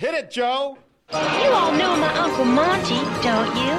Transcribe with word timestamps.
Hit 0.00 0.14
it, 0.14 0.30
Joe. 0.30 0.78
You 1.12 1.50
all 1.50 1.72
know 1.72 1.94
my 1.94 2.10
Uncle 2.16 2.46
Monty, 2.46 3.04
don't 3.20 3.54
you? 3.54 3.76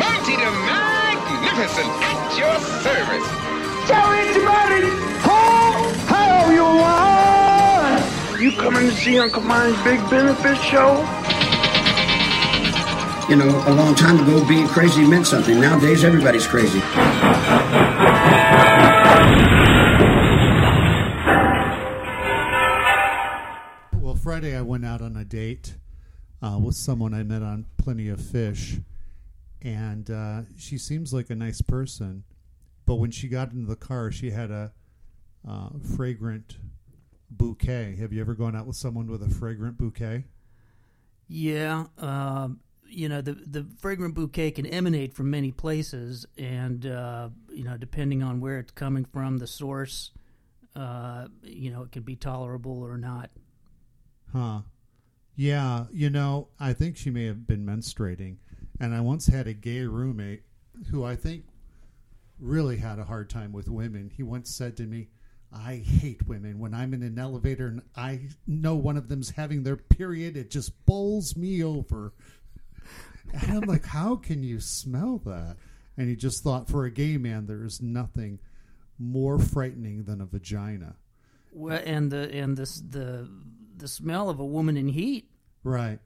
Monty 0.00 0.34
the 0.40 0.50
Magnificent 0.64 1.92
at 2.08 2.38
your 2.40 2.56
service. 2.80 3.28
Tell 3.86 4.08
anybody 4.16 4.88
who 5.20 5.36
how 6.08 6.50
you 6.50 6.64
want. 6.64 8.40
You 8.40 8.52
coming 8.52 8.88
to 8.88 8.96
see 8.96 9.18
Uncle 9.18 9.42
Monty's 9.42 9.76
Big 9.82 10.00
Benefit 10.08 10.56
Show? 10.56 11.04
You 13.28 13.36
know, 13.36 13.62
a 13.66 13.74
long 13.74 13.94
time 13.94 14.18
ago, 14.20 14.42
being 14.48 14.68
crazy 14.68 15.06
meant 15.06 15.26
something. 15.26 15.60
Nowadays, 15.60 16.02
everybody's 16.02 16.46
crazy. 16.46 16.80
Friday 24.48 24.58
I 24.58 24.62
went 24.62 24.86
out 24.86 25.02
on 25.02 25.14
a 25.14 25.26
date 25.26 25.76
uh, 26.40 26.58
with 26.58 26.74
someone 26.74 27.12
I 27.12 27.22
met 27.22 27.42
on 27.42 27.66
Plenty 27.76 28.08
of 28.08 28.18
Fish, 28.18 28.78
and 29.60 30.10
uh, 30.10 30.42
she 30.56 30.78
seems 30.78 31.12
like 31.12 31.28
a 31.28 31.34
nice 31.34 31.60
person. 31.60 32.24
But 32.86 32.94
when 32.94 33.10
she 33.10 33.28
got 33.28 33.52
into 33.52 33.66
the 33.66 33.76
car, 33.76 34.10
she 34.10 34.30
had 34.30 34.50
a 34.50 34.72
uh, 35.46 35.68
fragrant 35.94 36.56
bouquet. 37.30 37.96
Have 37.96 38.14
you 38.14 38.22
ever 38.22 38.32
gone 38.32 38.56
out 38.56 38.66
with 38.66 38.76
someone 38.76 39.08
with 39.08 39.22
a 39.22 39.28
fragrant 39.28 39.76
bouquet? 39.76 40.24
Yeah, 41.26 41.84
um, 41.98 42.60
you 42.88 43.10
know 43.10 43.20
the 43.20 43.34
the 43.34 43.66
fragrant 43.80 44.14
bouquet 44.14 44.52
can 44.52 44.64
emanate 44.64 45.12
from 45.12 45.30
many 45.30 45.52
places, 45.52 46.24
and 46.38 46.86
uh, 46.86 47.28
you 47.52 47.64
know 47.64 47.76
depending 47.76 48.22
on 48.22 48.40
where 48.40 48.58
it's 48.60 48.72
coming 48.72 49.04
from, 49.04 49.36
the 49.36 49.46
source, 49.46 50.12
uh, 50.74 51.26
you 51.42 51.70
know, 51.70 51.82
it 51.82 51.92
can 51.92 52.02
be 52.02 52.16
tolerable 52.16 52.82
or 52.82 52.96
not. 52.96 53.28
Huh. 54.32 54.60
Yeah, 55.36 55.86
you 55.92 56.10
know, 56.10 56.48
I 56.58 56.72
think 56.72 56.96
she 56.96 57.10
may 57.10 57.26
have 57.26 57.46
been 57.46 57.64
menstruating. 57.64 58.36
And 58.80 58.94
I 58.94 59.00
once 59.00 59.26
had 59.26 59.46
a 59.46 59.52
gay 59.52 59.82
roommate 59.82 60.42
who 60.90 61.04
I 61.04 61.16
think 61.16 61.44
really 62.38 62.76
had 62.76 62.98
a 62.98 63.04
hard 63.04 63.30
time 63.30 63.52
with 63.52 63.68
women. 63.68 64.10
He 64.14 64.22
once 64.22 64.50
said 64.50 64.76
to 64.76 64.84
me, 64.84 65.08
I 65.52 65.76
hate 65.76 66.26
women. 66.26 66.58
When 66.58 66.74
I'm 66.74 66.92
in 66.92 67.02
an 67.02 67.18
elevator 67.18 67.68
and 67.68 67.82
I 67.96 68.28
know 68.46 68.74
one 68.74 68.96
of 68.96 69.08
them's 69.08 69.30
having 69.30 69.62
their 69.62 69.76
period, 69.76 70.36
it 70.36 70.50
just 70.50 70.84
bowls 70.84 71.36
me 71.36 71.64
over. 71.64 72.12
And 73.32 73.58
I'm 73.58 73.68
like, 73.68 73.84
how 73.84 74.16
can 74.16 74.42
you 74.42 74.60
smell 74.60 75.18
that? 75.24 75.56
And 75.96 76.08
he 76.08 76.16
just 76.16 76.42
thought, 76.42 76.68
for 76.68 76.84
a 76.84 76.90
gay 76.90 77.16
man, 77.16 77.46
there 77.46 77.64
is 77.64 77.82
nothing 77.82 78.38
more 78.98 79.38
frightening 79.38 80.04
than 80.04 80.20
a 80.20 80.26
vagina. 80.26 80.96
Well, 81.52 81.80
and 81.84 82.10
the 82.10 82.30
and 82.32 82.56
this 82.56 82.80
the 82.80 83.28
the 83.78 83.88
smell 83.88 84.28
of 84.30 84.38
a 84.38 84.44
woman 84.44 84.76
in 84.76 84.88
heat. 84.88 85.30
Right. 85.62 85.98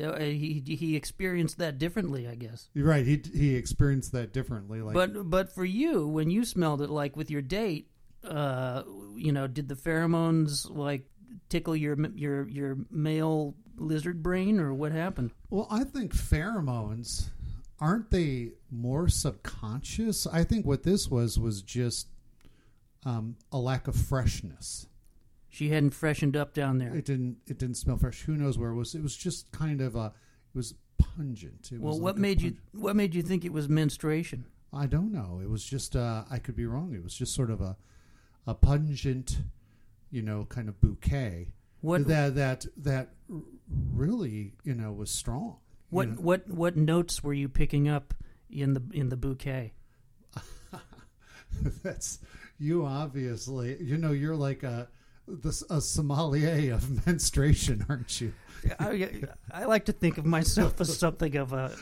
Uh, 0.00 0.18
he 0.18 0.62
he 0.66 0.94
experienced 0.96 1.58
that 1.58 1.78
differently, 1.78 2.28
I 2.28 2.34
guess. 2.34 2.68
You're 2.74 2.86
right. 2.86 3.06
He 3.06 3.22
he 3.34 3.54
experienced 3.54 4.12
that 4.12 4.32
differently. 4.32 4.82
Like, 4.82 4.94
But 4.94 5.30
but 5.30 5.54
for 5.54 5.64
you, 5.64 6.06
when 6.06 6.30
you 6.30 6.44
smelled 6.44 6.82
it, 6.82 6.90
like 6.90 7.16
with 7.16 7.30
your 7.30 7.40
date, 7.40 7.88
uh, 8.24 8.82
you 9.14 9.32
know, 9.32 9.46
did 9.46 9.68
the 9.68 9.74
pheromones 9.74 10.68
like 10.68 11.08
tickle 11.48 11.74
your 11.74 11.96
your 12.10 12.46
your 12.48 12.76
male 12.90 13.54
lizard 13.76 14.22
brain, 14.22 14.60
or 14.60 14.74
what 14.74 14.92
happened? 14.92 15.30
Well, 15.48 15.66
I 15.70 15.84
think 15.84 16.14
pheromones 16.14 17.30
aren't 17.80 18.10
they 18.10 18.52
more 18.70 19.08
subconscious? 19.08 20.26
I 20.26 20.44
think 20.44 20.66
what 20.66 20.82
this 20.82 21.08
was 21.10 21.38
was 21.38 21.62
just 21.62 22.08
um, 23.04 23.36
a 23.52 23.58
lack 23.58 23.88
of 23.88 23.94
freshness. 23.94 24.86
She 25.56 25.70
hadn't 25.70 25.92
freshened 25.94 26.36
up 26.36 26.52
down 26.52 26.76
there. 26.76 26.94
It 26.94 27.06
didn't. 27.06 27.38
It 27.46 27.58
didn't 27.58 27.76
smell 27.76 27.96
fresh. 27.96 28.20
Who 28.24 28.36
knows 28.36 28.58
where 28.58 28.68
it 28.68 28.74
was? 28.74 28.94
It 28.94 29.02
was 29.02 29.16
just 29.16 29.50
kind 29.52 29.80
of 29.80 29.96
a. 29.96 30.12
It 30.54 30.58
was 30.58 30.74
pungent. 30.98 31.70
It 31.72 31.80
well, 31.80 31.94
was 31.94 32.00
what 32.02 32.16
like 32.16 32.20
made 32.20 32.42
you 32.42 32.56
what 32.72 32.94
made 32.94 33.14
you 33.14 33.22
think 33.22 33.42
it 33.42 33.54
was 33.54 33.66
menstruation? 33.66 34.44
I 34.70 34.84
don't 34.84 35.10
know. 35.10 35.40
It 35.42 35.48
was 35.48 35.64
just. 35.64 35.96
Uh, 35.96 36.24
I 36.30 36.40
could 36.40 36.56
be 36.56 36.66
wrong. 36.66 36.92
It 36.92 37.02
was 37.02 37.14
just 37.14 37.34
sort 37.34 37.50
of 37.50 37.62
a, 37.62 37.74
a 38.46 38.52
pungent, 38.52 39.38
you 40.10 40.20
know, 40.20 40.44
kind 40.44 40.68
of 40.68 40.78
bouquet. 40.78 41.52
What- 41.80 42.06
that 42.08 42.34
that 42.34 42.66
that 42.76 43.14
really 43.96 44.52
you 44.62 44.74
know 44.74 44.92
was 44.92 45.10
strong. 45.10 45.56
you 45.90 45.96
What 45.96 46.08
know? 46.10 46.14
what 46.16 46.50
what 46.50 46.76
notes 46.76 47.24
were 47.24 47.32
you 47.32 47.48
picking 47.48 47.88
up 47.88 48.12
in 48.50 48.74
the 48.74 48.82
in 48.92 49.08
the 49.08 49.16
bouquet? 49.16 49.72
That's 51.82 52.18
you. 52.58 52.84
Obviously, 52.84 53.82
you 53.82 53.96
know 53.96 54.12
you're 54.12 54.36
like 54.36 54.62
a 54.62 54.88
the, 55.26 55.64
a 55.70 55.80
sommelier 55.80 56.74
of 56.74 57.06
menstruation, 57.06 57.84
aren't 57.88 58.20
you? 58.20 58.32
I, 58.78 59.10
I 59.50 59.64
like 59.64 59.84
to 59.86 59.92
think 59.92 60.18
of 60.18 60.24
myself 60.24 60.80
as 60.80 60.98
something 60.98 61.36
of 61.36 61.52
a 61.52 61.76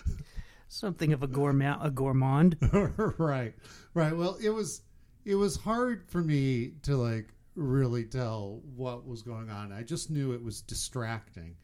something 0.69 1.12
of 1.12 1.22
a 1.22 1.27
gourmand. 1.27 1.81
A 1.83 1.91
gourmand. 1.91 2.56
right, 3.19 3.54
right. 3.94 4.16
Well, 4.16 4.37
it 4.43 4.50
was 4.50 4.83
it 5.25 5.37
was 5.37 5.56
hard 5.56 6.04
for 6.09 6.22
me 6.22 6.72
to 6.83 6.97
like 6.97 7.28
really 7.54 8.04
tell 8.04 8.60
what 8.75 9.06
was 9.06 9.22
going 9.22 9.50
on. 9.50 9.72
I 9.72 9.83
just 9.83 10.10
knew 10.10 10.33
it 10.33 10.43
was 10.43 10.60
distracting. 10.60 11.56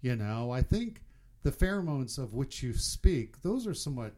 You 0.00 0.16
know, 0.16 0.50
I 0.50 0.62
think 0.62 1.02
the 1.42 1.52
pheromones 1.52 2.18
of 2.18 2.34
which 2.34 2.62
you 2.62 2.72
speak, 2.72 3.42
those 3.42 3.66
are 3.66 3.74
somewhat 3.74 4.14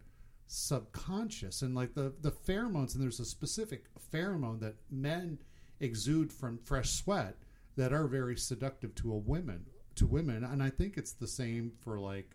subconscious 0.46 1.62
and 1.62 1.74
like 1.74 1.94
the 1.94 2.12
the 2.20 2.30
pheromones 2.30 2.94
and 2.94 3.02
there's 3.02 3.18
a 3.18 3.24
specific 3.24 3.86
pheromone 4.12 4.60
that 4.60 4.76
men 4.90 5.38
exude 5.80 6.32
from 6.32 6.58
fresh 6.58 6.90
sweat 6.90 7.36
that 7.76 7.92
are 7.92 8.06
very 8.06 8.36
seductive 8.36 8.94
to 8.94 9.12
a 9.12 9.16
women 9.16 9.66
to 9.96 10.06
women 10.06 10.44
and 10.44 10.62
I 10.62 10.70
think 10.70 10.96
it's 10.96 11.12
the 11.12 11.28
same 11.28 11.72
for 11.80 11.98
like 11.98 12.30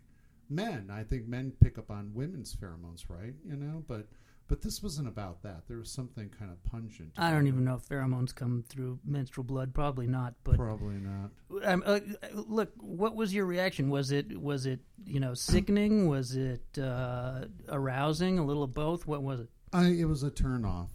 men. 0.50 0.90
I 0.92 1.04
think 1.04 1.28
men 1.28 1.52
pick 1.62 1.78
up 1.78 1.90
on 1.90 2.12
women's 2.12 2.54
pheromones, 2.54 3.04
right? 3.08 3.34
You 3.46 3.56
know, 3.56 3.84
but 3.86 4.08
but 4.48 4.62
this 4.62 4.82
wasn't 4.82 5.06
about 5.06 5.44
that. 5.44 5.62
There 5.68 5.78
was 5.78 5.92
something 5.92 6.28
kind 6.36 6.50
of 6.50 6.62
pungent. 6.64 7.12
I 7.16 7.30
don't 7.30 7.46
even 7.46 7.64
know 7.64 7.76
if 7.76 7.88
pheromones 7.88 8.34
come 8.34 8.64
through 8.68 8.98
menstrual 9.04 9.44
blood. 9.44 9.72
Probably 9.72 10.08
not. 10.08 10.34
But 10.42 10.56
Probably 10.56 10.96
not. 10.96 11.30
Um, 11.64 11.84
uh, 11.86 12.00
look, 12.32 12.72
what 12.76 13.14
was 13.14 13.32
your 13.32 13.46
reaction? 13.46 13.90
Was 13.90 14.10
it 14.10 14.38
was 14.38 14.66
it 14.66 14.80
you 15.06 15.20
know 15.20 15.34
sickening? 15.34 16.08
Was 16.08 16.34
it 16.34 16.78
uh, 16.78 17.44
arousing? 17.68 18.38
A 18.38 18.44
little 18.44 18.64
of 18.64 18.74
both. 18.74 19.06
What 19.06 19.22
was 19.22 19.40
it? 19.40 19.48
I 19.72 19.86
it 19.86 20.06
was 20.06 20.24
a 20.24 20.30
turn 20.30 20.64
off. 20.64 20.90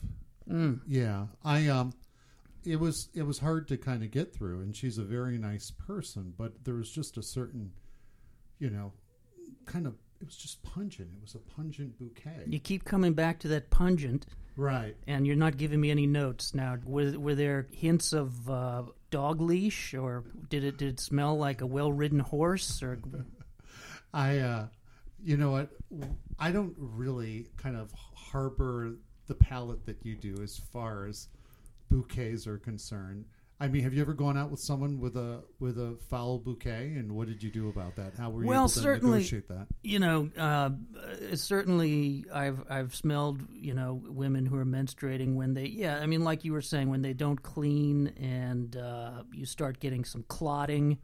Mm. 0.50 0.81
Yeah, 0.85 1.27
I 1.44 1.67
um, 1.69 1.94
it 2.65 2.79
was 2.79 3.09
it 3.13 3.23
was 3.23 3.39
hard 3.39 3.67
to 3.69 3.77
kind 3.77 4.03
of 4.03 4.11
get 4.11 4.33
through, 4.33 4.61
and 4.61 4.75
she's 4.75 4.97
a 4.97 5.03
very 5.03 5.37
nice 5.37 5.71
person, 5.71 6.33
but 6.37 6.63
there 6.63 6.75
was 6.75 6.89
just 6.91 7.17
a 7.17 7.23
certain, 7.23 7.71
you 8.59 8.69
know, 8.69 8.93
kind 9.65 9.85
of 9.87 9.93
it 10.21 10.25
was 10.27 10.37
just 10.37 10.63
pungent. 10.63 11.09
It 11.15 11.21
was 11.21 11.35
a 11.35 11.39
pungent 11.39 11.97
bouquet. 11.99 12.43
You 12.47 12.59
keep 12.59 12.85
coming 12.85 13.13
back 13.13 13.39
to 13.39 13.47
that 13.49 13.69
pungent, 13.69 14.25
Right. 14.55 14.95
and 15.07 15.27
you're 15.27 15.35
not 15.35 15.57
giving 15.57 15.81
me 15.81 15.91
any 15.91 16.07
notes 16.07 16.53
now. 16.53 16.77
Were 16.85 17.11
were 17.19 17.35
there 17.35 17.67
hints 17.71 18.13
of 18.13 18.49
uh, 18.49 18.83
dog 19.11 19.41
leash, 19.41 19.93
or 19.93 20.23
did 20.49 20.63
it 20.63 20.77
did 20.77 20.89
it 20.93 20.99
smell 20.99 21.37
like 21.37 21.61
a 21.61 21.65
well 21.67 21.91
ridden 21.91 22.19
horse? 22.19 22.81
Or 22.81 22.97
I, 24.13 24.39
uh, 24.39 24.67
you 25.23 25.35
know 25.37 25.51
what? 25.51 25.69
I 26.39 26.51
don't 26.51 26.73
really 26.77 27.47
kind 27.57 27.75
of 27.75 27.91
harbor 28.15 28.95
the 29.27 29.35
palate 29.35 29.85
that 29.87 29.97
you 30.05 30.15
do 30.15 30.35
as 30.43 30.57
far 30.71 31.07
as 31.07 31.27
bouquets 31.90 32.47
are 32.47 32.57
concerned. 32.57 33.25
I 33.57 33.69
mean, 33.69 33.84
have 33.84 33.94
you 33.94 34.01
ever 34.01 34.13
gone 34.13 34.38
out 34.38 34.51
with 34.51 34.59
someone 34.59 35.00
with 35.00 35.16
a 35.16 35.41
with 35.59 35.78
a 35.78 35.96
foul 36.09 36.40
bouquet, 36.40 36.94
and 36.97 37.13
what 37.13 37.28
did 37.28 37.41
you 37.41 37.50
do 37.50 37.69
about 37.69 37.96
that? 37.96 38.13
How 38.18 38.29
were 38.29 38.41
you 38.44 38.50
Well, 38.50 38.63
able 38.63 38.69
to 38.69 38.79
certainly- 38.79 39.18
negotiate 39.19 39.47
that? 39.47 39.68
you 39.81 40.00
know, 40.00 40.29
uh, 40.38 40.72
certainly 41.35 42.25
I've 42.34 42.63
I've 42.69 42.95
smelled 42.95 43.41
you 43.53 43.74
know 43.74 44.01
women 44.07 44.45
who 44.45 44.57
are 44.57 44.66
menstruating 44.66 45.35
when 45.35 45.53
they 45.53 45.66
yeah 45.68 46.00
I 46.00 46.06
mean 46.06 46.24
like 46.24 46.44
you 46.44 46.53
were 46.53 46.62
saying 46.62 46.90
when 46.90 47.01
they 47.01 47.13
don't 47.13 47.41
clean 47.41 48.07
and 48.19 48.75
uh, 48.75 49.24
you 49.34 49.45
start 49.45 49.79
getting 49.79 50.03
some 50.03 50.24
clotting, 50.28 50.97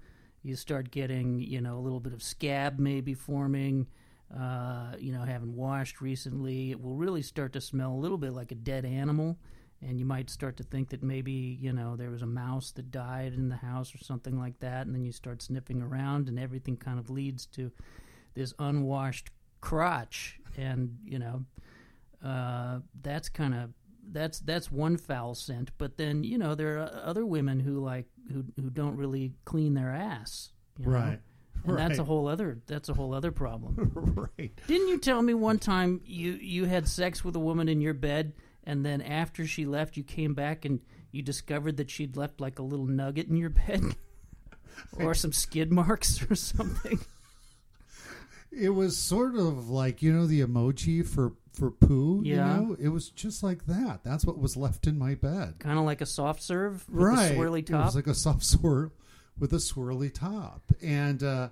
you 0.43 0.55
start 0.55 0.91
getting 0.91 1.39
you 1.39 1.61
know 1.61 1.77
a 1.77 1.81
little 1.81 1.99
bit 1.99 2.13
of 2.13 2.21
scab 2.23 2.79
maybe 2.79 3.13
forming. 3.13 3.87
Uh, 4.33 4.93
you 4.97 5.11
know, 5.11 5.21
haven't 5.23 5.53
washed 5.57 5.99
recently, 5.99 6.71
it 6.71 6.79
will 6.81 6.95
really 6.95 7.21
start 7.21 7.51
to 7.51 7.59
smell 7.59 7.91
a 7.91 7.99
little 7.99 8.17
bit 8.17 8.31
like 8.31 8.53
a 8.53 8.55
dead 8.55 8.85
animal, 8.85 9.37
and 9.81 9.99
you 9.99 10.05
might 10.05 10.29
start 10.29 10.57
to 10.57 10.63
think 10.63 10.89
that 10.89 11.03
maybe 11.03 11.57
you 11.59 11.73
know 11.73 11.95
there 11.95 12.09
was 12.09 12.21
a 12.21 12.27
mouse 12.27 12.71
that 12.73 12.91
died 12.91 13.33
in 13.33 13.49
the 13.49 13.55
house 13.55 13.93
or 13.93 13.97
something 13.99 14.39
like 14.39 14.59
that, 14.59 14.85
and 14.85 14.95
then 14.95 15.03
you 15.03 15.11
start 15.11 15.41
sniffing 15.41 15.81
around, 15.81 16.27
and 16.27 16.39
everything 16.39 16.77
kind 16.77 16.99
of 16.99 17.09
leads 17.09 17.45
to 17.47 17.71
this 18.33 18.53
unwashed 18.59 19.29
crotch, 19.59 20.39
and 20.57 20.97
you 21.05 21.19
know, 21.19 21.45
uh, 22.23 22.79
that's 23.01 23.29
kind 23.29 23.53
of 23.53 23.69
that's 24.11 24.39
that's 24.39 24.71
one 24.71 24.97
foul 24.97 25.35
scent. 25.35 25.71
But 25.77 25.97
then 25.97 26.23
you 26.23 26.37
know 26.37 26.55
there 26.55 26.79
are 26.79 27.01
other 27.03 27.25
women 27.25 27.59
who 27.59 27.79
like 27.79 28.05
who 28.31 28.45
who 28.59 28.69
don't 28.69 28.97
really 28.97 29.33
clean 29.45 29.73
their 29.73 29.91
ass, 29.91 30.51
you 30.77 30.85
know? 30.85 30.91
Right. 30.91 31.19
And 31.63 31.77
that's 31.77 31.99
a 31.99 32.03
whole 32.03 32.27
other 32.27 32.59
that's 32.65 32.89
a 32.89 32.93
whole 32.93 33.13
other 33.13 33.31
problem. 33.31 33.91
right. 34.37 34.51
Didn't 34.67 34.87
you 34.87 34.97
tell 34.97 35.21
me 35.21 35.33
one 35.33 35.59
time 35.59 36.01
you 36.05 36.33
you 36.33 36.65
had 36.65 36.87
sex 36.87 37.23
with 37.23 37.35
a 37.35 37.39
woman 37.39 37.69
in 37.69 37.81
your 37.81 37.93
bed, 37.93 38.33
and 38.63 38.85
then 38.85 39.01
after 39.01 39.45
she 39.45 39.65
left, 39.65 39.97
you 39.97 40.03
came 40.03 40.33
back 40.33 40.65
and 40.65 40.79
you 41.11 41.21
discovered 41.21 41.77
that 41.77 41.89
she'd 41.89 42.17
left 42.17 42.39
like 42.39 42.59
a 42.59 42.63
little 42.63 42.85
nugget 42.85 43.27
in 43.27 43.37
your 43.37 43.49
bed? 43.49 43.95
or 44.99 45.13
some 45.13 45.33
skid 45.33 45.71
marks 45.71 46.21
or 46.29 46.35
something. 46.35 46.99
It 48.53 48.71
was 48.71 48.97
sort 48.97 49.35
of 49.35 49.69
like 49.69 50.01
you 50.01 50.11
know 50.11 50.25
the 50.25 50.41
emoji 50.41 51.07
for 51.07 51.31
for 51.53 51.71
poo. 51.71 52.21
Yeah. 52.25 52.33
You 52.33 52.67
know, 52.67 52.77
it 52.77 52.89
was 52.89 53.09
just 53.09 53.43
like 53.43 53.65
that. 53.67 54.01
That's 54.03 54.25
what 54.25 54.37
was 54.37 54.57
left 54.57 54.87
in 54.87 54.99
my 54.99 55.15
bed. 55.15 55.55
kind 55.59 55.79
of 55.79 55.85
like 55.85 56.01
a 56.01 56.05
soft 56.05 56.43
serve 56.43 56.87
with 56.89 57.01
right. 57.01 57.31
a 57.31 57.35
swirly 57.35 57.65
top. 57.65 57.81
It 57.81 57.85
was 57.85 57.95
like 57.95 58.07
a 58.07 58.13
soft 58.13 58.43
swirl 58.45 58.91
with 59.39 59.53
a 59.53 59.57
swirly 59.57 60.13
top, 60.13 60.63
and 60.81 61.23
uh, 61.23 61.47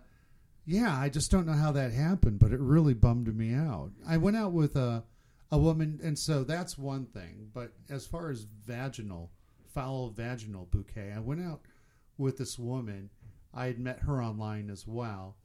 yeah, 0.65 0.93
I 0.93 1.07
just 1.07 1.31
don't 1.31 1.47
know 1.47 1.53
how 1.53 1.71
that 1.71 1.93
happened, 1.93 2.39
but 2.39 2.51
it 2.51 2.59
really 2.59 2.93
bummed 2.93 3.33
me 3.33 3.53
out. 3.53 3.91
I 4.05 4.17
went 4.17 4.35
out 4.35 4.51
with 4.51 4.75
a 4.75 5.05
a 5.51 5.57
woman, 5.57 5.99
and 6.03 6.17
so 6.17 6.43
that's 6.43 6.77
one 6.77 7.05
thing. 7.05 7.49
But 7.53 7.73
as 7.89 8.05
far 8.05 8.29
as 8.29 8.43
vaginal, 8.43 9.31
foul 9.73 10.09
vaginal 10.09 10.67
bouquet, 10.71 11.13
I 11.15 11.19
went 11.19 11.41
out 11.41 11.61
with 12.17 12.37
this 12.37 12.59
woman. 12.59 13.09
I 13.53 13.65
had 13.65 13.79
met 13.79 13.99
her 13.99 14.21
online 14.21 14.69
as 14.69 14.85
well, 14.85 15.37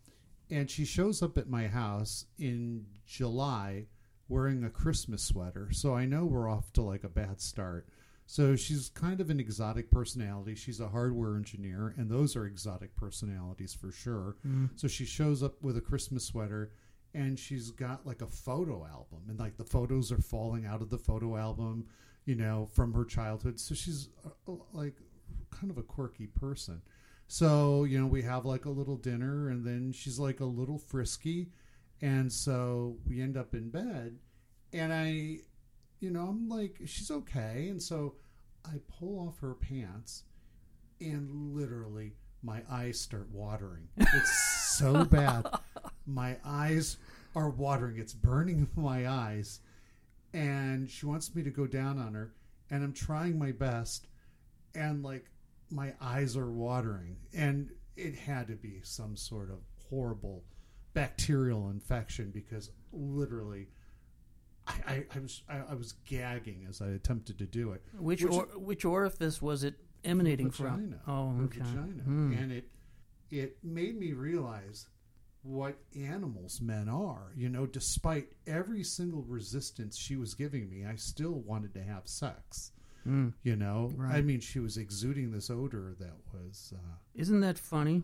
and 0.51 0.71
she 0.71 0.85
shows 0.85 1.23
up 1.23 1.39
at 1.39 1.49
my 1.49 1.67
house 1.69 2.27
in 2.39 2.87
July 3.07 3.87
wearing 4.29 4.65
a 4.65 4.71
Christmas 4.71 5.23
sweater. 5.23 5.69
So 5.73 5.95
I 5.95 6.07
know 6.07 6.25
we're 6.25 6.49
off 6.49 6.73
to 6.75 6.83
like 6.83 7.05
a 7.05 7.09
bad 7.09 7.41
start. 7.41 7.89
So 8.27 8.57
she's 8.57 8.89
kind 8.89 9.21
of 9.21 9.29
an 9.29 9.39
exotic 9.39 9.91
personality. 9.91 10.55
She's 10.55 10.81
a 10.81 10.89
hardware 10.89 11.37
engineer, 11.37 11.95
and 11.99 12.11
those 12.11 12.37
are 12.37 12.47
exotic 12.47 12.97
personalities 12.97 13.75
for 13.75 13.93
sure. 13.93 14.37
Mm. 14.47 14.71
So 14.77 14.89
she 14.89 15.05
shows 15.05 15.43
up 15.43 15.63
with 15.63 15.77
a 15.77 15.83
Christmas 15.83 16.25
sweater, 16.25 16.73
and 17.15 17.39
she's 17.39 17.71
got 17.71 18.05
like 18.05 18.23
a 18.23 18.27
photo 18.27 18.85
album, 18.85 19.21
and 19.29 19.39
like 19.39 19.57
the 19.57 19.65
photos 19.65 20.11
are 20.11 20.21
falling 20.21 20.67
out 20.67 20.83
of 20.83 20.91
the 20.91 20.99
photo 20.99 21.37
album, 21.37 21.87
you 22.25 22.35
know, 22.35 22.69
from 22.73 22.93
her 22.93 23.05
childhood. 23.05 23.61
So 23.61 23.75
she's 23.75 24.09
uh, 24.27 24.53
like 24.73 24.97
kind 25.51 25.71
of 25.71 25.79
a 25.79 25.83
quirky 25.83 26.27
person. 26.27 26.83
So, 27.29 27.85
you 27.85 27.99
know, 27.99 28.07
we 28.07 28.23
have 28.23 28.45
like 28.45 28.65
a 28.65 28.71
little 28.71 28.97
dinner, 28.97 29.49
and 29.49 29.65
then 29.65 29.93
she's 29.93 30.19
like 30.19 30.41
a 30.41 30.45
little 30.45 30.79
frisky. 30.79 31.49
And 32.03 32.31
so 32.31 32.97
we 33.07 33.23
end 33.23 33.37
up 33.37 33.55
in 33.55 33.71
bed, 33.71 34.19
and 34.73 34.93
I, 34.93 35.39
you 36.01 36.11
know, 36.11 36.27
I'm 36.27 36.49
like, 36.49 36.81
she's 36.85 37.11
okay. 37.11 37.69
And 37.71 37.83
so 37.83 38.17
I 38.65 38.81
pull 38.89 39.27
off 39.27 39.39
her 39.41 39.55
pants, 39.55 40.25
and 41.01 41.55
literally 41.55 42.13
my 42.43 42.63
eyes 42.71 43.01
start 43.01 43.31
watering. 43.31 43.89
It's 43.97 44.77
so 44.77 45.05
bad. 45.11 45.47
My 46.07 46.37
eyes 46.45 46.97
are 47.35 47.51
watering. 47.51 47.99
It's 47.99 48.15
burning 48.15 48.69
my 48.77 49.09
eyes. 49.09 49.61
And 50.33 50.91
she 50.91 51.07
wants 51.07 51.35
me 51.35 51.43
to 51.45 51.51
go 51.51 51.67
down 51.67 51.99
on 51.99 52.15
her, 52.15 52.33
and 52.71 52.83
I'm 52.83 52.93
trying 52.93 53.39
my 53.39 53.53
best. 53.53 54.09
And 54.75 55.05
like, 55.05 55.27
my 55.71 55.95
eyes 56.01 56.37
are 56.37 56.51
watering. 56.51 57.17
And 57.33 57.71
it 57.97 58.17
had 58.17 58.49
to 58.49 58.55
be 58.55 58.81
some 58.83 59.17
sort 59.17 59.51
of 59.51 59.59
horrible 59.89 60.43
bacterial 60.93 61.71
infection 61.71 62.31
because 62.33 62.71
literally. 62.93 63.69
I, 64.67 65.05
I, 65.15 65.19
was 65.19 65.43
I, 65.47 65.59
I 65.73 65.75
was 65.75 65.93
gagging 66.07 66.67
as 66.67 66.81
I 66.81 66.87
attempted 66.87 67.39
to 67.39 67.45
do 67.45 67.73
it. 67.73 67.83
which 67.99 68.25
or, 68.25 68.47
which 68.57 68.87
orifice 68.87 69.43
was 69.43 69.63
it 69.63 69.75
emanating 70.05 70.51
vagina. 70.51 71.01
from? 71.05 71.41
Oh, 71.41 71.45
okay. 71.45 71.59
vagina. 71.59 72.03
Hmm. 72.03 72.33
And 72.33 72.51
it 72.51 72.69
it 73.31 73.59
made 73.63 73.99
me 73.99 74.13
realize 74.13 74.87
what 75.45 75.77
animals 75.97 76.61
men 76.61 76.89
are. 76.89 77.33
You 77.37 77.49
know, 77.49 77.67
despite 77.67 78.29
every 78.47 78.83
single 78.83 79.23
resistance 79.23 79.97
she 79.97 80.17
was 80.17 80.35
giving 80.35 80.69
me, 80.69 80.85
I 80.85 80.97
still 80.97 81.35
wanted 81.47 81.75
to 81.75 81.83
have 81.83 82.03
sex. 82.09 82.73
You 83.43 83.55
know, 83.57 83.93
I 84.09 84.23
mean, 84.23 84.41
she 84.41 84.61
was 84.61 84.79
exuding 84.79 85.31
this 85.31 85.51
odor 85.51 85.95
that 86.01 86.15
was. 86.33 86.73
Uh, 86.75 86.95
Isn't 87.15 87.41
that 87.41 87.59
funny? 87.59 88.03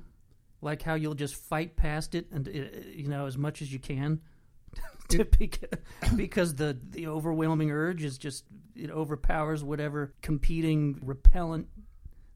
Like 0.61 0.83
how 0.83 0.93
you'll 0.93 1.15
just 1.15 1.37
fight 1.37 1.75
past 1.75 2.15
it, 2.15 2.27
and 2.31 2.47
uh, 2.47 2.53
you 2.95 3.09
know 3.09 3.25
as 3.25 3.39
much 3.39 3.63
as 3.63 3.73
you 3.73 3.79
can, 3.79 4.21
to 5.09 5.25
bec- 5.25 5.73
because 6.17 6.55
the 6.57 6.79
the 6.91 7.07
overwhelming 7.07 7.71
urge 7.71 8.05
is 8.05 8.19
just 8.19 8.45
it 8.77 8.91
overpowers 8.91 9.65
whatever 9.65 10.13
competing 10.21 11.01
repellent, 11.03 11.69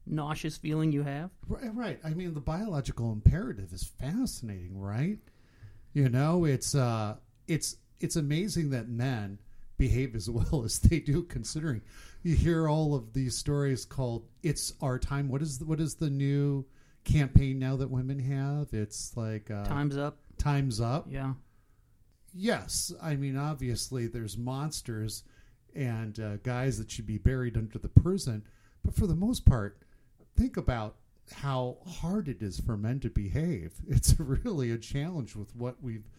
nauseous 0.05 0.57
feeling 0.57 0.91
you 0.91 1.03
have. 1.03 1.31
Right, 1.47 1.73
right. 1.75 1.99
I 2.03 2.09
mean, 2.09 2.33
the 2.33 2.39
biological 2.39 3.11
imperative 3.11 3.73
is 3.73 3.83
fascinating, 3.83 4.79
right? 4.79 5.19
You 5.93 6.09
know, 6.09 6.45
it's 6.45 6.75
uh, 6.75 7.15
it's 7.47 7.77
it's 7.99 8.15
amazing 8.15 8.71
that 8.71 8.89
men 8.89 9.39
behave 9.77 10.15
as 10.15 10.29
well 10.29 10.63
as 10.63 10.79
they 10.79 10.99
do, 10.99 11.23
considering 11.23 11.81
you 12.23 12.35
hear 12.35 12.67
all 12.67 12.95
of 12.95 13.13
these 13.13 13.37
stories 13.37 13.85
called 13.85 14.27
"It's 14.43 14.73
Our 14.81 14.99
Time." 14.99 15.29
What 15.29 15.41
is 15.41 15.59
the, 15.59 15.65
what 15.65 15.79
is 15.79 15.95
the 15.95 16.09
new 16.09 16.65
campaign 17.03 17.59
now 17.59 17.75
that 17.77 17.89
women 17.89 18.19
have? 18.19 18.73
It's 18.73 19.15
like 19.15 19.49
uh, 19.51 19.65
Time's 19.65 19.97
up. 19.97 20.17
Time's 20.37 20.81
up. 20.81 21.07
Yeah. 21.09 21.33
Yes, 22.33 22.91
I 23.01 23.15
mean 23.15 23.37
obviously 23.37 24.07
there's 24.07 24.37
monsters 24.37 25.23
and 25.73 26.19
uh, 26.19 26.37
guys 26.37 26.77
that 26.77 26.91
should 26.91 27.07
be 27.07 27.17
buried 27.17 27.55
under 27.55 27.79
the 27.79 27.87
prison, 27.87 28.43
but 28.83 28.93
for 28.93 29.07
the 29.07 29.15
most 29.15 29.45
part, 29.45 29.77
think 30.35 30.57
about 30.57 30.95
how 31.33 31.77
hard 31.87 32.27
it 32.27 32.41
is 32.41 32.59
for 32.59 32.77
men 32.77 32.99
to 33.01 33.09
behave. 33.09 33.73
It's 33.87 34.19
really 34.19 34.71
a 34.71 34.77
challenge 34.77 35.35
with 35.35 35.55
what 35.55 35.81
we've, 35.81 36.09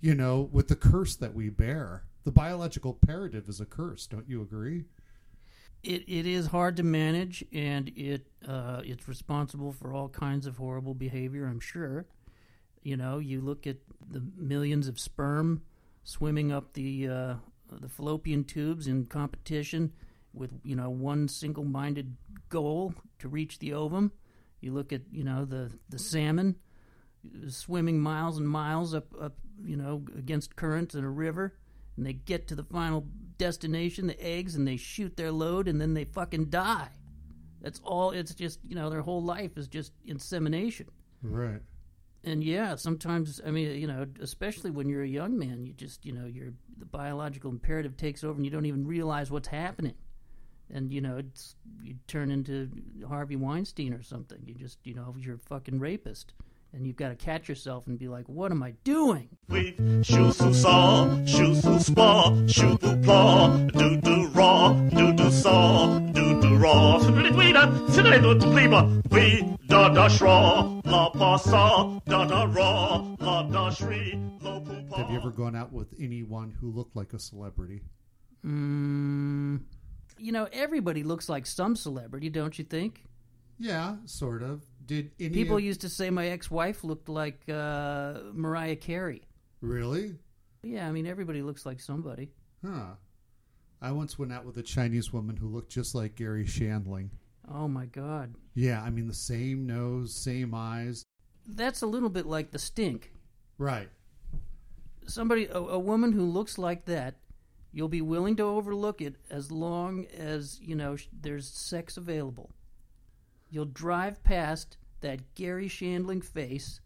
you 0.00 0.14
know, 0.14 0.48
with 0.52 0.68
the 0.68 0.76
curse 0.76 1.16
that 1.16 1.34
we 1.34 1.48
bear. 1.48 2.04
The 2.24 2.32
biological 2.32 2.92
imperative 3.00 3.48
is 3.48 3.60
a 3.60 3.66
curse. 3.66 4.06
Don't 4.06 4.28
you 4.28 4.42
agree? 4.42 4.84
It 5.82 6.04
it 6.06 6.26
is 6.26 6.46
hard 6.46 6.76
to 6.76 6.84
manage, 6.84 7.44
and 7.52 7.90
it 7.96 8.28
uh, 8.46 8.82
it's 8.84 9.08
responsible 9.08 9.72
for 9.72 9.92
all 9.92 10.08
kinds 10.08 10.46
of 10.46 10.56
horrible 10.56 10.94
behavior. 10.94 11.46
I'm 11.46 11.58
sure. 11.58 12.06
You 12.84 12.96
know, 12.96 13.18
you 13.18 13.40
look 13.40 13.66
at 13.66 13.78
the 14.08 14.22
millions 14.36 14.86
of 14.86 15.00
sperm 15.00 15.62
swimming 16.04 16.52
up 16.52 16.74
the 16.74 17.08
uh, 17.08 17.34
the 17.68 17.88
fallopian 17.88 18.44
tubes 18.44 18.86
in 18.86 19.06
competition 19.06 19.92
with 20.32 20.52
you 20.62 20.76
know 20.76 20.90
one 20.90 21.28
single-minded 21.28 22.16
goal 22.52 22.94
to 23.18 23.28
reach 23.28 23.58
the 23.58 23.72
ovum. 23.72 24.12
You 24.60 24.72
look 24.74 24.92
at 24.92 25.02
you 25.10 25.24
know 25.24 25.44
the 25.44 25.72
the 25.88 25.98
salmon 25.98 26.56
swimming 27.48 27.98
miles 28.00 28.38
and 28.38 28.48
miles 28.48 28.94
up 28.94 29.06
up 29.20 29.36
you 29.64 29.76
know 29.76 30.04
against 30.16 30.56
currents 30.56 30.94
in 30.94 31.04
a 31.04 31.10
river, 31.10 31.54
and 31.96 32.06
they 32.06 32.12
get 32.12 32.48
to 32.48 32.54
the 32.54 32.64
final 32.64 33.06
destination, 33.38 34.06
the 34.06 34.20
eggs, 34.24 34.54
and 34.54 34.66
they 34.66 34.76
shoot 34.76 35.16
their 35.16 35.32
load, 35.32 35.66
and 35.68 35.80
then 35.80 35.94
they 35.94 36.04
fucking 36.04 36.46
die. 36.50 36.88
That's 37.60 37.80
all. 37.84 38.10
It's 38.10 38.34
just 38.34 38.60
you 38.68 38.74
know 38.74 38.90
their 38.90 39.02
whole 39.02 39.22
life 39.22 39.56
is 39.56 39.68
just 39.68 39.92
insemination 40.04 40.88
Right. 41.22 41.60
and 42.24 42.42
yeah, 42.42 42.74
sometimes 42.76 43.40
I 43.46 43.50
mean, 43.50 43.80
you 43.80 43.86
know, 43.86 44.06
especially 44.20 44.70
when 44.70 44.88
you're 44.88 45.02
a 45.04 45.08
young 45.08 45.38
man, 45.38 45.64
you 45.64 45.72
just, 45.72 46.04
you 46.04 46.12
know, 46.12 46.26
your 46.26 46.48
the 46.78 46.86
biological 46.86 47.50
imperative 47.50 47.96
takes 47.96 48.24
over, 48.24 48.34
and 48.36 48.44
you 48.44 48.50
don't 48.50 48.66
even 48.66 48.86
realize 48.86 49.30
what's 49.30 49.48
happening, 49.48 49.94
and 50.72 50.92
you 50.92 51.00
know, 51.00 51.18
it's 51.18 51.54
you 51.82 51.96
turn 52.06 52.30
into 52.30 52.70
Harvey 53.08 53.36
Weinstein 53.36 53.92
or 53.92 54.02
something. 54.02 54.38
You 54.44 54.54
just, 54.54 54.78
you 54.84 54.94
know, 54.94 55.14
you're 55.18 55.36
a 55.36 55.38
fucking 55.38 55.78
rapist, 55.78 56.32
and 56.72 56.86
you've 56.86 56.96
got 56.96 57.10
to 57.10 57.16
catch 57.16 57.48
yourself 57.48 57.86
and 57.86 57.98
be 57.98 58.08
like, 58.08 58.28
what 58.28 58.50
am 58.50 58.62
I 58.62 58.72
doing? 58.84 59.28
We 59.48 59.76
shoot 60.02 60.32
through 60.32 60.54
saw, 60.54 61.24
shoot 61.24 61.56
through 61.56 61.80
spa, 61.80 62.46
shoot 62.46 62.80
through 62.80 63.02
claw, 63.02 63.56
do 63.56 63.96
do 63.98 64.28
raw, 64.28 64.72
do 64.72 65.12
do 65.12 65.30
saw, 65.30 65.98
do 65.98 66.40
do 66.40 66.56
raw. 66.56 66.98
We 69.10 69.56
da 69.66 69.88
da 69.88 70.08
shraw, 70.08 70.80
la 70.84 71.10
pa 71.10 71.36
saw, 71.36 72.00
da 72.06 72.24
da 72.24 72.44
raw, 72.44 73.04
la 73.20 73.42
da 73.42 73.70
shri, 73.70 74.18
lo 74.40 74.60
poo 74.60 74.96
Have 74.96 75.10
you 75.10 75.16
ever 75.16 75.30
gone 75.30 75.54
out 75.56 75.72
with 75.72 75.94
anyone 76.00 76.50
who 76.60 76.70
looked 76.70 76.96
like 76.96 77.12
a 77.12 77.18
celebrity? 77.18 77.80
Mm, 78.44 79.60
you 80.18 80.32
know, 80.32 80.48
everybody 80.52 81.02
looks 81.02 81.28
like 81.28 81.46
some 81.46 81.76
celebrity, 81.76 82.28
don't 82.30 82.58
you 82.58 82.64
think? 82.64 83.04
Yeah, 83.58 83.96
sort 84.06 84.42
of. 84.42 84.62
Did 84.84 85.12
any 85.20 85.30
People 85.30 85.56
of- 85.58 85.62
used 85.62 85.82
to 85.82 85.88
say 85.88 86.10
my 86.10 86.28
ex-wife 86.28 86.82
looked 86.84 87.08
like 87.08 87.42
uh, 87.48 88.14
Mariah 88.32 88.76
Carey. 88.76 89.22
really? 89.60 90.16
Yeah, 90.64 90.86
I 90.88 90.92
mean 90.92 91.06
everybody 91.08 91.42
looks 91.42 91.66
like 91.66 91.80
somebody. 91.80 92.30
Huh. 92.64 92.94
I 93.80 93.90
once 93.90 94.16
went 94.18 94.32
out 94.32 94.44
with 94.44 94.56
a 94.58 94.62
Chinese 94.62 95.12
woman 95.12 95.36
who 95.36 95.48
looked 95.48 95.72
just 95.72 95.92
like 95.94 96.14
Garry 96.14 96.44
Shandling. 96.44 97.08
Oh 97.52 97.66
my 97.66 97.86
god. 97.86 98.34
Yeah, 98.54 98.80
I 98.80 98.90
mean 98.90 99.08
the 99.08 99.14
same 99.14 99.66
nose, 99.66 100.14
same 100.14 100.54
eyes. 100.54 101.02
That's 101.48 101.82
a 101.82 101.86
little 101.88 102.08
bit 102.08 102.26
like 102.26 102.52
the 102.52 102.60
stink. 102.60 103.10
Right. 103.58 103.88
Somebody 105.06 105.46
a, 105.46 105.58
a 105.58 105.78
woman 105.80 106.12
who 106.12 106.24
looks 106.24 106.58
like 106.58 106.84
that, 106.84 107.16
you'll 107.72 107.88
be 107.88 108.02
willing 108.02 108.36
to 108.36 108.42
overlook 108.42 109.00
it 109.00 109.16
as 109.30 109.50
long 109.50 110.06
as, 110.16 110.60
you 110.60 110.74
know, 110.74 110.96
sh- 110.96 111.08
there's 111.12 111.48
sex 111.48 111.96
available. 111.96 112.50
You'll 113.50 113.64
drive 113.64 114.22
past 114.22 114.76
that 115.00 115.34
Garry 115.34 115.68
Shandling 115.68 116.24
face 116.24 116.80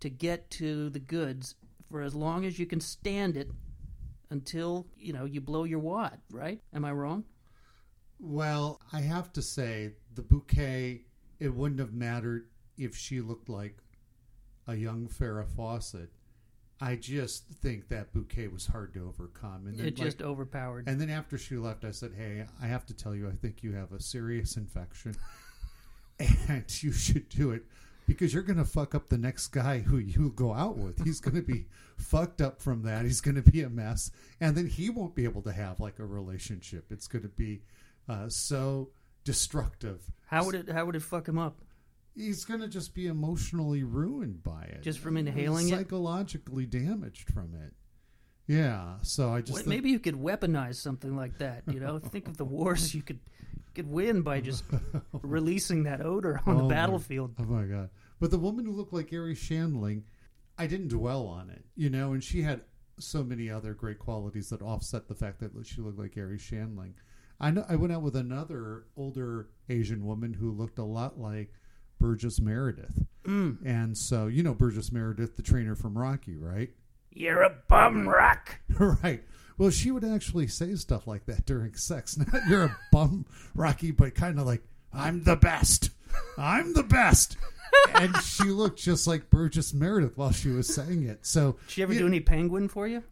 to 0.00 0.08
get 0.10 0.50
to 0.50 0.90
the 0.90 0.98
goods 0.98 1.54
for 1.90 2.02
as 2.02 2.14
long 2.14 2.44
as 2.44 2.58
you 2.58 2.66
can 2.66 2.80
stand 2.80 3.36
it 3.36 3.50
until, 4.30 4.86
you 4.96 5.12
know, 5.12 5.24
you 5.24 5.40
blow 5.40 5.64
your 5.64 5.78
wad, 5.78 6.18
right? 6.30 6.60
Am 6.74 6.84
I 6.84 6.92
wrong? 6.92 7.24
Well, 8.18 8.80
I 8.92 9.00
have 9.00 9.32
to 9.34 9.42
say 9.42 9.92
the 10.14 10.22
bouquet 10.22 11.02
it 11.38 11.54
wouldn't 11.54 11.80
have 11.80 11.92
mattered 11.92 12.48
if 12.78 12.96
she 12.96 13.20
looked 13.20 13.48
like 13.48 13.78
a 14.66 14.74
young 14.74 15.08
Farrah 15.08 15.46
Fawcett, 15.46 16.10
I 16.80 16.96
just 16.96 17.44
think 17.62 17.88
that 17.88 18.12
bouquet 18.12 18.48
was 18.48 18.66
hard 18.66 18.92
to 18.94 19.06
overcome. 19.08 19.66
And 19.66 19.78
then, 19.78 19.86
It 19.86 19.96
just 19.96 20.20
like- 20.20 20.28
overpowered. 20.28 20.86
and 20.88 21.00
then 21.00 21.08
after 21.10 21.38
she 21.38 21.56
left, 21.56 21.84
I 21.84 21.90
said, 21.90 22.12
"Hey, 22.14 22.44
I 22.60 22.66
have 22.66 22.84
to 22.86 22.94
tell 22.94 23.14
you, 23.14 23.28
I 23.28 23.32
think 23.32 23.62
you 23.62 23.72
have 23.72 23.92
a 23.92 24.00
serious 24.00 24.56
infection, 24.58 25.14
and 26.48 26.82
you 26.82 26.92
should 26.92 27.28
do 27.28 27.50
it 27.50 27.64
because 28.06 28.32
you're 28.32 28.42
going 28.42 28.58
to 28.58 28.64
fuck 28.64 28.94
up 28.94 29.08
the 29.08 29.18
next 29.18 29.48
guy 29.48 29.78
who 29.80 29.98
you 29.98 30.30
go 30.36 30.52
out 30.54 30.76
with. 30.76 31.02
He's 31.04 31.20
going 31.20 31.34
to 31.36 31.42
be 31.42 31.66
fucked 31.96 32.40
up 32.40 32.60
from 32.60 32.82
that. 32.82 33.04
He's 33.04 33.20
going 33.20 33.34
to 33.42 33.50
be 33.50 33.62
a 33.62 33.70
mess, 33.70 34.10
and 34.40 34.54
then 34.56 34.66
he 34.66 34.90
won't 34.90 35.14
be 35.14 35.24
able 35.24 35.42
to 35.42 35.52
have 35.52 35.80
like 35.80 35.98
a 35.98 36.04
relationship. 36.06 36.92
It's 36.92 37.08
going 37.08 37.22
to 37.22 37.28
be 37.28 37.62
uh, 38.08 38.28
so 38.28 38.90
destructive. 39.24 40.02
how 40.26 40.44
would 40.44 40.54
it? 40.54 40.68
How 40.68 40.84
would 40.84 40.94
it 40.96 41.02
fuck 41.02 41.26
him 41.28 41.38
up? 41.38 41.60
He's 42.16 42.44
going 42.46 42.60
to 42.60 42.68
just 42.68 42.94
be 42.94 43.06
emotionally 43.08 43.82
ruined 43.84 44.42
by 44.42 44.62
it, 44.62 44.82
Just 44.82 45.00
from 45.00 45.16
inhaling 45.18 45.68
it? 45.68 45.72
psychologically 45.72 46.64
damaged 46.64 47.28
from 47.30 47.54
it. 47.54 47.74
Yeah, 48.46 48.94
so 49.02 49.30
I 49.32 49.40
just 49.40 49.52
Wait, 49.52 49.58
think- 49.64 49.68
maybe 49.68 49.90
you 49.90 49.98
could 49.98 50.14
weaponize 50.14 50.76
something 50.76 51.14
like 51.16 51.38
that. 51.38 51.64
You 51.66 51.80
know, 51.80 51.98
think 51.98 52.28
of 52.28 52.36
the 52.36 52.44
wars 52.44 52.94
you 52.94 53.02
could 53.02 53.20
could 53.74 53.90
win 53.90 54.22
by 54.22 54.40
just 54.40 54.64
releasing 55.22 55.82
that 55.82 56.00
odor 56.00 56.40
on 56.46 56.54
Oh 56.54 56.58
the 56.58 56.62
my- 56.64 56.70
battlefield. 56.74 57.34
Oh 57.38 57.44
my 57.44 57.64
god! 57.64 57.90
But 58.20 58.30
the 58.30 58.38
woman 58.38 58.64
who 58.64 58.72
looked 58.72 58.92
like 58.94 59.10
Garry 59.10 59.34
Shandling, 59.34 60.02
I 60.56 60.66
didn't 60.66 60.88
dwell 60.88 61.26
on 61.26 61.50
it, 61.50 61.64
you 61.74 61.90
know, 61.90 62.12
and 62.14 62.24
she 62.24 62.40
had 62.42 62.62
so 62.98 63.22
many 63.22 63.50
other 63.50 63.74
great 63.74 63.98
qualities 63.98 64.48
that 64.48 64.62
offset 64.62 65.06
the 65.08 65.14
fact 65.14 65.40
that 65.40 65.52
she 65.66 65.82
looked 65.82 65.98
like 65.98 66.14
Garry 66.14 66.38
Shandling. 66.38 66.92
I 67.38 67.50
know 67.50 67.66
I 67.68 67.76
went 67.76 67.92
out 67.92 68.00
with 68.00 68.16
another 68.16 68.84
older 68.96 69.48
Asian 69.68 70.06
woman 70.06 70.32
who 70.32 70.50
looked 70.52 70.78
a 70.78 70.84
lot 70.84 71.18
like 71.20 71.52
Burgess 71.98 72.40
Meredith, 72.40 73.04
Mm. 73.24 73.58
and 73.64 73.96
so 73.98 74.26
you 74.28 74.42
know 74.42 74.54
Burgess 74.54 74.92
Meredith, 74.92 75.36
the 75.36 75.42
trainer 75.42 75.74
from 75.74 75.96
Rocky, 75.98 76.36
right? 76.36 76.70
You're 77.10 77.42
a 77.42 77.54
bum 77.68 78.06
rock. 78.08 78.60
right. 78.78 79.22
Well, 79.58 79.70
she 79.70 79.90
would 79.90 80.04
actually 80.04 80.46
say 80.48 80.74
stuff 80.74 81.06
like 81.06 81.24
that 81.26 81.46
during 81.46 81.74
sex. 81.74 82.16
Not 82.32 82.42
you're 82.48 82.64
a 82.64 82.76
bum, 82.92 83.24
Rocky, 83.54 83.90
but 83.90 84.14
kind 84.14 84.38
of 84.38 84.46
like 84.46 84.62
I'm 84.92 85.24
the 85.24 85.36
best. 85.36 85.90
I'm 86.38 86.74
the 86.74 86.82
best. 86.82 87.36
and 87.94 88.14
she 88.18 88.44
looked 88.44 88.78
just 88.80 89.06
like 89.06 89.28
Burgess 89.30 89.72
Meredith 89.74 90.16
while 90.16 90.30
she 90.32 90.50
was 90.50 90.72
saying 90.72 91.02
it. 91.04 91.26
So 91.26 91.52
Did 91.66 91.70
she 91.70 91.82
ever 91.82 91.92
yeah, 91.94 92.00
do 92.00 92.06
any 92.06 92.20
penguin 92.20 92.68
for 92.68 92.86
you? 92.86 93.02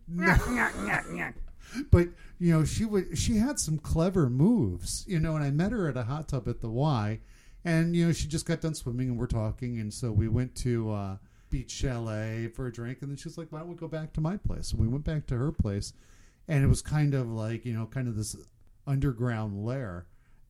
But 1.91 2.09
you 2.39 2.53
know, 2.53 2.65
she 2.65 2.85
would. 2.85 3.19
She 3.19 3.37
had 3.39 3.59
some 3.59 3.79
clever 3.79 4.29
moves. 4.31 5.05
You 5.09 5.19
know, 5.21 5.35
and 5.37 5.45
I 5.45 5.51
met 5.51 5.73
her 5.73 5.89
at 5.89 5.97
a 5.97 6.05
hot 6.05 6.29
tub 6.29 6.47
at 6.49 6.61
the 6.61 6.69
Y, 6.71 7.21
and 7.65 7.97
you 7.97 8.07
know, 8.07 8.13
she 8.13 8.29
just 8.29 8.47
got 8.47 8.61
done 8.61 8.75
swimming, 8.75 9.09
and 9.09 9.19
we're 9.19 9.27
talking, 9.27 9.79
and 9.81 9.93
so 9.93 10.13
we 10.13 10.29
went 10.29 10.55
to 10.57 10.91
uh, 10.91 11.17
Beach 11.51 11.71
Chalet 11.71 12.49
for 12.49 12.67
a 12.67 12.73
drink, 12.73 12.99
and 13.01 13.11
then 13.11 13.17
she 13.17 13.29
was 13.29 13.39
like, 13.39 13.51
"Why 13.51 13.61
don't 13.61 13.69
we 13.69 13.75
go 13.75 13.89
back 13.89 14.13
to 14.15 14.21
my 14.21 14.37
place?" 14.37 14.73
And 14.73 14.81
we 14.81 14.89
went 14.89 15.05
back 15.05 15.27
to 15.27 15.37
her 15.37 15.53
place, 15.53 15.93
and 16.47 16.63
it 16.63 16.67
was 16.67 16.83
kind 16.83 17.15
of 17.15 17.29
like 17.29 17.65
you 17.65 17.73
know, 17.73 17.87
kind 17.87 18.09
of 18.09 18.17
this 18.17 18.37
underground 18.87 19.65
lair. 19.65 20.07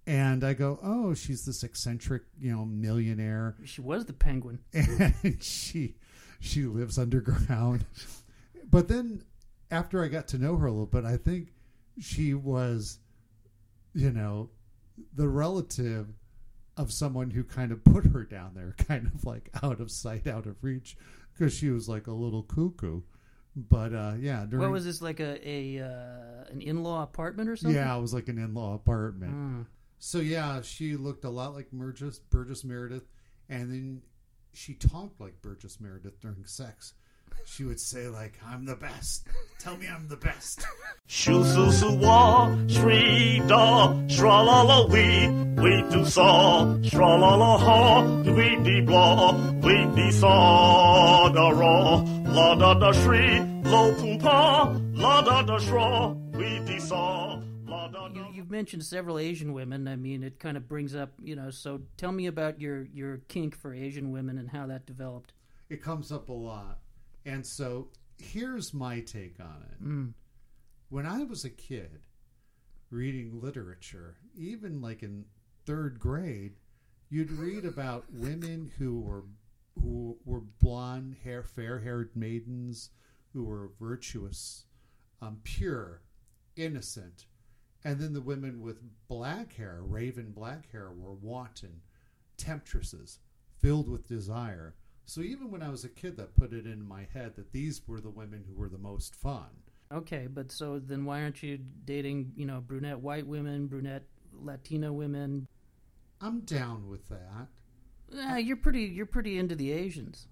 And 0.07 0.45
I 0.45 0.55
go, 0.55 0.79
"Oh, 0.83 1.15
she's 1.15 1.45
this 1.47 1.63
eccentric, 1.63 2.23
you 2.39 2.53
know, 2.53 2.65
millionaire." 2.65 3.57
She 3.65 3.81
was 3.81 4.07
the 4.07 4.13
penguin. 4.13 4.59
and 4.73 5.43
she 5.43 5.95
she 6.41 6.65
lives 6.65 6.99
underground. 6.99 7.87
But 8.71 8.89
then 8.89 9.23
after 9.71 10.03
I 10.03 10.09
got 10.09 10.29
to 10.29 10.39
know 10.39 10.57
her 10.57 10.67
a 10.67 10.71
little 10.71 10.87
bit, 10.87 11.05
I 11.05 11.17
think 11.17 11.53
she 12.01 12.35
was, 12.35 12.99
you 13.95 14.11
know, 14.11 14.51
the 15.15 15.29
relative 15.29 16.09
of 16.77 16.93
someone 16.93 17.31
who 17.31 17.45
kind 17.45 17.71
of 17.73 17.85
put 17.85 18.07
her 18.07 18.25
down 18.25 18.53
there, 18.55 18.75
kind 18.89 19.11
of 19.15 19.25
like 19.25 19.51
out 19.63 19.81
of 19.81 19.91
sight, 19.91 20.27
out 20.27 20.47
of 20.47 20.57
reach, 20.63 20.97
because 21.33 21.55
she 21.55 21.71
was 21.71 21.89
like 21.89 22.07
a 22.07 22.13
little 22.13 22.43
cuckoo. 22.43 23.03
But 23.57 23.95
uh, 23.95 24.15
yeah, 24.19 24.45
during, 24.49 24.63
What 24.65 24.73
was 24.73 24.85
this 24.85 25.01
like 25.01 25.21
a 25.21 25.49
a 25.49 25.81
uh, 25.85 26.51
an 26.51 26.61
in 26.61 26.83
law 26.83 27.03
apartment 27.05 27.49
or 27.49 27.57
something? 27.57 27.77
yeah, 27.77 27.97
it 27.97 28.01
was 28.01 28.13
like 28.13 28.29
an 28.29 28.39
in-law 28.39 28.75
apartment. 28.75 29.33
Mm. 29.35 29.67
So 30.01 30.19
yeah, 30.19 30.61
she 30.61 30.97
looked 30.97 31.25
a 31.25 31.31
lot 31.31 31.55
like 31.55 31.71
Burgess, 31.71 32.19
Burgess 32.19 32.65
Meredith, 32.65 33.05
and 33.49 33.71
then 33.71 34.03
she 34.53 34.75
talked 34.75 35.21
like 35.21 35.41
Burgess 35.41 35.81
Meredith 35.81 36.21
during 36.21 36.45
sex. 36.47 36.95
She 37.47 37.65
would 37.65 37.81
say 37.81 38.09
like, 38.09 38.35
"I'm 38.47 38.65
the 38.65 38.77
best. 38.77 39.27
Tell 39.59 39.77
me 39.77 39.87
I'm 39.87 40.09
the 40.09 40.17
best." 40.17 40.65
Shoo 41.07 41.45
su 41.45 41.71
su 41.73 41.95
wa, 41.99 42.55
shri 42.67 43.41
da, 43.47 43.93
shra 44.09 44.45
la 44.45 44.63
la 44.63 44.87
wee, 44.87 45.29
we 45.63 45.83
do 45.91 46.05
saw, 46.05 46.65
shra 46.83 47.19
la 47.21 47.35
la 47.37 47.59
ha, 47.59 48.03
we 48.23 48.57
dee 48.65 48.81
blah, 48.81 49.33
we 49.63 49.87
dee 49.95 50.11
saw 50.11 51.29
da 51.29 51.51
ra, 51.51 52.03
la 52.33 52.55
da 52.55 52.75
da 52.75 52.93
shri, 52.93 53.41
lo 53.65 53.95
pum 53.95 54.19
pa, 54.19 54.75
la 54.95 55.23
da 55.23 55.43
da 55.43 55.59
shra, 55.59 56.15
we 56.33 56.59
dee 56.67 56.81
saw, 56.81 57.41
la 57.67 57.89
da 57.89 58.09
da. 58.09 58.15
You, 58.15 58.27
you've 58.33 58.51
mentioned 58.51 58.85
several 58.85 59.19
Asian 59.19 59.53
women. 59.53 59.87
I 59.87 59.97
mean, 59.97 60.23
it 60.23 60.39
kind 60.41 60.57
of 60.57 60.67
brings 60.69 60.95
up, 60.95 61.13
you 61.23 61.37
know. 61.37 61.51
So 61.51 61.83
tell 61.97 62.13
me 62.13 62.27
about 62.27 62.61
your 62.61 62.85
your 62.93 63.19
kink 63.29 63.55
for 63.57 63.75
Asian 63.75 64.11
women 64.11 64.39
and 64.39 64.49
how 64.51 64.67
that 64.69 64.87
developed. 64.87 65.35
It 65.71 65.83
comes 65.83 66.11
up 66.13 66.29
a 66.29 66.33
lot, 66.33 66.79
and 67.25 67.47
so 67.47 67.89
here's 68.19 68.75
my 68.75 69.01
take 69.01 69.41
on 69.41 69.65
it. 69.71 69.85
Mm. 69.85 70.13
When 70.89 71.07
I 71.07 71.25
was 71.25 71.45
a 71.45 71.51
kid, 71.51 72.07
reading 72.91 73.41
literature, 73.41 74.17
even 74.37 74.81
like 74.81 75.03
in 75.03 75.25
third 75.67 75.99
grade, 75.99 76.57
you'd 77.11 77.33
read 77.33 77.65
about 77.65 78.05
women 78.13 78.71
who 78.79 79.01
were 79.01 79.25
who 79.81 80.17
were 80.25 80.41
blonde 80.41 81.17
hair, 81.25 81.43
fair-haired 81.43 82.11
maidens 82.15 82.91
who 83.33 83.43
were 83.43 83.73
virtuous, 83.81 84.67
um, 85.21 85.41
pure, 85.43 86.01
innocent, 86.55 87.27
and 87.83 87.99
then 87.99 88.13
the 88.13 88.21
women 88.21 88.63
with 88.63 88.79
black 89.09 89.55
hair, 89.55 89.81
raven 89.83 90.31
black 90.31 90.71
hair, 90.71 90.93
were 90.93 91.13
wanton, 91.13 91.81
temptresses, 92.37 93.19
filled 93.59 93.89
with 93.89 94.07
desire. 94.07 94.77
So 95.07 95.21
even 95.21 95.51
when 95.51 95.63
I 95.63 95.69
was 95.69 95.85
a 95.85 95.89
kid, 95.89 96.17
that 96.17 96.37
put 96.37 96.53
it 96.53 96.67
in 96.67 96.87
my 96.87 97.07
head 97.13 97.37
that 97.37 97.53
these 97.53 97.83
were 97.87 98.01
the 98.01 98.11
women 98.11 98.45
who 98.49 98.55
were 98.55 98.69
the 98.69 98.79
most 98.79 99.15
fun. 99.15 99.49
Okay, 99.93 100.27
but 100.27 100.51
so 100.51 100.79
then 100.79 101.05
why 101.05 101.23
aren't 101.23 101.43
you 101.43 101.59
dating, 101.85 102.33
you 102.37 102.47
know, 102.47 102.61
brunette 102.61 103.01
white 103.01 103.27
women, 103.27 103.67
brunette 103.67 104.05
Latina 104.33 104.93
women? 104.93 105.47
I'm 106.21 106.41
down 106.41 106.89
with 106.89 107.09
that. 107.11 107.49
Eh, 108.17 108.39
you're 108.39 108.57
pretty 108.57 108.85
you're 108.85 109.07
pretty 109.07 109.39
into 109.39 109.55
the 109.55 109.73
Asians. 109.73 110.29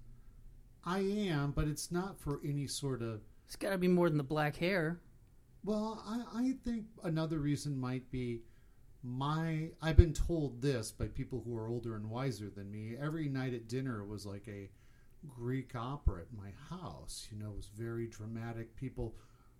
I 0.85 0.99
am, 0.99 1.51
but 1.51 1.67
it's 1.67 1.91
not 1.91 2.19
for 2.19 2.41
any 2.43 2.67
sort 2.67 3.01
of. 3.01 3.21
It's 3.45 3.55
got 3.55 3.69
to 3.69 3.77
be 3.77 3.87
more 3.87 4.09
than 4.09 4.17
the 4.17 4.23
black 4.23 4.55
hair. 4.55 4.99
Well, 5.63 6.03
I, 6.05 6.39
I 6.39 6.53
think 6.65 6.85
another 7.03 7.39
reason 7.39 7.77
might 7.77 8.09
be 8.11 8.41
my. 9.03 9.69
I've 9.81 9.97
been 9.97 10.13
told 10.13 10.61
this 10.61 10.91
by 10.91 11.07
people 11.07 11.41
who 11.45 11.57
are 11.57 11.67
older 11.67 11.95
and 11.95 12.09
wiser 12.09 12.49
than 12.49 12.71
me. 12.71 12.95
Every 12.99 13.27
night 13.27 13.53
at 13.53 13.67
dinner 13.67 14.03
was 14.03 14.25
like 14.25 14.47
a 14.47 14.69
Greek 15.27 15.75
opera 15.75 16.21
at 16.21 16.33
my 16.33 16.51
house. 16.69 17.27
You 17.31 17.37
know, 17.37 17.51
it 17.51 17.55
was 17.55 17.69
very 17.75 18.07
dramatic. 18.07 18.75
People 18.75 19.15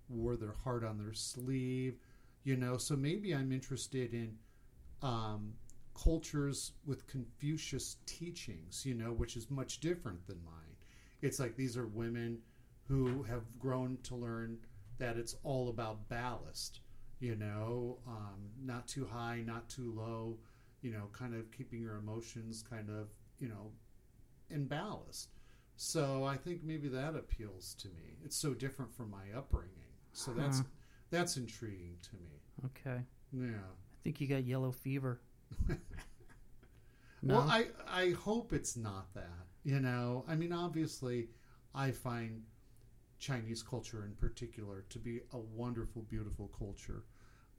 wore 0.09 0.35
their 0.35 0.55
heart 0.63 0.83
on 0.83 0.97
their 0.97 1.13
sleeve. 1.13 1.97
You 2.43 2.57
know, 2.57 2.77
so 2.77 2.95
maybe 2.95 3.33
I'm 3.33 3.51
interested 3.51 4.13
in 4.13 4.37
um, 5.01 5.53
cultures 5.93 6.71
with 6.85 7.07
Confucius 7.07 7.97
teachings. 8.05 8.85
You 8.85 8.95
know, 8.95 9.11
which 9.11 9.35
is 9.35 9.49
much 9.49 9.79
different 9.79 10.25
than 10.27 10.43
mine. 10.43 10.75
It's 11.21 11.39
like 11.39 11.55
these 11.55 11.77
are 11.77 11.87
women 11.87 12.39
who 12.87 13.23
have 13.23 13.43
grown 13.59 13.97
to 14.03 14.15
learn 14.15 14.57
that 14.97 15.17
it's 15.17 15.35
all 15.43 15.69
about 15.69 16.09
ballast, 16.09 16.79
you 17.23 17.35
know, 17.35 17.99
um, 18.07 18.51
not 18.65 18.87
too 18.87 19.05
high, 19.05 19.43
not 19.45 19.69
too 19.69 19.93
low, 19.95 20.37
you 20.81 20.91
know, 20.91 21.09
kind 21.13 21.35
of 21.35 21.51
keeping 21.51 21.81
your 21.81 21.97
emotions 21.97 22.63
kind 22.69 22.89
of, 22.89 23.09
you 23.39 23.47
know, 23.49 23.71
in 24.49 24.65
ballast. 24.65 25.29
So 25.77 26.25
I 26.25 26.37
think 26.37 26.63
maybe 26.63 26.87
that 26.89 27.15
appeals 27.15 27.75
to 27.79 27.87
me. 27.89 28.17
It's 28.25 28.35
so 28.37 28.53
different 28.53 28.93
from 28.95 29.11
my 29.11 29.37
upbringing. 29.37 29.93
So 30.13 30.33
that's 30.33 30.59
Huh. 30.59 30.63
that's 31.11 31.37
intriguing 31.37 31.97
to 32.03 32.15
me. 32.17 32.41
Okay, 32.65 33.05
Yeah. 33.33 33.57
I 33.73 33.97
think 34.03 34.21
you 34.21 34.27
got 34.27 34.43
yellow 34.45 34.71
fever. 34.71 35.21
no, 37.21 37.35
Well, 37.35 37.45
I 37.47 37.67
I 37.87 38.11
hope 38.11 38.53
it's 38.53 38.75
not 38.77 39.13
that. 39.13 39.47
You 39.63 39.79
know, 39.79 40.25
I 40.27 40.35
mean, 40.35 40.51
obviously, 40.51 41.29
I 41.73 41.91
find 41.91 42.43
Chinese 43.19 43.63
culture 43.63 44.05
in 44.05 44.15
particular 44.15 44.85
to 44.89 44.99
be 44.99 45.21
a 45.33 45.39
wonderful, 45.39 46.03
beautiful 46.03 46.49
culture. 46.57 47.05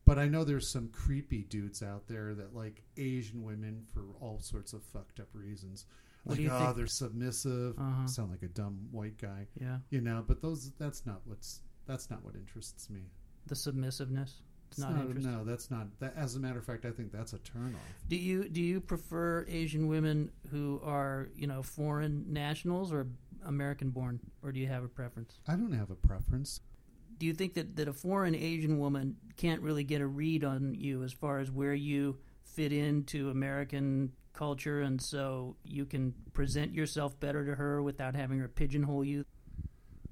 But 0.06 0.18
I 0.18 0.28
know 0.28 0.44
there's 0.44 0.68
some 0.68 0.88
creepy 0.88 1.44
dudes 1.44 1.82
out 1.82 2.06
there 2.08 2.34
that 2.34 2.54
like 2.54 2.82
Asian 2.96 3.42
women 3.42 3.86
for 3.92 4.02
all 4.20 4.38
sorts 4.40 4.72
of 4.72 4.82
fucked 4.82 5.18
up 5.20 5.28
reasons. 5.32 5.86
What 6.24 6.38
Like, 6.38 6.48
oh, 6.50 6.64
think- 6.64 6.76
they're 6.76 6.86
submissive. 6.86 7.78
Uh-huh. 7.78 8.06
Sound 8.06 8.30
like 8.30 8.42
a 8.42 8.48
dumb 8.48 8.88
white 8.90 9.18
guy, 9.18 9.46
yeah, 9.60 9.78
you 9.90 10.00
know. 10.00 10.24
But 10.26 10.40
those, 10.42 10.72
that's 10.78 11.04
not 11.06 11.20
what's 11.24 11.60
that's 11.86 12.10
not 12.10 12.24
what 12.24 12.34
interests 12.34 12.88
me. 12.90 13.00
the 13.46 13.54
submissiveness. 13.54 14.40
It's 14.70 14.80
not 14.80 14.92
interested. 14.98 15.30
no, 15.30 15.44
that's 15.44 15.70
not. 15.70 15.86
That, 16.00 16.14
as 16.16 16.34
a 16.34 16.40
matter 16.40 16.58
of 16.58 16.64
fact, 16.64 16.84
I 16.84 16.90
think 16.90 17.12
that's 17.12 17.32
a 17.32 17.38
turnoff. 17.38 17.76
Do 18.08 18.16
you 18.16 18.48
do 18.48 18.60
you 18.60 18.80
prefer 18.80 19.44
Asian 19.48 19.86
women 19.86 20.30
who 20.50 20.80
are 20.84 21.28
you 21.36 21.46
know 21.46 21.62
foreign 21.62 22.24
nationals 22.32 22.92
or 22.92 23.06
American 23.44 23.90
born, 23.90 24.18
or 24.42 24.50
do 24.50 24.58
you 24.60 24.66
have 24.66 24.82
a 24.82 24.88
preference? 24.88 25.38
I 25.46 25.54
don't 25.56 25.72
have 25.72 25.90
a 25.90 25.94
preference. 25.94 26.60
Do 27.24 27.28
you 27.28 27.32
think 27.32 27.54
that, 27.54 27.76
that 27.76 27.88
a 27.88 27.92
foreign 27.94 28.34
Asian 28.34 28.78
woman 28.78 29.16
can't 29.38 29.62
really 29.62 29.82
get 29.82 30.02
a 30.02 30.06
read 30.06 30.44
on 30.44 30.74
you 30.74 31.02
as 31.02 31.10
far 31.10 31.38
as 31.38 31.50
where 31.50 31.72
you 31.72 32.18
fit 32.42 32.70
into 32.70 33.30
American 33.30 34.12
culture, 34.34 34.82
and 34.82 35.00
so 35.00 35.56
you 35.64 35.86
can 35.86 36.12
present 36.34 36.74
yourself 36.74 37.18
better 37.20 37.46
to 37.46 37.54
her 37.54 37.80
without 37.80 38.14
having 38.14 38.38
her 38.40 38.48
pigeonhole 38.48 39.06
you? 39.06 39.24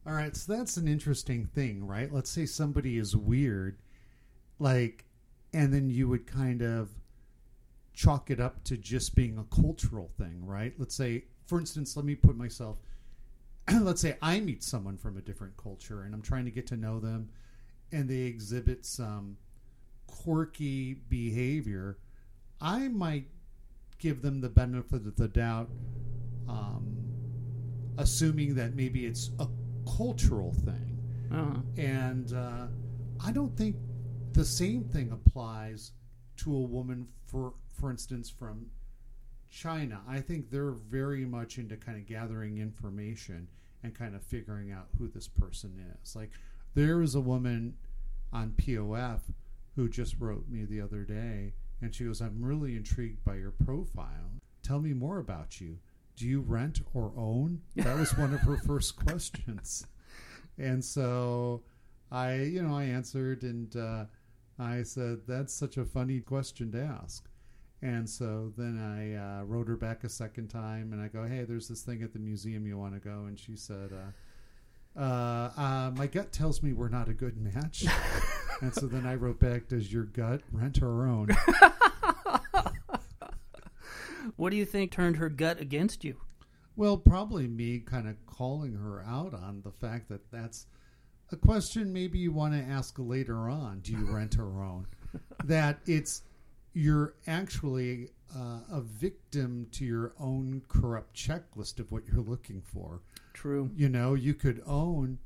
All 0.07 0.15
right, 0.15 0.35
so 0.35 0.57
that's 0.57 0.79
an 0.79 0.89
interesting 0.89 1.45
thing, 1.45 1.87
right? 1.87 2.11
Let's 2.11 2.31
say 2.31 2.47
somebody 2.47 2.97
is 2.97 3.15
weird, 3.15 3.83
like, 4.59 5.05
and 5.53 5.71
then 5.71 5.91
you 5.91 6.09
would 6.09 6.27
kind 6.27 6.63
of 6.63 6.89
chalk 7.93 8.31
it 8.31 8.41
up 8.41 8.65
to 8.65 8.79
just 8.79 9.15
being 9.15 9.37
a 9.37 9.55
cultural 9.55 10.11
thing, 10.17 10.47
right? 10.47 10.73
Let's 10.79 10.95
say, 10.95 11.25
for 11.45 11.61
instance, 11.61 11.95
let 11.95 12.07
me 12.07 12.15
put 12.15 12.39
myself, 12.39 12.79
let's 13.81 14.01
say 14.01 14.17
I 14.21 14.41
meet 14.41 14.63
someone 14.63 14.97
from 14.97 15.17
a 15.17 15.21
different 15.21 15.57
culture 15.57 16.03
and 16.03 16.15
I'm 16.15 16.23
trying 16.23 16.45
to 16.45 16.51
get 16.51 16.67
to 16.69 16.77
know 16.77 17.01
them 17.01 17.31
and 17.93 18.09
they 18.09 18.23
exhibit 18.23 18.85
some 18.85 19.37
quirky 20.07 20.95
behavior. 20.95 21.99
I 22.61 22.89
might 22.89 23.27
give 23.99 24.23
them 24.23 24.41
the 24.41 24.49
benefit 24.49 25.07
of 25.07 25.17
the 25.17 25.29
doubt, 25.29 25.69
um, 26.49 26.97
assuming 27.99 28.55
that 28.57 28.75
maybe 28.75 29.07
it's 29.07 29.31
a 29.39 29.47
cultural 29.97 30.53
thing. 30.53 30.99
Uh-huh. 31.33 31.61
And 31.77 32.33
uh, 32.33 32.67
I 33.25 33.33
don't 33.33 33.57
think 33.57 33.77
the 34.33 34.45
same 34.45 34.85
thing 34.85 35.13
applies 35.13 35.93
to 36.39 36.55
a 36.55 36.61
woman, 36.61 37.07
for 37.27 37.55
for 37.79 37.91
instance, 37.91 38.29
from 38.29 38.67
China. 39.53 40.01
I 40.09 40.21
think 40.21 40.51
they're 40.51 40.73
very 40.73 41.25
much 41.25 41.59
into 41.59 41.77
kind 41.77 41.99
of 41.99 42.07
gathering 42.07 42.59
information 42.59 43.49
and 43.83 43.95
kind 43.95 44.15
of 44.15 44.23
figuring 44.23 44.73
out 44.73 44.89
who 44.99 45.09
this 45.09 45.29
person 45.29 45.73
is. 46.03 46.17
Like 46.17 46.31
there 46.75 46.97
was 46.97 47.15
a 47.15 47.21
woman 47.21 47.75
on 48.33 48.55
POF 48.57 49.21
who 49.77 49.89
just 49.89 50.17
wrote 50.19 50.49
me 50.49 50.65
the 50.65 50.81
other 50.81 51.05
day, 51.05 51.53
and 51.81 51.95
she 51.95 52.05
goes, 52.05 52.21
"I'm 52.21 52.43
really 52.43 52.77
intrigued 52.77 53.25
by 53.25 53.37
your 53.37 53.51
profile. 53.53 54.41
Tell 54.63 54.81
me 54.81 54.93
more 54.95 55.19
about 55.19 55.61
you." 55.61 55.79
Do 56.17 56.27
you 56.27 56.41
rent 56.41 56.81
or 56.93 57.13
own? 57.17 57.63
That 57.77 57.99
was 57.99 58.17
one 58.17 58.35
of 58.35 58.41
her 58.41 58.57
first 58.67 58.97
questions. 58.97 59.87
And 60.59 60.85
so 60.85 61.63
I, 62.11 62.35
you 62.43 62.63
know, 62.63 62.77
I 62.77 62.85
answered 62.85 63.43
and 63.43 63.75
uh, 63.75 64.05
I 64.59 64.83
said, 64.83 65.21
that's 65.27 65.55
such 65.55 65.79
a 65.79 65.85
funny 65.85 66.21
question 66.21 66.71
to 66.73 66.83
ask. 66.83 67.27
And 67.83 68.09
so 68.09 68.53
then 68.57 68.79
I 68.79 69.41
uh, 69.41 69.45
wrote 69.45 69.67
her 69.67 69.77
back 69.77 70.05
a 70.05 70.09
second 70.09 70.49
time 70.49 70.93
and 70.93 71.03
I 71.03 71.09
go, 71.09 71.25
hey, 71.25 71.45
there's 71.45 71.69
this 71.69 71.83
thing 71.83 72.03
at 72.03 72.13
the 72.13 72.21
museum 72.21 72.67
you 72.67 72.79
want 72.79 72.95
to 72.95 73.01
go. 73.01 73.25
And 73.27 73.39
she 73.39 73.57
said, 73.57 73.91
uh, 73.93 75.01
uh, 75.01 75.51
uh, 75.57 75.91
my 75.97 76.07
gut 76.07 76.33
tells 76.33 76.63
me 76.63 76.73
we're 76.73 76.89
not 76.89 77.09
a 77.09 77.15
good 77.15 77.37
match. 77.37 77.85
and 78.63 78.73
so 78.73 78.87
then 78.87 79.05
I 79.05 79.17
wrote 79.17 79.41
back, 79.41 79.69
does 79.69 79.93
your 79.93 80.05
gut 80.05 80.43
rent 80.53 80.77
her 80.77 81.07
own? 81.07 81.29
What 84.37 84.51
do 84.51 84.57
you 84.57 84.65
think 84.65 84.91
turned 84.91 85.17
her 85.17 85.29
gut 85.29 85.61
against 85.61 86.05
you? 86.05 86.17
Well, 86.77 86.97
probably 86.97 87.47
me 87.47 87.81
kind 87.81 88.09
of 88.09 88.17
calling 88.27 88.75
her 88.75 89.05
out 89.07 89.35
on 89.35 89.63
the 89.63 89.71
fact 89.71 90.09
that 90.09 90.31
that's 90.31 90.67
a 91.31 91.37
question 91.37 91.93
maybe 91.93 92.19
you 92.19 92.33
want 92.33 92.55
to 92.55 92.61
ask 92.61 92.95
later 92.99 93.49
on. 93.49 93.81
Do 93.81 93.93
you 93.93 94.11
rent 94.11 94.35
her 94.35 94.63
own? 94.63 94.87
that 95.45 95.81
it's 95.87 96.23
you're 96.75 97.15
actually 97.27 98.09
uh, 98.35 98.61
a 98.71 98.81
victim 98.81 99.67
to 99.73 99.85
your 99.85 100.15
own 100.19 100.63
corrupt 100.69 101.15
checklist 101.15 101.79
of 101.79 101.91
what 101.93 102.05
you're 102.07 102.23
looking 102.23 102.63
for. 102.63 103.03
True. 103.35 103.71
You 103.75 103.89
know, 103.89 104.15
you 104.15 104.35
could 104.35 104.63
own 104.67 105.19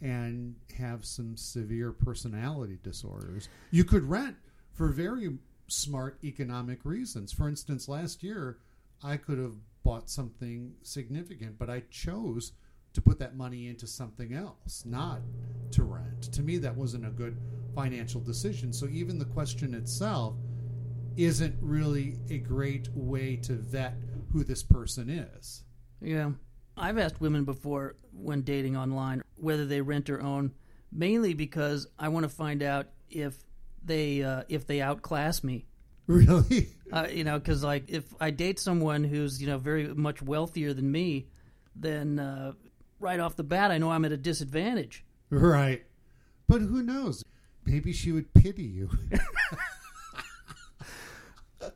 and 0.00 0.54
have 0.78 1.04
some 1.04 1.36
severe 1.36 1.92
personality 1.92 2.78
disorders. 2.82 3.48
You 3.70 3.84
could 3.84 4.04
rent 4.04 4.36
for 4.72 4.88
very 4.88 5.30
smart 5.66 6.18
economic 6.22 6.84
reasons. 6.84 7.32
For 7.32 7.48
instance, 7.48 7.88
last 7.88 8.22
year 8.22 8.58
I 9.02 9.16
could 9.16 9.38
have 9.38 9.54
bought 9.82 10.08
something 10.08 10.74
significant, 10.82 11.58
but 11.58 11.68
I 11.68 11.82
chose 11.90 12.52
to 12.94 13.02
put 13.02 13.18
that 13.18 13.36
money 13.36 13.68
into 13.68 13.86
something 13.86 14.32
else, 14.32 14.84
not 14.86 15.20
to 15.72 15.82
rent. 15.82 16.32
To 16.32 16.42
me, 16.42 16.58
that 16.58 16.74
wasn't 16.74 17.06
a 17.06 17.10
good 17.10 17.36
financial 17.74 18.20
decision. 18.20 18.72
So 18.72 18.86
even 18.88 19.18
the 19.18 19.24
question 19.26 19.74
itself 19.74 20.34
isn't 21.18 21.56
really 21.60 22.16
a 22.30 22.38
great 22.38 22.88
way 22.94 23.36
to 23.36 23.54
vet 23.54 23.94
who 24.32 24.44
this 24.44 24.62
person 24.62 25.10
is. 25.10 25.64
Yeah. 26.00 26.30
I've 26.76 26.96
asked 26.96 27.20
women 27.20 27.44
before 27.44 27.96
when 28.12 28.42
dating 28.42 28.76
online 28.76 29.22
whether 29.36 29.66
they 29.66 29.80
rent 29.80 30.08
or 30.08 30.22
own, 30.22 30.52
mainly 30.92 31.34
because 31.34 31.88
I 31.98 32.08
want 32.08 32.22
to 32.22 32.28
find 32.28 32.62
out 32.62 32.86
if 33.10 33.36
they 33.84 34.22
uh, 34.22 34.44
if 34.48 34.66
they 34.66 34.80
outclass 34.80 35.42
me. 35.42 35.66
Really? 36.08 36.70
Uh, 36.90 37.06
you 37.12 37.22
know, 37.22 37.38
because 37.38 37.62
like 37.62 37.90
if 37.90 38.14
I 38.18 38.30
date 38.30 38.58
someone 38.58 39.04
who's 39.04 39.42
you 39.42 39.46
know 39.46 39.58
very 39.58 39.88
much 39.88 40.22
wealthier 40.22 40.72
than 40.72 40.90
me, 40.90 41.26
then 41.76 42.18
uh, 42.18 42.52
right 42.98 43.20
off 43.20 43.36
the 43.36 43.44
bat 43.44 43.70
I 43.70 43.76
know 43.76 43.90
I'm 43.90 44.06
at 44.06 44.12
a 44.12 44.16
disadvantage. 44.16 45.04
Right. 45.28 45.84
But 46.46 46.62
who 46.62 46.82
knows? 46.82 47.22
Maybe 47.66 47.92
she 47.92 48.10
would 48.10 48.32
pity 48.32 48.62
you. 48.62 48.88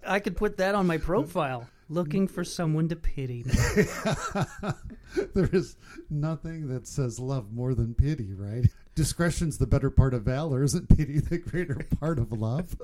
I 0.06 0.20
could 0.20 0.36
put 0.36 0.56
that 0.58 0.74
on 0.74 0.86
my 0.86 0.98
profile. 0.98 1.68
Looking 1.88 2.26
for 2.26 2.44
someone 2.44 2.88
to 2.88 2.96
pity 2.96 3.44
me. 3.44 3.52
there 5.34 5.50
is 5.52 5.76
nothing 6.08 6.68
that 6.68 6.86
says 6.86 7.18
love 7.18 7.52
more 7.52 7.74
than 7.74 7.94
pity, 7.94 8.32
right? 8.32 8.64
Discretion's 8.94 9.58
the 9.58 9.66
better 9.66 9.90
part 9.90 10.14
of 10.14 10.22
valor. 10.22 10.62
Isn't 10.62 10.88
pity 10.88 11.20
the 11.20 11.38
greater 11.38 11.86
part 12.00 12.18
of 12.18 12.32
love? 12.32 12.76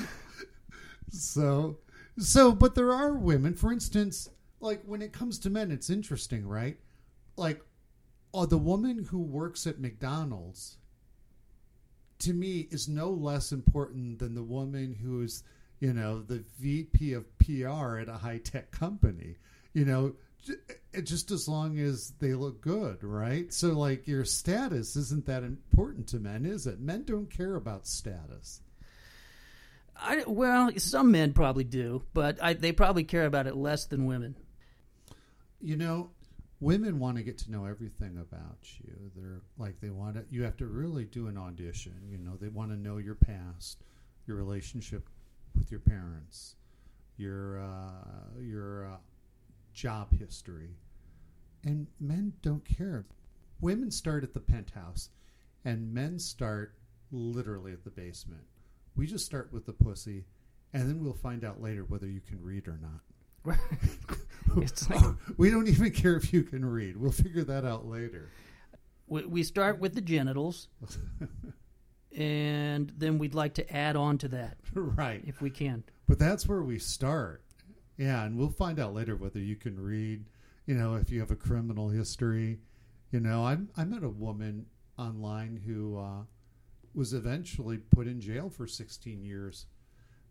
so, 1.10 1.78
so, 2.18 2.52
but 2.52 2.74
there 2.74 2.92
are 2.92 3.14
women, 3.14 3.54
for 3.54 3.72
instance, 3.72 4.28
like 4.60 4.82
when 4.84 5.02
it 5.02 5.12
comes 5.12 5.38
to 5.40 5.50
men, 5.50 5.70
it's 5.70 5.90
interesting, 5.90 6.46
right? 6.46 6.78
Like, 7.36 7.60
oh, 8.34 8.46
the 8.46 8.58
woman 8.58 9.04
who 9.04 9.20
works 9.20 9.66
at 9.66 9.80
McDonald's 9.80 10.78
to 12.20 12.32
me 12.32 12.68
is 12.70 12.88
no 12.88 13.10
less 13.10 13.52
important 13.52 14.18
than 14.18 14.34
the 14.34 14.42
woman 14.42 14.96
who 15.00 15.22
is, 15.22 15.44
you 15.80 15.92
know, 15.92 16.20
the 16.20 16.44
VP 16.58 17.12
of 17.12 17.26
PR 17.38 17.98
at 17.98 18.08
a 18.08 18.18
high 18.18 18.38
tech 18.38 18.70
company. 18.70 19.36
You 19.72 19.84
know, 19.84 20.14
just 21.02 21.30
as 21.30 21.48
long 21.48 21.78
as 21.78 22.12
they 22.18 22.34
look 22.34 22.60
good, 22.60 23.04
right? 23.04 23.52
So, 23.52 23.68
like, 23.68 24.08
your 24.08 24.24
status 24.24 24.96
isn't 24.96 25.26
that 25.26 25.42
important 25.42 26.08
to 26.08 26.18
men, 26.18 26.46
is 26.46 26.66
it? 26.66 26.80
Men 26.80 27.04
don't 27.04 27.30
care 27.30 27.54
about 27.54 27.86
status. 27.86 28.60
I, 29.96 30.24
well, 30.26 30.70
some 30.76 31.10
men 31.10 31.32
probably 31.32 31.64
do, 31.64 32.02
but 32.14 32.42
I, 32.42 32.52
they 32.52 32.72
probably 32.72 33.04
care 33.04 33.26
about 33.26 33.46
it 33.46 33.56
less 33.56 33.86
than 33.86 34.06
women. 34.06 34.36
You 35.60 35.76
know, 35.76 36.10
women 36.60 37.00
want 37.00 37.16
to 37.16 37.24
get 37.24 37.38
to 37.38 37.50
know 37.50 37.64
everything 37.64 38.16
about 38.18 38.58
you. 38.78 38.94
They're 39.16 39.40
like 39.58 39.80
they 39.80 39.90
want 39.90 40.14
to. 40.14 40.24
You 40.30 40.44
have 40.44 40.56
to 40.58 40.66
really 40.66 41.04
do 41.04 41.26
an 41.26 41.36
audition. 41.36 41.94
You 42.08 42.18
know, 42.18 42.36
they 42.40 42.46
want 42.46 42.70
to 42.70 42.76
know 42.76 42.98
your 42.98 43.16
past, 43.16 43.82
your 44.26 44.36
relationship 44.36 45.08
with 45.58 45.70
your 45.70 45.80
parents, 45.80 46.56
your 47.16 47.60
uh, 47.60 48.40
your 48.40 48.86
uh, 48.86 48.96
job 49.72 50.12
history, 50.18 50.76
and 51.64 51.86
men 52.00 52.32
don't 52.42 52.64
care. 52.64 53.06
Women 53.60 53.90
start 53.90 54.22
at 54.22 54.34
the 54.34 54.40
penthouse, 54.40 55.10
and 55.64 55.92
men 55.92 56.18
start 56.18 56.74
literally 57.10 57.72
at 57.72 57.84
the 57.84 57.90
basement. 57.90 58.44
We 58.96 59.06
just 59.06 59.26
start 59.26 59.52
with 59.52 59.66
the 59.66 59.72
pussy, 59.72 60.24
and 60.72 60.88
then 60.88 61.02
we'll 61.02 61.12
find 61.14 61.44
out 61.44 61.60
later 61.60 61.84
whether 61.84 62.06
you 62.06 62.20
can 62.20 62.42
read 62.42 62.68
or 62.68 62.78
not. 62.80 63.56
It's 64.56 64.88
like 64.88 65.04
we 65.36 65.50
don't 65.50 65.68
even 65.68 65.90
care 65.90 66.16
if 66.16 66.32
you 66.32 66.42
can 66.42 66.64
read. 66.64 66.96
We'll 66.96 67.12
figure 67.12 67.44
that 67.44 67.66
out 67.66 67.86
later. 67.86 68.30
we, 69.06 69.24
we 69.26 69.42
start 69.42 69.78
with 69.78 69.94
the 69.94 70.00
genitals, 70.00 70.68
and 72.16 72.92
then 72.96 73.18
we'd 73.18 73.34
like 73.34 73.54
to 73.54 73.74
add 73.74 73.96
on 73.96 74.18
to 74.18 74.28
that 74.28 74.56
right. 74.74 75.22
if 75.26 75.40
we 75.40 75.50
can. 75.50 75.84
But 76.06 76.18
that's 76.18 76.48
where 76.48 76.62
we 76.62 76.78
start. 76.78 77.42
Yeah, 77.96 78.24
and 78.24 78.36
we'll 78.36 78.50
find 78.50 78.78
out 78.78 78.94
later 78.94 79.16
whether 79.16 79.40
you 79.40 79.56
can 79.56 79.78
read, 79.78 80.24
you 80.66 80.74
know, 80.74 80.94
if 80.94 81.10
you 81.10 81.20
have 81.20 81.30
a 81.30 81.36
criminal 81.36 81.88
history. 81.88 82.60
You 83.10 83.20
know, 83.20 83.42
I 83.42 83.58
I 83.76 83.84
met 83.84 84.04
a 84.04 84.08
woman 84.08 84.66
online 84.98 85.60
who 85.64 85.98
uh, 85.98 86.22
was 86.94 87.12
eventually 87.12 87.78
put 87.78 88.06
in 88.06 88.20
jail 88.20 88.50
for 88.50 88.66
16 88.66 89.22
years. 89.24 89.66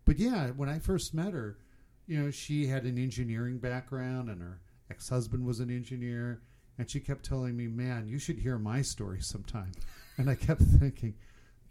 But 0.04 0.18
yeah, 0.18 0.48
when 0.48 0.68
I 0.68 0.78
first 0.78 1.14
met 1.14 1.32
her, 1.32 1.58
you 2.06 2.22
know, 2.22 2.30
she 2.30 2.66
had 2.66 2.84
an 2.84 2.98
engineering 2.98 3.58
background 3.58 4.30
and 4.30 4.40
her 4.40 4.60
ex-husband 4.90 5.44
was 5.44 5.60
an 5.60 5.70
engineer 5.70 6.40
and 6.78 6.88
she 6.88 7.00
kept 7.00 7.24
telling 7.24 7.56
me, 7.56 7.66
"Man, 7.66 8.08
you 8.08 8.18
should 8.18 8.38
hear 8.38 8.58
my 8.58 8.82
story 8.82 9.20
sometime." 9.20 9.72
And 10.16 10.30
I 10.30 10.34
kept 10.36 10.62
thinking, 10.78 11.14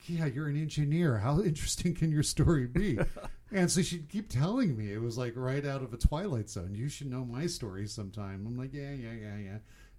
yeah, 0.06 0.26
you're 0.26 0.48
an 0.48 0.62
engineer. 0.62 1.18
How 1.18 1.42
interesting 1.44 1.94
can 1.94 2.12
your 2.12 2.24
story 2.24 2.68
be? 2.68 3.00
and 3.52 3.70
so 3.72 3.82
she'd 3.82 4.10
keep 4.10 4.30
telling 4.30 4.78
me 4.78 4.92
it 4.92 5.02
was 5.02 5.18
like 5.18 5.34
right 5.36 5.66
out 5.66 5.82
of 5.82 5.94
a 5.94 5.98
Twilight 5.98 6.50
Zone. 6.50 6.74
You 6.74 6.90
should 6.90 7.10
know 7.10 7.26
my 7.26 7.48
story 7.48 7.88
sometime. 7.88 8.46
I'm 8.48 8.58
like, 8.58 8.74
yeah, 8.74 8.92
yeah, 8.92 9.14
yeah, 9.14 9.38
yeah. 9.38 9.58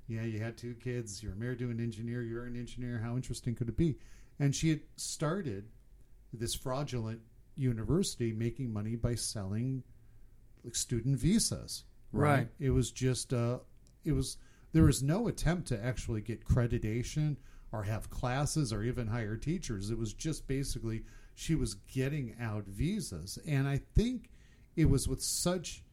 Yeah, 0.08 0.22
you 0.22 0.40
had 0.40 0.56
two 0.56 0.74
kids. 0.74 1.22
You're 1.22 1.34
married 1.34 1.58
to 1.58 1.70
an 1.70 1.80
engineer. 1.80 2.22
You're 2.22 2.46
an 2.46 2.56
engineer. 2.56 2.98
How 2.98 3.16
interesting 3.16 3.54
could 3.54 3.68
it 3.68 3.76
be? 3.76 3.98
And 4.38 4.54
she 4.54 4.70
had 4.70 4.80
started 4.96 5.68
this 6.32 6.54
fraudulent 6.54 7.20
university 7.56 8.32
making 8.32 8.72
money 8.72 8.96
by 8.96 9.14
selling 9.14 9.82
like 10.64 10.74
student 10.74 11.18
visas. 11.18 11.84
Right. 12.12 12.48
It 12.58 12.70
was 12.70 12.90
just 12.90 13.32
uh, 13.32 13.58
it 14.04 14.12
was 14.12 14.38
there 14.72 14.84
was 14.84 15.02
no 15.02 15.28
attempt 15.28 15.68
to 15.68 15.84
actually 15.84 16.20
get 16.20 16.44
accreditation 16.44 17.37
or 17.72 17.83
have 17.85 18.11
classes 18.11 18.72
or 18.72 18.83
even 18.83 19.07
hire 19.09 19.37
teachers. 19.37 19.90
It 19.90 19.98
was 19.98 20.12
just 20.14 20.46
basically 20.46 21.04
she 21.35 21.54
was 21.54 21.74
getting 21.74 22.35
out 22.40 22.64
visas, 22.66 23.38
and 23.46 23.68
I 23.68 23.81
think 23.94 24.31
it 24.76 24.87
was 24.87 25.07
with 25.09 25.22
such 25.22 25.85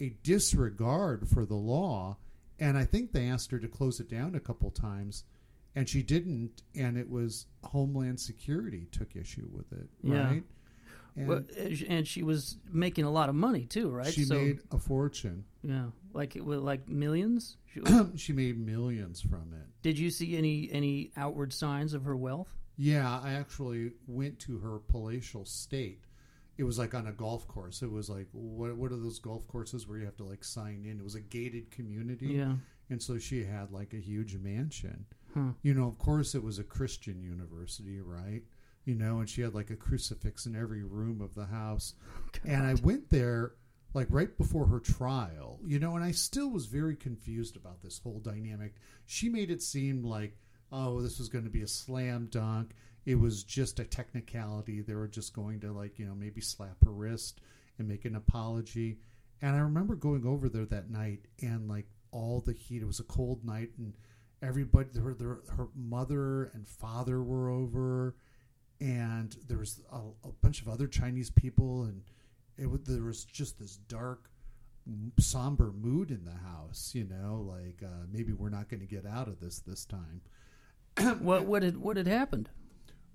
a 0.00 0.10
disregard 0.22 1.28
for 1.28 1.44
the 1.44 1.54
law, 1.54 2.16
and 2.58 2.76
I 2.78 2.84
think 2.84 3.12
they 3.12 3.28
asked 3.28 3.50
her 3.50 3.58
to 3.58 3.68
close 3.68 4.00
it 4.00 4.08
down 4.10 4.34
a 4.34 4.40
couple 4.40 4.70
times. 4.70 5.24
And 5.76 5.88
she 5.88 6.02
didn't, 6.02 6.62
and 6.74 6.98
it 6.98 7.08
was 7.08 7.46
Homeland 7.62 8.18
Security 8.18 8.88
took 8.90 9.14
issue 9.14 9.48
with 9.52 9.72
it, 9.72 9.88
Yeah. 10.02 10.24
right? 10.26 10.44
And 11.16 11.28
Well, 11.28 11.42
and 11.88 12.06
she 12.06 12.22
was 12.22 12.56
making 12.72 13.04
a 13.04 13.10
lot 13.10 13.28
of 13.28 13.34
money 13.34 13.64
too, 13.66 13.90
right? 13.90 14.12
she 14.12 14.24
so 14.24 14.34
made 14.34 14.60
a 14.70 14.78
fortune. 14.78 15.44
yeah, 15.62 15.86
like 16.12 16.36
it 16.36 16.44
was 16.44 16.60
like 16.60 16.88
millions. 16.88 17.56
She, 17.72 17.80
she 18.16 18.32
made 18.32 18.58
millions 18.58 19.20
from 19.20 19.52
it. 19.52 19.66
did 19.82 19.98
you 19.98 20.10
see 20.10 20.36
any 20.36 20.68
any 20.72 21.12
outward 21.16 21.52
signs 21.52 21.94
of 21.94 22.04
her 22.04 22.16
wealth? 22.16 22.48
Yeah, 22.76 23.20
I 23.22 23.32
actually 23.34 23.92
went 24.06 24.38
to 24.40 24.58
her 24.58 24.78
palatial 24.78 25.44
state. 25.44 26.04
It 26.56 26.64
was 26.64 26.78
like 26.78 26.94
on 26.94 27.06
a 27.06 27.12
golf 27.12 27.46
course. 27.48 27.82
It 27.82 27.90
was 27.90 28.08
like 28.10 28.28
what 28.32 28.76
what 28.76 28.92
are 28.92 28.96
those 28.96 29.18
golf 29.18 29.46
courses 29.48 29.86
where 29.86 29.98
you 29.98 30.04
have 30.04 30.16
to 30.16 30.24
like 30.24 30.44
sign 30.44 30.84
in? 30.86 30.98
It 30.98 31.04
was 31.04 31.14
a 31.14 31.20
gated 31.20 31.70
community. 31.70 32.28
Yeah. 32.28 32.54
And 32.90 33.00
so 33.02 33.18
she 33.18 33.44
had 33.44 33.70
like 33.70 33.94
a 33.94 34.00
huge 34.00 34.36
mansion. 34.36 35.06
Huh. 35.32 35.52
You 35.62 35.74
know, 35.74 35.86
of 35.86 35.96
course 35.98 36.34
it 36.34 36.42
was 36.42 36.58
a 36.58 36.64
Christian 36.64 37.22
university, 37.22 38.00
right? 38.00 38.42
You 38.84 38.94
know, 38.94 39.18
and 39.18 39.28
she 39.28 39.42
had 39.42 39.54
like 39.54 39.70
a 39.70 39.76
crucifix 39.76 40.46
in 40.46 40.56
every 40.56 40.82
room 40.82 41.20
of 41.20 41.34
the 41.34 41.44
house. 41.44 41.94
Oh, 42.16 42.38
and 42.44 42.66
I 42.66 42.74
went 42.82 43.10
there 43.10 43.52
like 43.92 44.06
right 44.10 44.36
before 44.38 44.66
her 44.66 44.80
trial, 44.80 45.58
you 45.64 45.78
know, 45.78 45.96
and 45.96 46.04
I 46.04 46.12
still 46.12 46.50
was 46.50 46.66
very 46.66 46.96
confused 46.96 47.56
about 47.56 47.82
this 47.82 47.98
whole 47.98 48.20
dynamic. 48.20 48.74
She 49.06 49.28
made 49.28 49.50
it 49.50 49.62
seem 49.62 50.04
like, 50.04 50.36
oh, 50.72 51.00
this 51.00 51.18
was 51.18 51.28
going 51.28 51.44
to 51.44 51.50
be 51.50 51.62
a 51.62 51.68
slam 51.68 52.28
dunk. 52.30 52.72
It 53.04 53.16
was 53.16 53.42
just 53.42 53.80
a 53.80 53.84
technicality. 53.84 54.80
They 54.80 54.94
were 54.94 55.08
just 55.08 55.34
going 55.34 55.60
to 55.60 55.72
like, 55.72 55.98
you 55.98 56.06
know, 56.06 56.14
maybe 56.14 56.40
slap 56.40 56.76
her 56.84 56.92
wrist 56.92 57.40
and 57.78 57.88
make 57.88 58.04
an 58.04 58.14
apology. 58.14 58.98
And 59.42 59.56
I 59.56 59.60
remember 59.60 59.96
going 59.96 60.26
over 60.26 60.48
there 60.48 60.66
that 60.66 60.90
night 60.90 61.26
and 61.40 61.68
like 61.68 61.86
all 62.12 62.40
the 62.40 62.52
heat. 62.52 62.82
It 62.82 62.86
was 62.86 63.00
a 63.00 63.04
cold 63.04 63.44
night 63.44 63.70
and 63.78 63.94
everybody, 64.42 64.88
her, 64.98 65.16
her, 65.20 65.40
her 65.56 65.68
mother 65.74 66.50
and 66.54 66.68
father 66.68 67.22
were 67.22 67.50
over 67.50 68.14
and 68.80 69.36
there 69.46 69.58
was 69.58 69.82
a, 69.92 69.98
a 69.98 70.32
bunch 70.42 70.62
of 70.62 70.68
other 70.68 70.86
Chinese 70.86 71.30
people, 71.30 71.84
and 71.84 72.02
it 72.56 72.84
there 72.84 73.02
was 73.02 73.24
just 73.24 73.58
this 73.58 73.76
dark, 73.76 74.30
somber 75.18 75.72
mood 75.72 76.10
in 76.10 76.24
the 76.24 76.48
house. 76.48 76.92
You 76.94 77.04
know, 77.04 77.44
like 77.46 77.82
uh, 77.82 78.06
maybe 78.10 78.32
we're 78.32 78.48
not 78.50 78.68
going 78.68 78.80
to 78.80 78.86
get 78.86 79.06
out 79.06 79.28
of 79.28 79.40
this 79.40 79.60
this 79.60 79.84
time. 79.84 80.22
What 81.20 81.44
what 81.44 81.62
had 81.62 81.76
what 81.76 81.96
had 81.96 82.06
happened? 82.06 82.48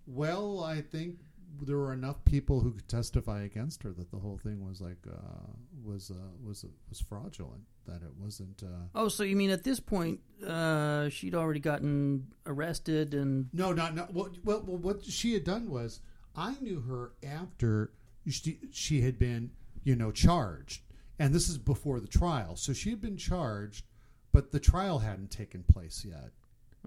Well, 0.07 0.63
I 0.63 0.81
think 0.81 1.17
there 1.61 1.77
were 1.77 1.93
enough 1.93 2.23
people 2.25 2.59
who 2.59 2.71
could 2.71 2.87
testify 2.87 3.43
against 3.43 3.83
her 3.83 3.91
that 3.93 4.11
the 4.11 4.17
whole 4.17 4.37
thing 4.37 4.65
was 4.65 4.81
like 4.81 4.97
uh, 5.07 5.51
was 5.83 6.11
uh, 6.11 6.31
was 6.43 6.65
was 6.89 6.99
fraudulent. 6.99 7.63
That 7.87 8.01
it 8.01 8.13
wasn't. 8.17 8.63
Uh, 8.63 8.87
Oh, 8.95 9.07
so 9.07 9.23
you 9.23 9.35
mean 9.35 9.49
at 9.51 9.63
this 9.63 9.79
point 9.79 10.19
uh, 10.45 11.09
she'd 11.09 11.35
already 11.35 11.59
gotten 11.59 12.27
arrested 12.45 13.13
and 13.13 13.47
No, 13.53 13.73
not 13.73 13.95
not. 13.95 14.13
Well, 14.13 14.29
well, 14.43 14.63
well, 14.65 14.77
what 14.77 15.03
she 15.03 15.33
had 15.33 15.43
done 15.43 15.69
was 15.69 16.01
I 16.35 16.55
knew 16.61 16.81
her 16.81 17.11
after 17.23 17.91
she 18.29 18.59
she 18.71 19.01
had 19.01 19.17
been, 19.19 19.51
you 19.83 19.95
know, 19.95 20.11
charged, 20.11 20.81
and 21.19 21.33
this 21.33 21.47
is 21.49 21.57
before 21.57 21.99
the 21.99 22.07
trial. 22.07 22.55
So 22.55 22.73
she 22.73 22.89
had 22.89 23.01
been 23.01 23.17
charged, 23.17 23.85
but 24.31 24.51
the 24.51 24.59
trial 24.59 24.99
hadn't 24.99 25.31
taken 25.31 25.63
place 25.63 26.03
yet. 26.03 26.31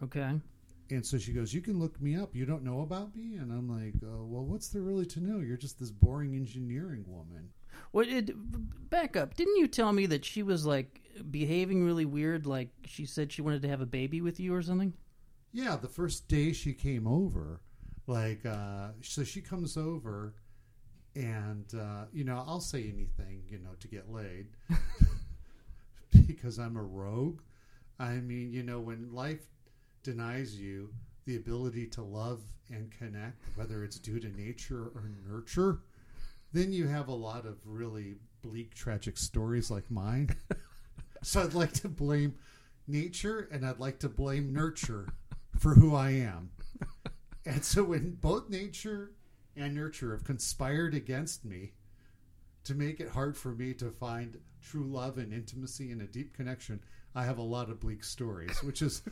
okay? 0.02 0.40
And 0.90 1.04
so 1.04 1.18
she 1.18 1.32
goes, 1.32 1.52
"You 1.52 1.60
can 1.60 1.78
look 1.78 2.00
me 2.00 2.16
up. 2.16 2.34
You 2.34 2.46
don't 2.46 2.64
know 2.64 2.80
about 2.80 3.14
me." 3.14 3.36
And 3.36 3.52
I'm 3.52 3.68
like, 3.68 3.94
oh, 4.02 4.24
"Well, 4.24 4.44
what's 4.44 4.68
there 4.68 4.82
really 4.82 5.06
to 5.06 5.20
know? 5.20 5.38
You're 5.40 5.56
just 5.58 5.78
this 5.78 5.90
boring 5.90 6.34
engineering 6.34 7.04
woman." 7.06 7.50
What 7.92 8.08
it, 8.08 8.30
back 8.90 9.16
up? 9.16 9.34
Didn't 9.34 9.56
you 9.56 9.68
tell 9.68 9.92
me 9.92 10.06
that 10.06 10.24
she 10.24 10.42
was 10.42 10.66
like 10.66 11.00
behaving 11.30 11.84
really 11.84 12.04
weird? 12.04 12.46
Like 12.46 12.70
she 12.84 13.06
said 13.06 13.32
she 13.32 13.42
wanted 13.42 13.62
to 13.62 13.68
have 13.68 13.80
a 13.80 13.86
baby 13.86 14.20
with 14.20 14.38
you 14.40 14.54
or 14.54 14.62
something? 14.62 14.92
Yeah, 15.52 15.76
the 15.76 15.88
first 15.88 16.28
day 16.28 16.52
she 16.52 16.74
came 16.74 17.06
over, 17.06 17.60
like, 18.06 18.44
uh, 18.44 18.88
so 19.00 19.24
she 19.24 19.40
comes 19.40 19.76
over, 19.76 20.34
and 21.16 21.64
uh, 21.74 22.04
you 22.12 22.24
know, 22.24 22.44
I'll 22.46 22.60
say 22.60 22.82
anything, 22.82 23.42
you 23.48 23.58
know, 23.58 23.70
to 23.80 23.88
get 23.88 24.12
laid, 24.12 24.48
because 26.26 26.58
I'm 26.58 26.76
a 26.76 26.82
rogue. 26.82 27.40
I 27.98 28.16
mean, 28.16 28.52
you 28.52 28.62
know, 28.62 28.78
when 28.78 29.12
life 29.12 29.46
denies 30.02 30.58
you 30.58 30.90
the 31.24 31.36
ability 31.36 31.86
to 31.86 32.02
love 32.02 32.40
and 32.70 32.90
connect, 32.90 33.42
whether 33.56 33.84
it's 33.84 33.98
due 33.98 34.20
to 34.20 34.28
nature 34.28 34.90
or 34.94 35.10
nurture, 35.26 35.80
then 36.52 36.72
you 36.72 36.86
have 36.86 37.08
a 37.08 37.14
lot 37.14 37.46
of 37.46 37.58
really 37.64 38.16
bleak, 38.42 38.74
tragic 38.74 39.16
stories 39.16 39.70
like 39.70 39.90
mine. 39.90 40.30
so 41.22 41.42
I'd 41.42 41.54
like 41.54 41.72
to 41.74 41.88
blame 41.88 42.34
nature 42.86 43.48
and 43.52 43.66
I'd 43.66 43.80
like 43.80 43.98
to 44.00 44.08
blame 44.08 44.52
nurture 44.52 45.08
for 45.58 45.74
who 45.74 45.94
I 45.94 46.10
am. 46.10 46.50
And 47.44 47.64
so 47.64 47.82
when 47.84 48.12
both 48.20 48.50
nature 48.50 49.12
and 49.56 49.74
nurture 49.74 50.12
have 50.12 50.24
conspired 50.24 50.94
against 50.94 51.44
me 51.44 51.72
to 52.64 52.74
make 52.74 53.00
it 53.00 53.08
hard 53.08 53.36
for 53.36 53.52
me 53.52 53.72
to 53.74 53.90
find 53.90 54.38
true 54.62 54.84
love 54.84 55.16
and 55.18 55.32
intimacy 55.32 55.90
and 55.90 56.02
a 56.02 56.06
deep 56.06 56.34
connection, 56.34 56.80
I 57.14 57.24
have 57.24 57.38
a 57.38 57.42
lot 57.42 57.70
of 57.70 57.80
bleak 57.80 58.04
stories, 58.04 58.62
which 58.62 58.82
is 58.82 59.02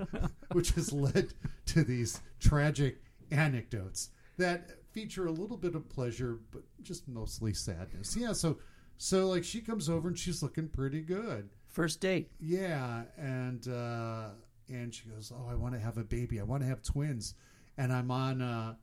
which 0.52 0.72
has 0.72 0.92
led 0.92 1.34
to 1.66 1.84
these 1.84 2.20
tragic 2.40 3.02
anecdotes 3.30 4.10
that 4.38 4.70
feature 4.94 5.26
a 5.26 5.32
little 5.32 5.56
bit 5.56 5.74
of 5.74 5.88
pleasure, 5.88 6.38
but 6.52 6.62
just 6.82 7.06
mostly 7.08 7.52
sadness. 7.52 8.16
Yeah, 8.16 8.32
so 8.32 8.58
so 8.96 9.26
like 9.28 9.44
she 9.44 9.60
comes 9.60 9.90
over 9.90 10.08
and 10.08 10.18
she's 10.18 10.42
looking 10.42 10.68
pretty 10.68 11.00
good. 11.00 11.50
First 11.68 12.00
date. 12.00 12.30
Yeah, 12.40 13.02
and 13.18 13.66
uh, 13.68 14.28
and 14.68 14.94
she 14.94 15.08
goes, 15.08 15.32
"Oh, 15.34 15.50
I 15.50 15.54
want 15.56 15.74
to 15.74 15.80
have 15.80 15.98
a 15.98 16.04
baby. 16.04 16.40
I 16.40 16.44
want 16.44 16.62
to 16.62 16.68
have 16.68 16.82
twins." 16.82 17.34
And 17.76 17.92
I'm 17.92 18.12
on, 18.12 18.40
uh, 18.40 18.74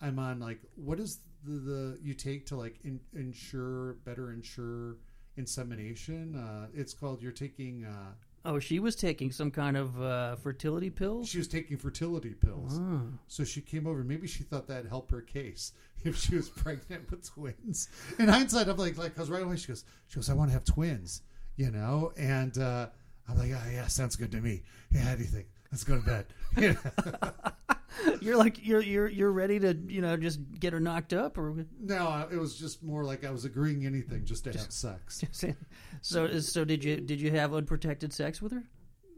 I'm 0.00 0.20
on 0.20 0.38
like, 0.38 0.60
what 0.76 1.00
is 1.00 1.18
the, 1.44 1.58
the 1.58 1.98
you 2.00 2.14
take 2.14 2.46
to 2.46 2.56
like 2.56 2.78
in, 2.84 3.00
ensure 3.12 3.94
better 4.04 4.32
ensure 4.32 4.98
insemination? 5.36 6.36
Uh, 6.36 6.68
it's 6.72 6.94
called 6.94 7.20
you're 7.22 7.32
taking. 7.32 7.84
Uh, 7.84 8.12
Oh, 8.46 8.60
she 8.60 8.78
was 8.78 8.94
taking 8.94 9.32
some 9.32 9.50
kind 9.50 9.76
of 9.76 10.00
uh, 10.00 10.36
fertility 10.36 10.88
pills. 10.88 11.28
she 11.28 11.38
was 11.38 11.48
taking 11.48 11.76
fertility 11.76 12.30
pills, 12.30 12.80
so 13.26 13.42
she 13.44 13.60
came 13.60 13.86
over. 13.86 14.04
Maybe 14.04 14.28
she 14.28 14.44
thought 14.44 14.68
that'd 14.68 14.88
help 14.88 15.10
her 15.10 15.20
case 15.20 15.72
if 16.04 16.16
she 16.16 16.36
was 16.36 16.48
pregnant 16.48 17.10
with 17.10 17.28
twins. 17.28 17.88
In 18.18 18.28
hindsight, 18.28 18.68
I'm 18.68 18.76
like, 18.76 18.96
like, 18.96 19.14
because 19.14 19.28
right 19.30 19.42
away 19.42 19.56
she 19.56 19.68
goes, 19.68 19.84
she 20.06 20.14
goes, 20.16 20.30
I 20.30 20.34
want 20.34 20.50
to 20.50 20.52
have 20.54 20.64
twins, 20.64 21.22
you 21.56 21.70
know, 21.72 22.12
and 22.16 22.56
uh, 22.56 22.86
I'm 23.28 23.36
like, 23.36 23.50
oh 23.50 23.70
yeah, 23.70 23.88
sounds 23.88 24.14
good 24.16 24.30
to 24.30 24.40
me. 24.40 24.62
Yeah, 24.92 25.00
how 25.00 25.14
do 25.16 25.22
you 25.22 25.28
think? 25.28 25.46
Let's 25.72 25.84
go 25.84 25.96
to 25.98 26.06
bed. 26.06 26.26
You 26.56 26.68
know? 26.74 27.32
You're 28.20 28.36
like 28.36 28.64
you're 28.66 28.82
you're 28.82 29.08
you're 29.08 29.32
ready 29.32 29.58
to 29.60 29.74
you 29.86 30.00
know 30.00 30.16
just 30.16 30.40
get 30.58 30.72
her 30.72 30.80
knocked 30.80 31.12
up 31.12 31.38
or 31.38 31.66
no, 31.80 32.26
it 32.30 32.36
was 32.36 32.58
just 32.58 32.82
more 32.82 33.04
like 33.04 33.24
I 33.24 33.30
was 33.30 33.44
agreeing 33.44 33.86
anything 33.86 34.24
just 34.24 34.44
to 34.44 34.52
have 34.52 34.70
sex. 34.72 35.24
so 36.02 36.40
so 36.40 36.64
did 36.64 36.84
you 36.84 36.96
did 36.96 37.20
you 37.20 37.30
have 37.30 37.54
unprotected 37.54 38.12
sex 38.12 38.42
with 38.42 38.52
her? 38.52 38.64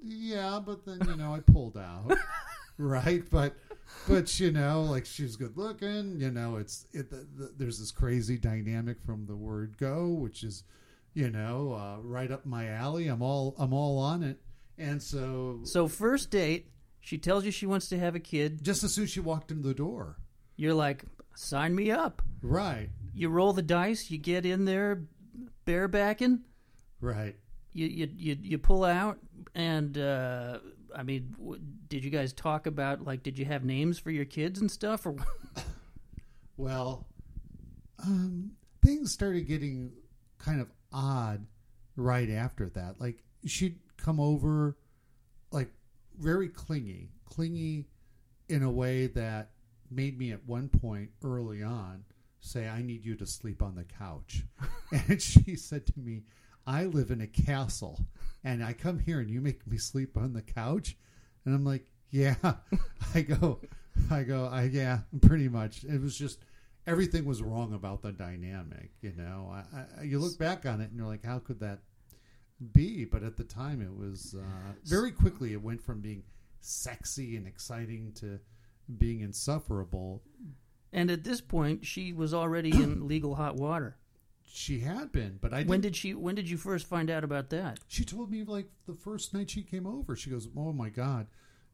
Yeah, 0.02 0.60
but 0.64 0.84
then 0.84 1.00
you 1.06 1.16
know 1.16 1.34
I 1.34 1.40
pulled 1.40 1.76
out, 1.76 2.16
right? 2.78 3.22
But 3.30 3.54
but 4.06 4.38
you 4.38 4.52
know, 4.52 4.82
like 4.82 5.06
she's 5.06 5.36
good 5.36 5.56
looking. 5.56 6.20
You 6.20 6.30
know, 6.30 6.56
it's 6.56 6.86
it. 6.92 7.10
The, 7.10 7.26
the, 7.36 7.52
there's 7.56 7.78
this 7.78 7.90
crazy 7.90 8.38
dynamic 8.38 9.00
from 9.04 9.26
the 9.26 9.36
word 9.36 9.76
go, 9.78 10.08
which 10.08 10.44
is 10.44 10.64
you 11.14 11.30
know 11.30 11.72
uh, 11.72 12.00
right 12.02 12.30
up 12.30 12.46
my 12.46 12.68
alley. 12.68 13.08
I'm 13.08 13.22
all 13.22 13.54
I'm 13.58 13.72
all 13.72 13.98
on 13.98 14.22
it. 14.22 14.38
And 14.78 15.02
so 15.02 15.60
So 15.64 15.88
first 15.88 16.30
date, 16.30 16.70
she 17.08 17.16
tells 17.18 17.44
you 17.46 17.50
she 17.50 17.64
wants 17.66 17.88
to 17.88 17.98
have 17.98 18.14
a 18.14 18.20
kid. 18.20 18.62
just 18.62 18.84
as 18.84 18.92
soon 18.94 19.04
as 19.04 19.10
she 19.10 19.20
walked 19.20 19.50
in 19.50 19.62
the 19.62 19.72
door, 19.74 20.18
You're 20.56 20.74
like, 20.74 21.04
sign 21.34 21.74
me 21.74 21.90
up. 21.90 22.20
right, 22.42 22.90
You 23.14 23.30
roll 23.30 23.52
the 23.54 23.62
dice. 23.62 24.10
You 24.10 24.18
get 24.18 24.44
in 24.44 24.64
there, 24.66 25.04
barebacking. 25.66 26.40
right. 27.00 27.34
You 27.72 27.86
you 27.86 28.08
you, 28.16 28.36
you 28.42 28.58
pull 28.58 28.82
out, 28.84 29.18
and 29.54 29.96
uh, 29.96 30.58
I 30.96 31.02
mean, 31.02 31.34
w- 31.38 31.60
did 31.88 32.02
you 32.04 32.10
guys 32.10 32.32
talk 32.32 32.66
about 32.66 33.04
like, 33.04 33.22
did 33.22 33.38
you 33.38 33.44
have 33.44 33.64
names 33.64 33.98
for 33.98 34.10
your 34.10 34.24
kids 34.24 34.60
and 34.60 34.70
stuff, 34.70 35.06
or 35.06 35.14
Well, 36.56 37.06
um, 38.04 38.52
things 38.84 39.12
started 39.12 39.46
getting 39.46 39.92
kind 40.38 40.60
of 40.60 40.68
odd 40.92 41.46
right 41.96 42.30
after 42.30 42.68
that. 42.70 43.00
Like 43.00 43.22
she'd 43.46 43.78
come 43.96 44.18
over, 44.18 44.76
very 46.18 46.48
clingy, 46.48 47.10
clingy 47.24 47.86
in 48.48 48.62
a 48.62 48.70
way 48.70 49.06
that 49.08 49.50
made 49.90 50.18
me 50.18 50.32
at 50.32 50.44
one 50.46 50.68
point 50.68 51.10
early 51.22 51.62
on 51.62 52.04
say, 52.40 52.68
"I 52.68 52.82
need 52.82 53.04
you 53.04 53.16
to 53.16 53.26
sleep 53.26 53.62
on 53.62 53.74
the 53.74 53.84
couch," 53.84 54.44
and 55.08 55.20
she 55.20 55.56
said 55.56 55.86
to 55.86 55.98
me, 55.98 56.24
"I 56.66 56.84
live 56.84 57.10
in 57.10 57.20
a 57.20 57.26
castle, 57.26 58.06
and 58.44 58.62
I 58.64 58.72
come 58.72 58.98
here 58.98 59.20
and 59.20 59.30
you 59.30 59.40
make 59.40 59.66
me 59.66 59.78
sleep 59.78 60.16
on 60.16 60.32
the 60.32 60.42
couch," 60.42 60.96
and 61.44 61.54
I'm 61.54 61.64
like, 61.64 61.90
"Yeah," 62.10 62.36
I 63.14 63.22
go. 63.22 63.60
I 64.10 64.22
go, 64.22 64.46
I 64.46 64.64
yeah, 64.64 65.00
pretty 65.20 65.48
much. 65.48 65.84
It 65.84 66.00
was 66.00 66.16
just 66.16 66.38
everything 66.86 67.24
was 67.24 67.42
wrong 67.42 67.74
about 67.74 68.02
the 68.02 68.12
dynamic. 68.12 68.90
You 69.02 69.12
know, 69.16 69.52
I, 69.52 70.00
I, 70.00 70.02
you 70.04 70.18
look 70.18 70.38
back 70.38 70.66
on 70.66 70.80
it 70.80 70.90
and 70.90 70.96
you're 70.96 71.06
like, 71.06 71.24
how 71.24 71.38
could 71.38 71.60
that 71.60 71.80
be? 72.72 73.04
But 73.04 73.22
at 73.22 73.36
the 73.36 73.44
time, 73.44 73.80
it 73.82 73.96
was 73.96 74.34
uh, 74.38 74.72
very 74.84 75.10
quickly. 75.12 75.52
It 75.52 75.62
went 75.62 75.80
from 75.82 76.00
being 76.00 76.22
sexy 76.60 77.36
and 77.36 77.46
exciting 77.46 78.12
to 78.16 78.38
being 78.98 79.20
insufferable. 79.20 80.22
and 80.92 81.10
at 81.10 81.22
this 81.24 81.40
point 81.40 81.84
she 81.84 82.12
was 82.12 82.32
already 82.32 82.70
in 82.70 83.06
legal 83.14 83.34
hot 83.34 83.56
water. 83.56 83.96
She 84.50 84.80
had 84.80 85.12
been, 85.12 85.38
but 85.42 85.52
I 85.52 85.62
When 85.64 85.82
didn't- 85.82 85.96
she? 85.96 86.14
When 86.14 86.34
did 86.34 86.48
you 86.48 86.56
first 86.56 86.86
find 86.86 87.10
out 87.10 87.22
about 87.22 87.50
that? 87.50 87.80
She 87.86 88.04
told 88.04 88.30
me 88.30 88.44
like 88.44 88.66
the 88.86 88.94
first 88.94 89.34
night 89.34 89.50
she 89.50 89.62
came 89.62 89.86
over. 89.86 90.16
She 90.16 90.30
goes, 90.30 90.48
"Oh 90.56 90.72
my 90.72 90.88
god, 90.88 91.26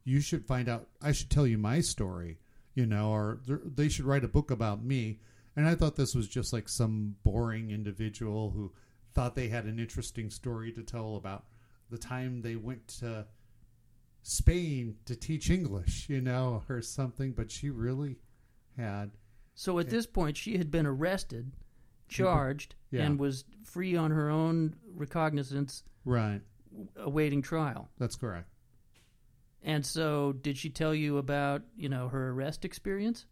you 0.04 0.20
should 0.20 0.44
find 0.44 0.68
out. 0.68 0.88
I 1.00 1.12
should 1.12 1.30
tell 1.30 1.46
you 1.46 1.56
my 1.56 1.80
story, 1.80 2.38
you 2.74 2.84
know, 2.86 3.10
or 3.12 3.40
they 3.46 3.88
should 3.88 4.04
write 4.06 4.24
a 4.24 4.28
book 4.28 4.50
about 4.50 4.82
me." 4.84 5.20
And 5.56 5.68
I 5.68 5.76
thought 5.76 5.94
this 5.94 6.16
was 6.16 6.26
just 6.28 6.52
like 6.52 6.68
some 6.68 7.14
boring 7.22 7.70
individual 7.70 8.50
who 8.50 8.72
thought 9.14 9.34
they 9.34 9.48
had 9.48 9.64
an 9.64 9.78
interesting 9.78 10.30
story 10.30 10.72
to 10.72 10.82
tell 10.82 11.16
about 11.16 11.44
the 11.90 11.98
time 11.98 12.42
they 12.42 12.56
went 12.56 12.86
to 12.88 13.26
Spain 14.22 14.96
to 15.04 15.14
teach 15.14 15.50
English, 15.50 16.08
you 16.08 16.20
know, 16.20 16.62
or 16.68 16.80
something. 16.82 17.32
But 17.32 17.50
she 17.50 17.70
really 17.70 18.16
had. 18.76 19.12
So 19.54 19.78
at 19.78 19.90
this 19.90 20.06
point, 20.06 20.36
she 20.36 20.58
had 20.58 20.70
been 20.70 20.86
arrested, 20.86 21.52
charged, 22.08 22.74
Yeah. 22.90 23.04
and 23.04 23.18
was 23.20 23.44
free 23.62 23.96
on 23.96 24.10
her 24.10 24.28
own 24.28 24.74
recognizance, 24.94 25.84
Right. 26.04 26.42
awaiting 26.96 27.40
trial. 27.42 27.90
That's 27.98 28.16
correct. 28.16 28.48
And 29.62 29.86
so, 29.86 30.32
did 30.32 30.58
she 30.58 30.68
tell 30.70 30.94
you 30.94 31.16
about 31.18 31.62
you 31.76 31.88
know 31.88 32.08
her 32.08 32.30
arrest 32.30 32.64
experience? 32.64 33.26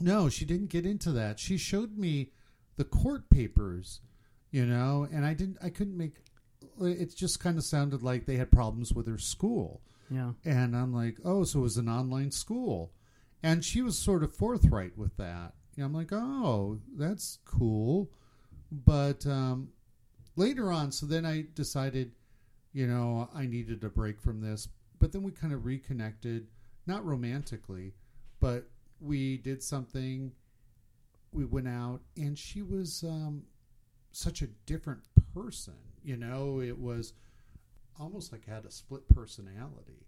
No, 0.00 0.28
she 0.28 0.44
didn't 0.44 0.70
get 0.70 0.84
into 0.86 1.12
that. 1.12 1.38
She 1.38 1.56
showed 1.56 1.96
me 1.96 2.32
the 2.76 2.84
court 2.84 3.28
papers, 3.30 4.00
you 4.54 4.64
know, 4.64 5.08
and 5.12 5.26
I 5.26 5.34
didn't 5.34 5.58
I 5.60 5.68
couldn't 5.68 5.96
make 5.96 6.14
it 6.80 7.16
just 7.16 7.40
kind 7.40 7.58
of 7.58 7.64
sounded 7.64 8.04
like 8.04 8.24
they 8.24 8.36
had 8.36 8.52
problems 8.52 8.92
with 8.92 9.08
her 9.08 9.18
school. 9.18 9.80
Yeah. 10.08 10.30
And 10.44 10.76
I'm 10.76 10.94
like, 10.94 11.18
"Oh, 11.24 11.42
so 11.42 11.58
it 11.58 11.62
was 11.62 11.76
an 11.76 11.88
online 11.88 12.30
school." 12.30 12.92
And 13.42 13.64
she 13.64 13.82
was 13.82 13.98
sort 13.98 14.22
of 14.22 14.32
forthright 14.32 14.96
with 14.96 15.16
that. 15.16 15.54
And 15.74 15.84
I'm 15.84 15.92
like, 15.92 16.12
"Oh, 16.12 16.78
that's 16.96 17.40
cool." 17.44 18.12
But 18.70 19.26
um 19.26 19.70
later 20.36 20.70
on, 20.70 20.92
so 20.92 21.04
then 21.04 21.26
I 21.26 21.46
decided, 21.56 22.12
you 22.72 22.86
know, 22.86 23.28
I 23.34 23.46
needed 23.46 23.82
a 23.82 23.88
break 23.88 24.20
from 24.20 24.40
this. 24.40 24.68
But 25.00 25.10
then 25.10 25.24
we 25.24 25.32
kind 25.32 25.52
of 25.52 25.64
reconnected, 25.66 26.46
not 26.86 27.04
romantically, 27.04 27.94
but 28.38 28.68
we 29.00 29.36
did 29.36 29.64
something. 29.64 30.30
We 31.32 31.44
went 31.44 31.66
out, 31.66 32.02
and 32.16 32.38
she 32.38 32.62
was 32.62 33.02
um, 33.02 33.42
such 34.14 34.42
a 34.42 34.46
different 34.66 35.00
person. 35.34 35.74
You 36.02 36.16
know, 36.16 36.60
it 36.60 36.78
was 36.78 37.14
almost 37.98 38.32
like 38.32 38.42
I 38.48 38.54
had 38.54 38.64
a 38.64 38.70
split 38.70 39.08
personality. 39.08 40.06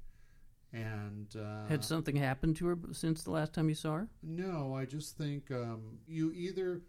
And 0.72 1.34
uh, 1.36 1.66
Had 1.68 1.84
something 1.84 2.16
happened 2.16 2.56
to 2.56 2.66
her 2.66 2.78
since 2.92 3.22
the 3.22 3.30
last 3.30 3.52
time 3.54 3.68
you 3.68 3.74
saw 3.74 3.94
her? 3.94 4.08
no, 4.22 4.74
I 4.74 4.84
just 4.84 5.16
think 5.16 5.50
um, 5.50 5.98
you 6.06 6.32
either 6.32 6.82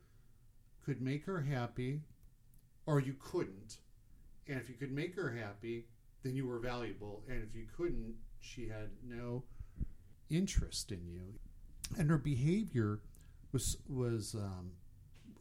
could 0.84 1.02
make 1.02 1.26
her 1.26 1.42
happy 1.42 2.02
or 2.86 3.00
you 3.00 3.16
couldn't. 3.20 3.78
And 4.48 4.60
if 4.60 4.70
you 4.70 4.76
could 4.76 4.92
make 4.92 5.16
her 5.16 5.30
happy, 5.32 5.86
then 6.24 6.36
you 6.36 6.48
were 6.48 6.60
valuable. 6.60 7.24
And 7.30 7.44
if 7.44 7.56
you 7.56 7.66
couldn't, 7.76 8.16
she 8.40 8.68
had 8.68 8.90
no 9.06 9.44
interest 10.30 10.92
in 10.92 11.06
you. 11.08 11.36
And 11.98 12.10
her 12.10 12.18
behavior 12.18 13.00
was 13.52 13.78
was 13.88 14.36
um, 14.36 14.72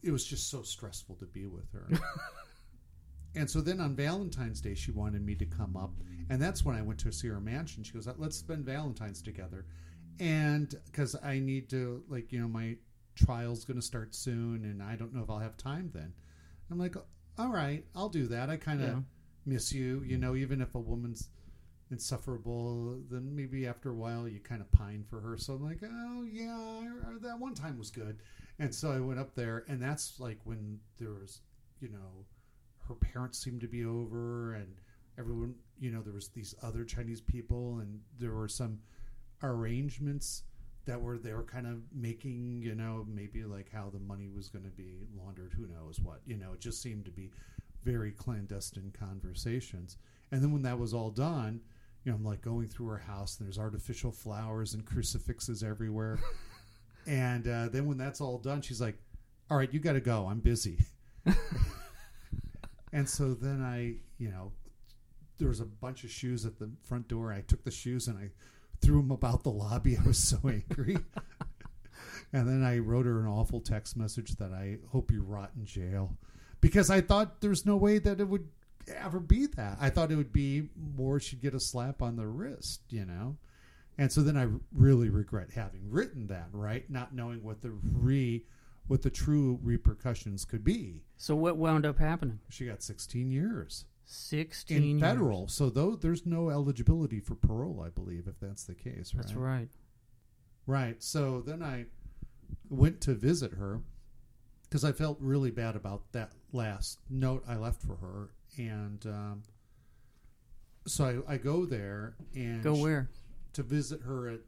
it 0.02 0.10
was 0.10 0.24
just 0.24 0.50
so 0.50 0.62
stressful 0.62 1.16
to 1.16 1.26
be 1.26 1.46
with 1.46 1.70
her. 1.72 1.88
and 3.34 3.48
so 3.50 3.60
then 3.60 3.80
on 3.80 3.94
Valentine's 3.94 4.60
Day, 4.60 4.74
she 4.74 4.90
wanted 4.90 5.24
me 5.24 5.34
to 5.36 5.44
come 5.46 5.76
up, 5.76 5.92
and 6.30 6.40
that's 6.40 6.64
when 6.64 6.74
I 6.76 6.82
went 6.82 6.98
to 7.00 7.12
see 7.12 7.28
her 7.28 7.40
mansion. 7.40 7.82
She 7.84 7.92
goes, 7.92 8.08
"Let's 8.16 8.36
spend 8.36 8.64
Valentine's 8.64 9.20
together," 9.22 9.66
and 10.18 10.74
because 10.86 11.14
I 11.22 11.38
need 11.38 11.68
to, 11.70 12.02
like, 12.08 12.32
you 12.32 12.40
know, 12.40 12.48
my 12.48 12.76
trial's 13.14 13.64
going 13.64 13.78
to 13.78 13.86
start 13.86 14.14
soon, 14.14 14.64
and 14.64 14.82
I 14.82 14.96
don't 14.96 15.14
know 15.14 15.22
if 15.22 15.30
I'll 15.30 15.38
have 15.38 15.56
time 15.56 15.90
then. 15.94 16.12
I'm 16.70 16.78
like, 16.78 16.96
"All 17.38 17.52
right, 17.52 17.84
I'll 17.94 18.08
do 18.08 18.26
that." 18.28 18.48
I 18.50 18.56
kind 18.56 18.80
of 18.82 18.88
Yeah. 18.88 19.00
miss 19.44 19.72
you, 19.72 20.02
you 20.04 20.18
know, 20.18 20.34
even 20.34 20.60
if 20.60 20.74
a 20.74 20.80
woman's 20.80 21.28
insufferable, 21.90 23.00
then 23.10 23.34
maybe 23.36 23.66
after 23.66 23.90
a 23.90 23.94
while 23.94 24.26
you 24.28 24.40
kind 24.40 24.60
of 24.60 24.70
pine 24.72 25.04
for 25.08 25.20
her. 25.20 25.36
So 25.38 25.54
I'm 25.54 25.62
like, 25.62 25.80
oh 25.84 26.24
yeah, 26.24 26.82
that 27.22 27.38
one 27.38 27.54
time 27.54 27.78
was 27.78 27.90
good, 27.90 28.18
and 28.58 28.74
so 28.74 28.90
I 28.90 29.00
went 29.00 29.20
up 29.20 29.34
there, 29.34 29.64
and 29.68 29.82
that's 29.82 30.18
like 30.18 30.38
when 30.44 30.78
there 30.98 31.10
was, 31.10 31.40
you 31.80 31.88
know, 31.88 32.24
her 32.88 32.94
parents 32.94 33.42
seemed 33.42 33.60
to 33.62 33.68
be 33.68 33.84
over, 33.84 34.54
and 34.54 34.76
everyone, 35.18 35.54
you 35.78 35.90
know, 35.90 36.02
there 36.02 36.14
was 36.14 36.28
these 36.28 36.54
other 36.62 36.84
Chinese 36.84 37.20
people, 37.20 37.78
and 37.80 38.00
there 38.18 38.34
were 38.34 38.48
some 38.48 38.78
arrangements 39.42 40.44
that 40.86 41.00
were 41.00 41.18
they 41.18 41.32
were 41.32 41.42
kind 41.42 41.66
of 41.66 41.82
making, 41.92 42.62
you 42.62 42.74
know, 42.74 43.04
maybe 43.08 43.44
like 43.44 43.70
how 43.72 43.90
the 43.90 43.98
money 43.98 44.28
was 44.28 44.48
going 44.48 44.64
to 44.64 44.70
be 44.70 45.06
laundered, 45.16 45.52
who 45.52 45.66
knows 45.66 46.00
what, 46.00 46.20
you 46.24 46.36
know, 46.36 46.52
it 46.54 46.60
just 46.60 46.80
seemed 46.80 47.04
to 47.04 47.10
be 47.10 47.30
very 47.84 48.12
clandestine 48.12 48.92
conversations. 48.98 49.98
And 50.32 50.42
then 50.42 50.52
when 50.52 50.62
that 50.62 50.78
was 50.78 50.94
all 50.94 51.10
done, 51.10 51.60
you 52.04 52.12
know, 52.12 52.16
I'm 52.16 52.24
like 52.24 52.40
going 52.40 52.68
through 52.68 52.86
her 52.88 52.98
house 52.98 53.38
and 53.38 53.46
there's 53.46 53.58
artificial 53.58 54.12
flowers 54.12 54.74
and 54.74 54.84
crucifixes 54.84 55.62
everywhere. 55.62 56.20
and 57.06 57.46
uh, 57.46 57.68
then 57.68 57.86
when 57.86 57.98
that's 57.98 58.20
all 58.20 58.38
done, 58.38 58.62
she's 58.62 58.80
like, 58.80 58.96
all 59.50 59.56
right, 59.56 59.72
you 59.72 59.80
got 59.80 59.92
to 59.92 60.00
go. 60.00 60.26
I'm 60.28 60.40
busy. 60.40 60.78
and 62.92 63.08
so 63.08 63.34
then 63.34 63.62
I, 63.62 63.96
you 64.18 64.30
know, 64.30 64.52
there 65.38 65.48
was 65.48 65.60
a 65.60 65.66
bunch 65.66 66.04
of 66.04 66.10
shoes 66.10 66.44
at 66.44 66.58
the 66.58 66.70
front 66.82 67.08
door. 67.08 67.32
I 67.32 67.42
took 67.42 67.64
the 67.64 67.70
shoes 67.70 68.08
and 68.08 68.18
I 68.18 68.30
threw 68.80 69.00
them 69.00 69.10
about 69.10 69.42
the 69.42 69.50
lobby. 69.50 69.96
I 69.96 70.06
was 70.06 70.18
so 70.18 70.38
angry. 70.44 70.96
and 72.32 72.48
then 72.48 72.64
I 72.64 72.78
wrote 72.78 73.06
her 73.06 73.20
an 73.20 73.26
awful 73.26 73.60
text 73.60 73.96
message 73.96 74.36
that 74.36 74.52
I 74.52 74.78
hope 74.90 75.10
you 75.10 75.22
rot 75.22 75.52
in 75.56 75.64
jail 75.64 76.16
because 76.60 76.90
I 76.90 77.00
thought 77.00 77.40
there's 77.40 77.66
no 77.66 77.76
way 77.76 77.98
that 77.98 78.20
it 78.20 78.28
would 78.28 78.48
ever 78.88 79.20
be 79.20 79.46
that. 79.46 79.78
I 79.80 79.90
thought 79.90 80.10
it 80.10 80.16
would 80.16 80.32
be 80.32 80.68
more 80.76 81.20
she'd 81.20 81.42
get 81.42 81.54
a 81.54 81.60
slap 81.60 82.02
on 82.02 82.16
the 82.16 82.26
wrist, 82.26 82.80
you 82.90 83.04
know. 83.04 83.36
And 83.98 84.12
so 84.12 84.20
then 84.20 84.36
I 84.36 84.48
really 84.72 85.08
regret 85.08 85.50
having 85.54 85.90
written 85.90 86.26
that, 86.26 86.48
right? 86.52 86.88
Not 86.90 87.14
knowing 87.14 87.42
what 87.42 87.62
the 87.62 87.70
re 87.70 88.44
what 88.86 89.02
the 89.02 89.10
true 89.10 89.58
repercussions 89.62 90.44
could 90.44 90.62
be. 90.62 91.02
So 91.16 91.34
what 91.34 91.56
wound 91.56 91.84
up 91.84 91.98
happening? 91.98 92.38
She 92.48 92.66
got 92.66 92.82
16 92.84 93.32
years 93.32 93.84
Sixteen 94.08 94.76
in 94.76 94.84
years. 94.90 95.00
federal. 95.00 95.48
So 95.48 95.68
though 95.68 95.96
there's 95.96 96.24
no 96.24 96.50
eligibility 96.50 97.18
for 97.18 97.34
parole, 97.34 97.82
I 97.84 97.88
believe, 97.88 98.28
if 98.28 98.38
that's 98.38 98.62
the 98.64 98.74
case, 98.74 99.12
right? 99.12 99.22
That's 99.22 99.34
right. 99.34 99.68
Right. 100.66 101.02
So 101.02 101.42
then 101.44 101.60
I 101.62 101.86
went 102.70 103.00
to 103.02 103.14
visit 103.14 103.54
her 103.54 103.80
because 104.62 104.84
I 104.84 104.92
felt 104.92 105.18
really 105.20 105.50
bad 105.50 105.74
about 105.74 106.12
that 106.12 106.30
last 106.52 107.00
note 107.10 107.42
I 107.48 107.56
left 107.56 107.82
for 107.82 107.96
her, 107.96 108.30
and 108.56 109.04
um, 109.06 109.42
so 110.86 111.24
I, 111.26 111.34
I 111.34 111.36
go 111.36 111.64
there 111.66 112.14
and 112.36 112.62
Go 112.62 112.74
where? 112.76 113.10
To 113.56 113.62
visit 113.62 114.02
her 114.02 114.28
at 114.28 114.40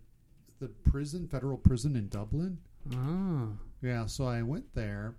the 0.60 0.68
prison, 0.68 1.26
federal 1.26 1.56
prison 1.56 1.96
in 1.96 2.08
Dublin. 2.08 2.58
Ah. 2.94 3.48
Yeah, 3.80 4.04
so 4.04 4.26
I 4.26 4.42
went 4.42 4.74
there, 4.74 5.14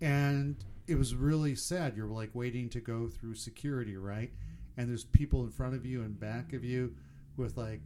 and 0.00 0.56
it 0.86 0.96
was 0.96 1.14
really 1.14 1.54
sad. 1.54 1.96
You're 1.96 2.06
like 2.06 2.30
waiting 2.32 2.70
to 2.70 2.80
go 2.80 3.08
through 3.08 3.34
security, 3.34 3.98
right? 3.98 4.30
And 4.78 4.88
there's 4.88 5.04
people 5.04 5.44
in 5.44 5.50
front 5.50 5.74
of 5.74 5.84
you 5.84 6.00
and 6.00 6.18
back 6.18 6.54
of 6.54 6.64
you 6.64 6.94
with 7.36 7.58
like, 7.58 7.82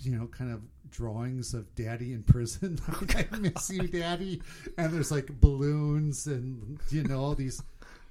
you 0.00 0.14
know, 0.14 0.26
kind 0.26 0.52
of 0.52 0.60
drawings 0.90 1.54
of 1.54 1.74
daddy 1.74 2.12
in 2.12 2.22
prison. 2.22 2.78
like, 3.00 3.32
I 3.32 3.38
miss 3.38 3.70
you, 3.70 3.88
daddy. 3.88 4.42
And 4.76 4.92
there's 4.92 5.10
like 5.10 5.28
balloons 5.40 6.26
and, 6.26 6.78
you 6.90 7.02
know, 7.04 7.20
all 7.20 7.34
these 7.34 7.62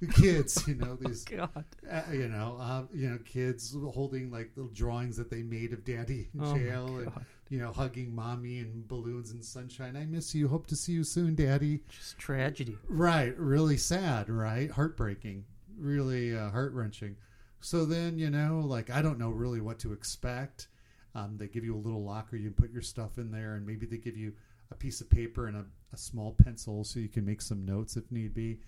kids, 0.12 0.66
you 0.66 0.74
know 0.74 0.96
these, 1.00 1.24
God. 1.24 1.64
uh, 1.90 2.02
you 2.12 2.28
know, 2.28 2.56
uh, 2.60 2.82
you 2.92 3.08
know, 3.10 3.18
kids 3.24 3.76
holding 3.92 4.30
like 4.30 4.54
the 4.54 4.68
drawings 4.72 5.16
that 5.16 5.30
they 5.30 5.42
made 5.42 5.72
of 5.72 5.84
daddy 5.84 6.28
in 6.34 6.40
Oh, 6.42 6.54
jail, 6.56 6.98
and 6.98 7.12
you 7.48 7.58
know, 7.58 7.72
hugging 7.72 8.14
mommy 8.14 8.58
and 8.60 8.86
balloons 8.88 9.32
and 9.32 9.44
sunshine. 9.44 9.96
I 9.96 10.04
miss 10.06 10.34
you. 10.34 10.48
Hope 10.48 10.66
to 10.68 10.76
see 10.76 10.92
you 10.92 11.04
soon, 11.04 11.34
daddy. 11.34 11.80
Just 11.88 12.18
tragedy. 12.18 12.78
Right, 12.88 13.36
really 13.38 13.76
sad, 13.76 14.28
right? 14.30 14.70
Heartbreaking, 14.70 15.44
really 15.78 16.36
uh, 16.36 16.50
heart 16.50 16.72
wrenching. 16.72 17.16
So 17.60 17.84
then, 17.84 18.18
you 18.18 18.30
know, 18.30 18.62
like 18.64 18.88
I 18.90 19.02
don't 19.02 19.18
know 19.18 19.30
really 19.30 19.60
what 19.60 19.78
to 19.80 19.92
expect. 19.92 20.68
Um, 21.14 21.36
they 21.36 21.48
give 21.48 21.64
you 21.64 21.74
a 21.74 21.78
little 21.84 22.04
locker, 22.04 22.36
you 22.36 22.50
can 22.50 22.54
put 22.54 22.70
your 22.72 22.82
stuff 22.82 23.18
in 23.18 23.32
there, 23.32 23.54
and 23.56 23.66
maybe 23.66 23.84
they 23.84 23.96
give 23.98 24.16
you 24.16 24.32
a 24.70 24.76
piece 24.76 25.00
of 25.00 25.10
paper 25.10 25.48
and 25.48 25.56
a, 25.56 25.64
a 25.92 25.96
small 25.96 26.36
pencil 26.44 26.84
so 26.84 27.00
you 27.00 27.08
can 27.08 27.24
make 27.26 27.42
some 27.42 27.64
notes 27.66 27.96
if 27.96 28.10
need 28.12 28.32
be. 28.32 28.60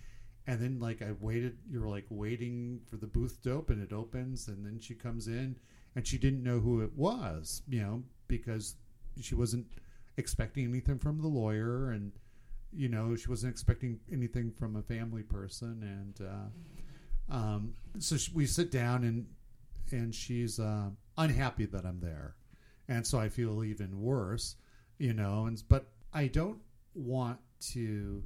And 0.47 0.61
then, 0.61 0.81
like, 0.81 1.03
I 1.03 1.13
waited, 1.21 1.57
you're 1.71 1.89
like 1.89 2.07
waiting 2.11 2.81
for 2.91 2.97
the 2.97 3.07
booth 3.07 3.43
to 3.43 3.53
open. 3.53 3.81
It 3.81 3.93
opens, 3.93 4.49
and 4.49 4.67
then 4.67 4.81
she 4.81 4.95
comes 4.95 5.29
in, 5.29 5.57
and 5.95 6.07
she 6.07 6.19
didn't 6.19 6.43
know 6.43 6.59
who 6.59 6.81
it 6.83 6.93
was, 6.97 7.63
you 7.69 7.81
know, 7.81 8.03
because 8.27 8.75
she 9.21 9.35
wasn't 9.35 9.67
expecting 10.17 10.65
anything 10.65 10.99
from 10.99 11.21
the 11.21 11.29
lawyer, 11.29 11.91
and 11.91 12.13
you 12.73 12.89
know 12.89 13.15
she 13.15 13.29
wasn't 13.29 13.51
expecting 13.51 14.01
anything 14.11 14.51
from 14.51 14.77
a 14.77 14.83
family 14.83 15.23
person 15.23 15.83
and 15.83 16.27
uh, 16.27 17.35
um, 17.35 17.75
so 17.99 18.17
sh 18.17 18.31
we 18.33 18.47
sit 18.47 18.71
down 18.71 19.05
and 19.05 19.27
and 19.91 20.15
she's 20.15 20.59
uh, 20.59 20.89
unhappy 21.19 21.67
that 21.67 21.85
i'm 21.85 22.01
there 22.01 22.35
and 22.89 23.07
so 23.07 23.19
i 23.19 23.29
feel 23.29 23.63
even 23.63 24.01
worse 24.01 24.57
you 24.99 25.13
know 25.13 25.47
and 25.47 25.63
but 25.69 25.87
i 26.15 26.27
don't 26.27 26.59
want 26.95 27.39
to 27.61 28.23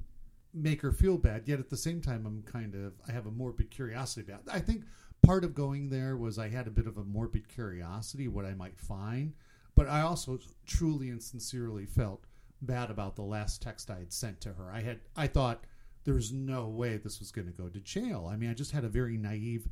make 0.57 0.81
her 0.83 0.91
feel 0.93 1.19
bad 1.19 1.43
yet 1.47 1.61
at 1.61 1.69
the 1.71 1.77
same 1.77 2.01
time 2.01 2.25
i'm 2.27 2.43
kind 2.51 2.75
of 2.75 2.95
i 3.09 3.13
have 3.13 3.27
a 3.27 3.31
morbid 3.31 3.71
curiosity 3.71 4.23
about 4.33 4.43
i 4.51 4.59
think 4.59 4.85
part 5.23 5.45
of 5.45 5.55
going 5.55 5.89
there 5.91 6.17
was 6.17 6.39
i 6.39 6.49
had 6.49 6.67
a 6.67 6.71
bit 6.71 6.87
of 6.87 6.97
a 6.97 7.05
morbid 7.05 7.47
curiosity 7.49 8.27
what 8.27 8.45
i 8.47 8.55
might 8.55 8.79
find 8.79 9.35
but 9.75 9.87
i 9.89 10.01
also 10.01 10.39
truly 10.67 11.11
and 11.11 11.23
sincerely 11.23 11.85
felt 11.85 12.25
bad 12.63 12.91
about 12.91 13.17
the 13.17 13.23
last 13.23 13.61
text 13.61 13.91
I 13.91 13.99
had 13.99 14.13
sent 14.15 14.41
to 14.41 14.49
her. 14.55 14.71
I 14.73 14.81
had 14.81 15.01
I 15.15 15.27
thought 15.27 15.65
there 16.05 16.15
was 16.15 16.33
no 16.33 16.69
way 16.69 16.97
this 16.97 17.19
was 17.21 17.31
going 17.31 17.47
to 17.47 17.53
go 17.53 17.69
to 17.69 17.81
jail. 17.81 18.31
I 18.33 18.37
mean, 18.37 18.49
I 18.49 18.55
just 18.55 18.73
had 18.73 18.83
a 18.83 18.89
very 18.89 19.19
naive 19.19 19.69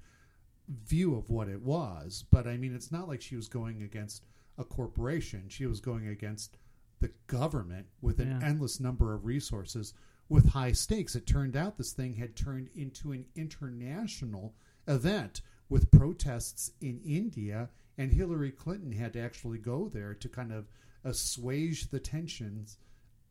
view 0.68 1.16
of 1.16 1.31
what 1.31 1.49
it 1.49 1.62
was, 1.62 2.25
but 2.31 2.47
I 2.47 2.59
mean, 2.59 2.75
it's 2.75 2.92
not 2.92 3.09
like 3.09 3.23
she 3.23 3.37
was 3.37 3.49
going 3.49 3.83
against 3.83 4.27
a 4.59 4.64
corporation. 4.64 5.44
She 5.49 5.64
was 5.64 5.81
going 5.81 6.09
against 6.09 6.59
the 7.01 7.11
government 7.27 7.87
with 8.03 8.20
an 8.20 8.29
Yeah. 8.38 8.47
endless 8.47 8.81
number 8.81 9.14
of 9.14 9.25
resources 9.25 9.94
with 10.28 10.50
high 10.50 10.72
stakes. 10.72 11.14
It 11.14 11.26
turned 11.26 11.56
out 11.56 11.76
this 11.76 11.92
thing 11.92 12.14
had 12.14 12.37
turned 12.37 12.68
into 12.74 13.12
an 13.12 13.26
international 13.34 14.54
event 14.87 15.40
with 15.68 15.90
protests 15.90 16.72
in 16.80 17.00
India, 17.04 17.68
and 17.98 18.12
Hillary 18.12 18.50
Clinton 18.50 18.92
had 18.92 19.12
to 19.14 19.20
actually 19.20 19.58
go 19.58 19.88
there 19.88 20.14
to 20.14 20.28
kind 20.28 20.52
of 20.52 20.66
assuage 21.04 21.90
the 21.90 22.00
tensions 22.00 22.78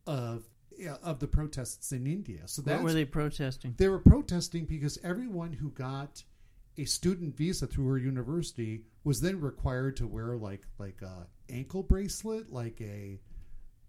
of 0.06 0.44
uh, 0.84 0.96
of 1.02 1.20
the 1.20 1.28
protests 1.28 1.92
in 1.92 2.06
India. 2.06 2.40
So 2.46 2.62
that 2.62 2.82
were 2.82 2.92
they 2.92 3.04
protesting? 3.04 3.74
they 3.76 3.88
were 3.88 3.98
protesting 3.98 4.64
because 4.64 4.98
everyone 5.04 5.52
who 5.52 5.70
got 5.70 6.22
a 6.76 6.84
student 6.84 7.36
visa 7.36 7.66
through 7.66 7.86
her 7.88 7.98
university 7.98 8.82
was 9.04 9.20
then 9.20 9.40
required 9.40 9.96
to 9.98 10.06
wear 10.06 10.36
like 10.36 10.66
like 10.78 11.00
a 11.02 11.26
ankle 11.48 11.82
bracelet, 11.82 12.50
like 12.50 12.80
a 12.80 13.20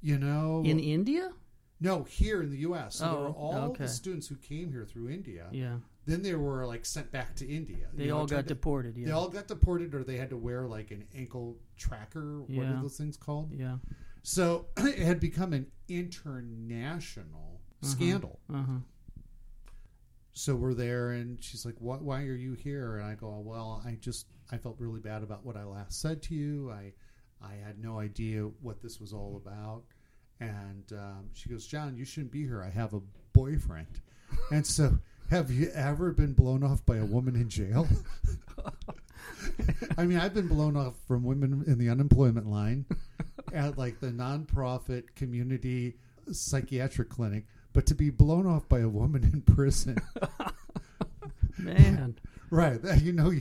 you 0.02 0.18
know 0.20 0.62
In 0.66 0.80
India? 0.80 1.32
No 1.80 2.04
here 2.04 2.42
in 2.42 2.50
the 2.50 2.58
U.S. 2.60 2.96
So 2.96 3.06
there 3.06 3.14
Oh, 3.14 3.22
were 3.24 3.30
all 3.32 3.56
okay. 3.72 3.84
the 3.84 3.88
students 3.90 4.28
who 4.28 4.36
came 4.36 4.72
here 4.72 4.86
through 4.86 5.10
India. 5.10 5.48
Yeah. 5.52 5.78
Then 6.06 6.22
they 6.22 6.36
were 6.36 6.66
like 6.66 6.86
sent 6.86 7.12
back 7.12 7.36
to 7.38 7.48
India. 7.48 7.88
They 7.94 8.04
You 8.06 8.10
know, 8.12 8.20
all 8.20 8.26
got 8.28 8.42
to- 8.44 8.48
deported. 8.54 8.96
Yeah. 8.98 9.06
They 9.08 9.12
all 9.12 9.28
got 9.30 9.48
deported, 9.48 9.94
or 9.96 10.04
they 10.04 10.18
had 10.18 10.30
to 10.30 10.38
wear 10.38 10.68
like 10.68 10.92
an 10.92 11.04
ankle 11.16 11.58
tracker. 11.78 12.42
What 12.42 12.50
Yeah. 12.50 12.78
are 12.78 12.82
those 12.82 12.98
things 12.98 13.18
called? 13.18 13.52
yeah. 13.52 13.78
So 14.24 14.68
it 14.78 15.00
had 15.00 15.20
become 15.20 15.54
an 15.54 15.68
international 15.88 17.62
scandal. 17.82 18.40
Uh 18.54 18.64
huh. 18.64 18.80
So 20.34 20.56
we're 20.56 20.74
there, 20.74 21.12
and 21.12 21.42
she's 21.42 21.66
like, 21.66 21.80
"What? 21.80 22.02
Why 22.02 22.24
are 22.24 22.36
you 22.36 22.54
here?" 22.54 22.98
And 22.98 23.06
I 23.06 23.16
go, 23.16 23.40
"Well, 23.40 23.82
I 23.86 23.96
just 24.02 24.28
I 24.52 24.58
felt 24.58 24.76
really 24.80 25.00
bad 25.00 25.24
about 25.24 25.46
what 25.46 25.56
I 25.56 25.64
last 25.64 26.02
said 26.02 26.22
to 26.24 26.36
you. 26.36 26.72
I 26.72 26.94
I 27.42 27.54
had 27.56 27.80
no 27.80 28.00
idea 28.00 28.44
what 28.62 28.82
this 28.82 29.00
was 29.00 29.14
all 29.14 29.38
about." 29.38 29.84
And 30.40 30.84
um, 30.92 31.30
she 31.34 31.50
goes, 31.50 31.66
"John, 31.66 31.96
you 31.96 32.06
shouldn't 32.06 32.32
be 32.32 32.44
here. 32.44 32.62
I 32.62 32.70
have 32.70 32.94
a 32.94 33.02
boyfriend." 33.34 34.02
and 34.52 34.66
so, 34.66 35.00
have 35.30 35.52
you 35.52 35.70
ever 35.74 36.12
been 36.12 36.34
blown 36.34 36.64
off 36.64 36.86
by 36.86 36.98
a 36.98 37.06
woman 37.06 37.36
in 37.36 37.50
jail? 37.50 37.88
I 39.98 40.06
mean, 40.06 40.20
I've 40.20 40.34
been 40.34 40.48
blown 40.48 40.76
off 40.76 40.94
from 41.08 41.24
women 41.24 41.64
in 41.68 41.78
the 41.78 41.90
unemployment 41.90 42.48
line 42.48 42.86
at 43.54 43.78
like 43.78 44.00
the 44.00 44.08
nonprofit 44.08 45.16
community 45.16 45.96
psychiatric 46.32 47.10
clinic, 47.10 47.46
but 47.74 47.86
to 47.88 47.96
be 47.96 48.10
blown 48.10 48.46
off 48.46 48.68
by 48.68 48.80
a 48.80 48.90
woman 48.90 49.24
in 49.24 49.42
prison, 49.42 49.98
Man. 51.58 52.18
right? 52.50 52.80
You 53.02 53.14
know, 53.14 53.32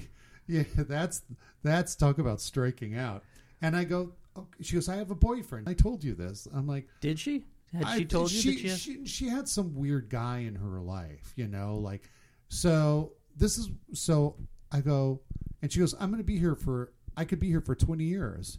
yeah, 0.46 0.64
that's 0.76 1.22
that's 1.62 1.94
talk 1.94 2.18
about 2.18 2.40
striking 2.40 2.96
out. 2.96 3.22
And 3.62 3.76
I 3.76 3.84
go, 3.84 4.12
oh, 4.36 4.46
she 4.60 4.74
goes, 4.74 4.88
I 4.88 4.96
have 4.96 5.10
a 5.10 5.14
boyfriend. 5.14 5.68
I 5.68 5.74
told 5.74 6.02
you 6.04 6.14
this. 6.14 6.48
I'm 6.54 6.66
like, 6.66 6.88
Did 7.00 7.18
she? 7.18 7.44
Had 7.72 7.84
I- 7.84 7.98
she 7.98 8.04
told 8.04 8.30
you 8.32 8.40
she, 8.40 8.68
that 8.68 8.78
she, 8.78 8.94
she 8.94 9.06
she 9.06 9.28
had 9.28 9.48
some 9.48 9.74
weird 9.74 10.08
guy 10.08 10.38
in 10.38 10.54
her 10.54 10.80
life, 10.80 11.32
you 11.36 11.48
know, 11.48 11.76
like 11.76 12.08
so 12.48 13.12
this 13.36 13.58
is 13.58 13.68
so 13.92 14.36
I 14.70 14.80
go 14.80 15.20
and 15.60 15.72
she 15.72 15.80
goes, 15.80 15.94
I'm 15.98 16.10
gonna 16.10 16.22
be 16.22 16.38
here 16.38 16.54
for 16.54 16.92
I 17.16 17.24
could 17.24 17.40
be 17.40 17.48
here 17.48 17.60
for 17.60 17.74
twenty 17.74 18.04
years. 18.04 18.58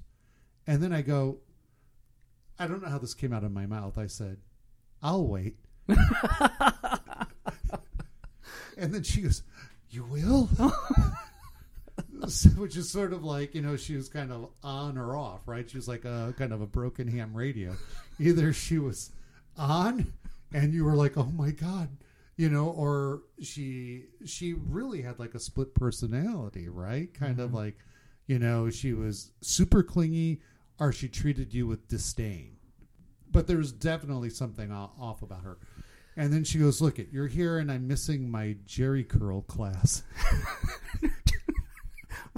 And 0.67 0.81
then 0.81 0.91
I 0.91 1.01
go, 1.01 1.38
I 2.59 2.67
don't 2.67 2.81
know 2.81 2.89
how 2.89 2.97
this 2.97 3.13
came 3.13 3.31
out 3.31 3.43
of 3.43 3.51
my 3.51 3.65
mouth. 3.65 3.97
I 3.97 4.07
said, 4.07 4.38
I'll 5.03 5.27
wait. 5.27 5.55
and 5.88 5.97
then 8.93 9.03
she 9.03 9.21
goes, 9.21 9.43
You 9.89 10.03
will? 10.05 10.49
Which 12.57 12.75
is 12.77 12.89
sort 12.89 13.13
of 13.13 13.23
like, 13.23 13.55
you 13.55 13.61
know, 13.61 13.75
she 13.75 13.95
was 13.95 14.09
kind 14.09 14.31
of 14.31 14.49
on 14.63 14.97
or 14.97 15.15
off, 15.15 15.47
right? 15.47 15.69
She 15.69 15.77
was 15.77 15.88
like 15.88 16.05
a 16.05 16.33
kind 16.38 16.53
of 16.53 16.61
a 16.61 16.67
broken 16.67 17.07
ham 17.07 17.33
radio. 17.33 17.75
Either 18.19 18.53
she 18.53 18.79
was 18.79 19.11
on 19.57 20.13
and 20.53 20.73
you 20.73 20.85
were 20.85 20.95
like, 20.95 21.17
oh 21.17 21.31
my 21.35 21.51
God, 21.51 21.89
you 22.38 22.49
know, 22.49 22.67
or 22.67 23.23
she 23.41 24.05
she 24.25 24.53
really 24.53 25.01
had 25.01 25.19
like 25.19 25.35
a 25.35 25.39
split 25.39 25.73
personality, 25.73 26.69
right? 26.69 27.13
Kind 27.13 27.39
of 27.39 27.47
mm-hmm. 27.47 27.57
like, 27.57 27.77
you 28.27 28.39
know, 28.39 28.69
she 28.69 28.93
was 28.93 29.31
super 29.41 29.83
clingy 29.83 30.41
or 30.79 30.91
she 30.91 31.07
treated 31.07 31.53
you 31.53 31.67
with 31.67 31.88
disdain. 31.88 32.57
But 33.31 33.47
there 33.47 33.57
was 33.57 33.71
definitely 33.71 34.29
something 34.29 34.71
off 34.71 35.21
about 35.21 35.43
her. 35.43 35.57
And 36.17 36.31
then 36.31 36.43
she 36.43 36.59
goes, 36.59 36.81
Look, 36.81 36.99
it, 36.99 37.09
you're 37.11 37.27
here 37.27 37.57
and 37.57 37.71
I'm 37.71 37.88
missing 37.88 38.29
my 38.29 38.55
Jheri 38.65 39.07
curl 39.07 39.41
class. 39.41 40.03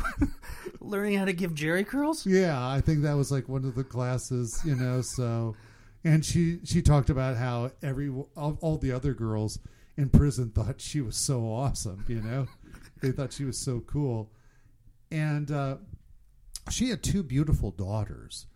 learning 0.79 1.17
how 1.17 1.25
to 1.25 1.33
give 1.33 1.53
Jheri 1.53 1.85
curls? 1.85 2.25
Yeah, 2.25 2.67
I 2.67 2.81
think 2.81 3.01
that 3.03 3.15
was 3.15 3.31
like 3.31 3.47
one 3.49 3.65
of 3.65 3.75
the 3.75 3.83
classes, 3.83 4.61
you 4.65 4.75
know. 4.75 5.01
So, 5.01 5.55
and 6.03 6.23
she 6.23 6.59
she 6.63 6.81
talked 6.81 7.09
about 7.09 7.37
how 7.37 7.71
every 7.81 8.09
all, 8.35 8.57
all 8.61 8.77
the 8.77 8.91
other 8.91 9.13
girls 9.13 9.59
in 9.95 10.09
prison 10.09 10.51
thought 10.51 10.79
she 10.81 11.01
was 11.01 11.15
so 11.15 11.41
awesome, 11.41 12.05
you 12.07 12.21
know. 12.21 12.47
they 13.01 13.11
thought 13.11 13.33
she 13.33 13.45
was 13.45 13.57
so 13.57 13.79
cool, 13.81 14.31
and 15.11 15.51
uh, 15.51 15.77
she 16.69 16.89
had 16.89 17.03
two 17.03 17.23
beautiful 17.23 17.71
daughters, 17.71 18.47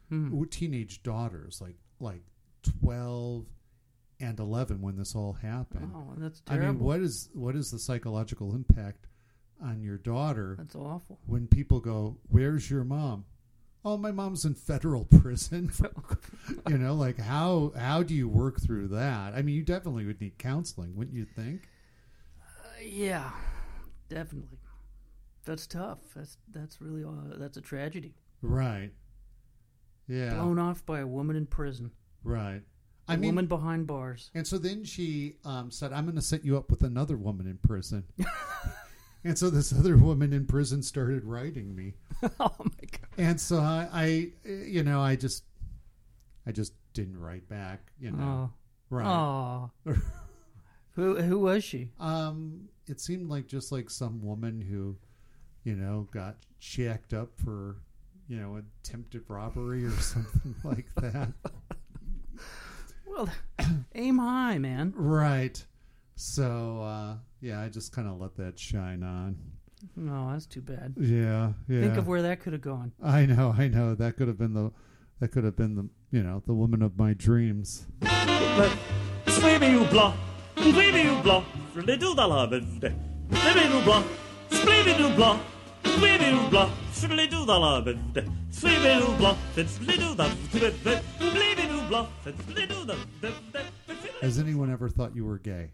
teenage 0.49 1.03
daughters, 1.03 1.61
like 1.61 1.75
like 1.99 2.23
twelve 2.63 3.45
and 4.19 4.39
eleven 4.39 4.81
when 4.81 4.97
this 4.97 5.15
all 5.15 5.33
happened. 5.33 5.91
Oh, 5.95 6.13
that's 6.17 6.41
terrible. 6.41 6.65
I 6.65 6.71
mean, 6.71 6.79
what 6.79 6.99
is 7.01 7.29
what 7.33 7.55
is 7.55 7.71
the 7.71 7.79
psychological 7.79 8.53
impact 8.53 9.07
on 9.61 9.81
your 9.81 9.97
daughter? 9.97 10.55
That's 10.57 10.75
awful. 10.75 11.19
when 11.25 11.47
people 11.47 11.79
go, 11.79 12.17
"Where's 12.29 12.69
your 12.69 12.83
mom?" 12.83 13.25
Oh, 13.83 13.97
my 13.97 14.11
mom's 14.11 14.45
in 14.45 14.53
federal 14.53 15.05
prison. 15.21 15.71
you 16.69 16.77
know, 16.77 16.93
like 16.93 17.17
how 17.19 17.73
how 17.77 18.03
do 18.03 18.13
you 18.13 18.27
work 18.29 18.61
through 18.61 18.89
that? 18.89 19.33
I 19.33 19.41
mean, 19.41 19.55
you 19.55 19.63
definitely 19.63 20.05
would 20.05 20.21
need 20.21 20.37
counseling, 20.37 20.95
wouldn't 20.95 21.15
you 21.15 21.25
think? 21.25 21.67
Yeah, 22.83 23.29
definitely. 24.09 24.57
That's 25.45 25.65
tough. 25.67 25.99
That's 26.15 26.37
that's 26.51 26.81
really 26.81 27.03
uh, 27.03 27.37
that's 27.37 27.57
a 27.57 27.61
tragedy. 27.61 28.15
Right. 28.41 28.91
Yeah. 30.07 30.33
Blown 30.35 30.59
off 30.59 30.85
by 30.85 30.99
a 30.99 31.07
woman 31.07 31.35
in 31.35 31.45
prison. 31.45 31.91
Right. 32.23 32.61
A 33.07 33.13
I 33.13 33.15
mean, 33.15 33.29
woman 33.29 33.47
behind 33.47 33.87
bars. 33.87 34.29
and 34.35 34.45
so 34.45 34.57
then 34.57 34.83
she 34.83 35.35
um, 35.43 35.71
said, 35.71 35.91
"I'm 35.91 36.05
going 36.05 36.15
to 36.15 36.21
set 36.21 36.45
you 36.45 36.55
up 36.57 36.69
with 36.69 36.83
another 36.83 37.17
woman 37.17 37.47
in 37.47 37.57
prison." 37.57 38.03
And 39.23 39.37
so 39.37 39.49
this 39.49 39.71
other 39.73 39.97
woman 39.97 40.33
in 40.33 40.45
prison 40.45 40.81
started 40.83 41.23
writing 41.25 41.75
me. 41.75 41.93
oh 42.39 42.51
my 42.59 42.87
god. 42.91 43.07
and 43.17 43.39
so 43.41 43.57
I, 43.59 43.87
I 43.93 44.27
you 44.45 44.83
know 44.83 45.01
i 45.01 45.15
just 45.15 45.43
i 46.45 46.51
just 46.51 46.73
didn't 46.93 47.19
write 47.19 47.47
back 47.49 47.91
you 47.99 48.11
know 48.11 48.51
Oh. 48.51 48.53
right 48.89 49.07
Oh. 49.07 49.71
who 50.95 51.15
who 51.21 51.39
was 51.39 51.63
she? 51.63 51.89
um 51.99 52.67
it 52.87 52.99
seemed 52.99 53.29
like 53.29 53.47
just 53.47 53.71
like 53.71 53.89
some 53.89 54.21
woman 54.21 54.59
who, 54.59 54.97
you 55.63 55.75
know, 55.75 56.07
got 56.11 56.35
jacked 56.59 57.13
up 57.13 57.29
for, 57.37 57.77
you 58.27 58.37
know, 58.37 58.59
attempted 58.83 59.23
robbery 59.29 59.85
or 59.85 59.91
something 60.01 60.55
like 60.63 60.87
that. 60.95 61.29
Well, 63.05 63.29
aim 63.95 64.17
high, 64.17 64.57
man. 64.57 64.93
Right. 64.95 65.63
So 66.21 66.83
uh, 66.83 67.15
yeah, 67.41 67.61
I 67.61 67.69
just 67.69 67.91
kind 67.91 68.07
of 68.07 68.21
let 68.21 68.35
that 68.37 68.59
shine 68.59 69.01
on. 69.01 69.35
No, 69.95 70.29
that's 70.31 70.45
too 70.45 70.61
bad. 70.61 70.93
Yeah, 70.99 71.53
yeah. 71.67 71.81
Think 71.81 71.97
of 71.97 72.05
where 72.07 72.21
that 72.21 72.41
could 72.41 72.53
have 72.53 72.61
gone. 72.61 72.91
I 73.01 73.25
know, 73.25 73.55
I 73.57 73.67
know. 73.67 73.95
That 73.95 74.17
could 74.17 74.27
have 74.27 74.37
been 74.37 74.53
the, 74.53 74.71
that 75.19 75.29
could 75.29 75.43
have 75.43 75.55
been 75.55 75.75
the, 75.75 75.89
you 76.11 76.21
know, 76.21 76.43
the 76.45 76.53
woman 76.53 76.83
of 76.83 76.95
my 76.95 77.15
dreams. 77.15 77.87
Sweetie 79.25 79.65
you 79.65 79.83
blah, 79.85 80.13
sweetie 80.57 81.01
you 81.01 81.19
blah, 81.23 81.43
little 81.75 82.13
dollar 82.13 82.47
bivde. 82.47 82.93
Sweetie 83.31 83.75
you 83.75 83.83
blah, 83.83 84.03
sweetie 84.51 85.01
you 85.01 85.15
blah, 85.15 85.39
sweetie 85.83 86.25
you 86.29 86.49
blah, 86.51 86.69
little 87.09 87.45
dollar 87.47 87.81
bivde. 87.81 88.31
Sweetie 88.51 88.93
you 88.93 89.17
blah, 89.17 89.35
it's 89.55 89.81
little 89.81 90.13
da 90.13 90.29
bivde. 90.53 91.01
Sweetie 91.17 91.67
you 91.67 91.81
blah, 91.89 92.07
it's 92.27 92.47
little 92.47 92.85
da. 92.85 92.95
Has 94.21 94.37
anyone 94.37 94.71
ever 94.71 94.87
thought 94.87 95.15
you 95.15 95.25
were 95.25 95.39
gay? 95.39 95.71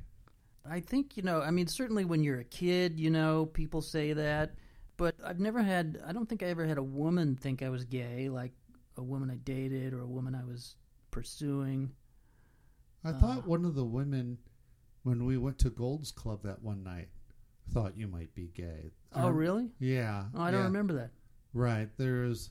I 0.69 0.79
think, 0.79 1.17
you 1.17 1.23
know, 1.23 1.41
I 1.41 1.51
mean, 1.51 1.67
certainly 1.67 2.05
when 2.05 2.23
you're 2.23 2.39
a 2.39 2.43
kid, 2.45 2.99
you 2.99 3.09
know, 3.09 3.45
people 3.47 3.81
say 3.81 4.13
that. 4.13 4.55
But 4.97 5.15
I've 5.23 5.39
never 5.39 5.61
had, 5.61 6.01
I 6.07 6.11
don't 6.11 6.27
think 6.27 6.41
I 6.41 6.47
ever 6.47 6.65
had 6.65 6.77
a 6.79 6.83
woman 6.83 7.35
think 7.35 7.61
I 7.61 7.69
was 7.69 7.85
gay, 7.85 8.29
like 8.29 8.51
a 8.97 9.03
woman 9.03 9.29
I 9.29 9.35
dated 9.35 9.93
or 9.93 10.01
a 10.01 10.07
woman 10.07 10.33
I 10.33 10.43
was 10.43 10.75
pursuing. 11.11 11.91
I 13.05 13.11
thought 13.11 13.47
one 13.47 13.63
of 13.63 13.75
the 13.75 13.85
women, 13.85 14.39
when 15.03 15.25
we 15.25 15.37
went 15.37 15.59
to 15.59 15.69
Gold's 15.69 16.11
Club 16.11 16.41
that 16.43 16.63
one 16.63 16.83
night, 16.83 17.09
thought 17.71 17.95
you 17.95 18.07
might 18.07 18.33
be 18.33 18.49
gay. 18.55 18.91
Oh, 19.13 19.27
Um, 19.27 19.35
really? 19.35 19.69
Yeah. 19.79 20.25
Oh, 20.33 20.41
I 20.41 20.51
don't 20.51 20.61
yeah. 20.61 20.65
remember 20.65 20.93
that. 20.95 21.11
Right. 21.53 21.89
There's 21.97 22.49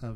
a 0.00 0.14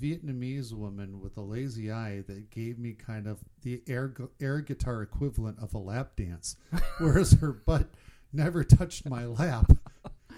Vietnamese 0.00 0.72
woman 0.72 1.20
with 1.20 1.36
a 1.36 1.42
lazy 1.42 1.90
eye 1.90 2.22
that 2.26 2.50
gave 2.50 2.78
me 2.78 2.92
kind 2.92 3.26
of 3.26 3.38
the 3.62 3.82
air, 3.88 4.14
air 4.40 4.60
guitar 4.60 5.02
equivalent 5.02 5.58
of 5.60 5.74
a 5.74 5.78
lap 5.78 6.16
dance, 6.16 6.56
whereas 6.98 7.32
her 7.34 7.52
butt 7.52 7.88
never 8.32 8.64
touched 8.64 9.08
my 9.08 9.26
lap. 9.26 9.70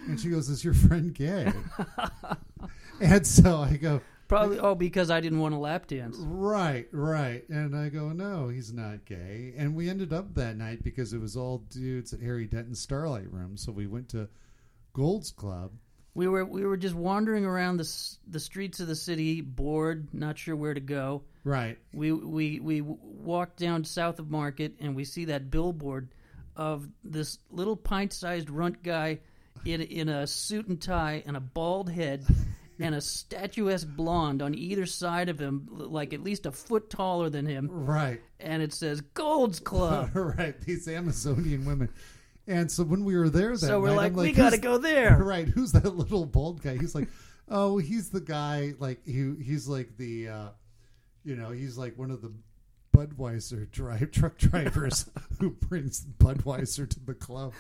And 0.09 0.19
she 0.19 0.31
goes, 0.31 0.49
Is 0.49 0.65
your 0.65 0.75
friend 0.75 1.15
gay? 1.15 1.53
and 3.01 3.27
so 3.27 3.59
I 3.59 3.77
go, 3.77 4.01
Probably, 4.33 4.59
oh, 4.61 4.75
because 4.75 5.11
I 5.11 5.21
didn't 5.21 5.41
want 5.41 5.55
a 5.55 5.59
lap 5.59 5.87
dance. 5.87 6.17
Right, 6.19 6.89
right. 6.91 7.47
And 7.51 7.77
I 7.77 7.91
go, 7.91 8.13
no, 8.13 8.49
he's 8.49 8.73
not 8.73 9.05
gay. 9.05 9.53
And 9.59 9.75
we 9.75 9.91
ended 9.91 10.11
up 10.11 10.35
that 10.37 10.57
night 10.57 10.83
because 10.83 11.13
it 11.13 11.21
was 11.21 11.37
all 11.37 11.59
dudes 11.69 12.15
at 12.15 12.21
Harry 12.21 12.47
Denton 12.47 12.75
Starlight 12.75 13.31
Room. 13.31 13.59
So 13.59 13.73
we 13.73 13.87
went 13.87 14.09
to 14.11 14.31
Gold's 14.95 15.31
Club. 15.31 15.73
We 16.15 16.29
were 16.29 16.45
we 16.45 16.65
were 16.67 16.77
just 16.77 16.95
wandering 16.95 17.45
around 17.45 17.79
the 17.79 18.17
the 18.27 18.41
streets 18.41 18.81
of 18.81 18.87
the 18.87 18.97
city, 18.97 19.41
bored, 19.41 20.09
not 20.13 20.39
sure 20.39 20.55
where 20.57 20.75
to 20.75 20.81
go. 20.81 21.23
Right. 21.45 21.79
We 21.93 22.13
we 22.13 22.61
we 22.61 22.81
walked 22.83 23.59
down 23.59 23.85
south 23.85 24.19
of 24.19 24.31
Market 24.31 24.75
and 24.81 24.95
we 24.95 25.05
see 25.05 25.27
that 25.27 25.51
billboard 25.51 26.15
of 26.55 26.87
this 27.03 27.39
little 27.51 27.77
pint-sized 27.77 28.51
runt 28.51 28.83
guy 28.83 29.21
in 29.65 29.81
in 29.81 30.09
a 30.09 30.27
suit 30.27 30.69
and 30.69 30.81
tie 30.81 31.23
and 31.27 31.37
a 31.37 31.41
bald 31.41 31.91
head 31.91 32.25
and 32.79 32.95
a 32.95 33.01
statuesque 33.01 33.89
blonde 33.89 34.43
on 34.43 34.55
either 34.55 34.87
side 34.87 35.29
of 35.29 35.39
him, 35.39 35.69
like 35.71 36.13
at 36.13 36.23
least 36.23 36.47
a 36.47 36.53
foot 36.53 36.91
taller 36.91 37.31
than 37.31 37.47
him. 37.47 37.69
Right. 37.71 38.21
And 38.41 38.63
it 38.63 38.73
says 38.73 39.01
Gold's 39.01 39.61
Club. 39.61 40.11
right. 40.15 40.61
These 40.61 40.89
Amazonian 40.89 41.65
women. 41.65 41.89
And 42.47 42.71
so 42.71 42.83
when 42.85 43.05
we 43.05 43.17
were 43.17 43.29
there 43.29 43.53
that 43.53 43.59
so 43.59 43.81
we're 43.81 43.89
night, 43.89 43.97
like, 43.97 44.13
I'm 44.13 44.19
we 44.19 44.33
got 44.33 44.51
to 44.51 44.59
go 44.59 44.79
there. 44.79 45.19
Right. 45.23 45.49
Who's 45.49 45.73
that 45.73 45.97
little 45.97 46.27
bald 46.27 46.63
guy? 46.63 46.77
He's 46.77 46.95
like, 46.95 47.09
oh, 47.49 47.79
he's 47.79 48.11
the 48.11 48.21
guy, 48.21 48.75
like, 48.79 49.07
he, 49.07 49.35
he's 49.43 49.69
like 49.69 49.97
the, 49.97 50.29
uh, 50.29 50.49
you 51.25 51.37
know, 51.37 51.51
he's 51.51 51.79
like 51.79 51.97
one 51.97 52.11
of 52.11 52.21
the 52.23 52.33
Budweiser 52.95 53.71
drive 53.71 54.11
truck 54.13 54.39
drivers 54.39 55.09
who 55.41 55.51
brings 55.51 56.05
Budweiser 56.05 56.89
to 56.89 57.01
the 57.01 57.15
club. 57.15 57.53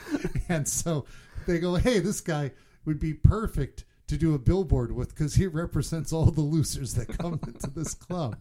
And 0.48 0.68
so 0.68 1.06
they 1.46 1.58
go, 1.58 1.76
hey, 1.76 2.00
this 2.00 2.20
guy 2.20 2.52
would 2.84 2.98
be 2.98 3.14
perfect 3.14 3.84
to 4.08 4.18
do 4.18 4.34
a 4.34 4.38
billboard 4.38 4.92
with 4.92 5.10
because 5.10 5.36
he 5.36 5.46
represents 5.46 6.12
all 6.12 6.26
the 6.26 6.42
losers 6.42 6.94
that 6.94 7.16
come 7.18 7.40
into 7.46 7.70
this 7.70 7.94
club. 7.94 8.36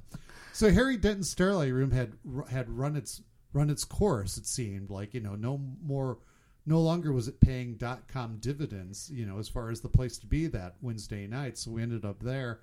So 0.54 0.70
Harry 0.70 0.98
Denton 0.98 1.24
Starlight 1.24 1.72
Room 1.72 1.92
had 1.92 2.14
had 2.50 2.70
run 2.70 2.98
its 2.98 3.22
run 3.54 3.70
its 3.70 3.86
course. 3.86 4.38
It 4.38 4.46
seemed 4.46 4.90
like 4.90 5.14
you 5.14 5.22
know 5.22 5.36
no 5.36 5.62
more, 5.82 6.18
no 6.66 6.80
longer 6.80 7.12
was 7.12 7.28
it 7.28 7.40
paying 7.40 7.76
dot 7.76 8.08
com 8.08 8.38
dividends. 8.40 9.10
You 9.14 9.26
know 9.26 9.40
as 9.40 9.50
far 9.50 9.70
as 9.70 9.82
the 9.82 9.90
place 9.90 10.18
to 10.20 10.28
be 10.28 10.48
that 10.48 10.76
Wednesday 10.82 11.28
night. 11.28 11.58
So 11.58 11.72
we 11.72 11.82
ended 11.82 12.06
up 12.06 12.22
there, 12.24 12.60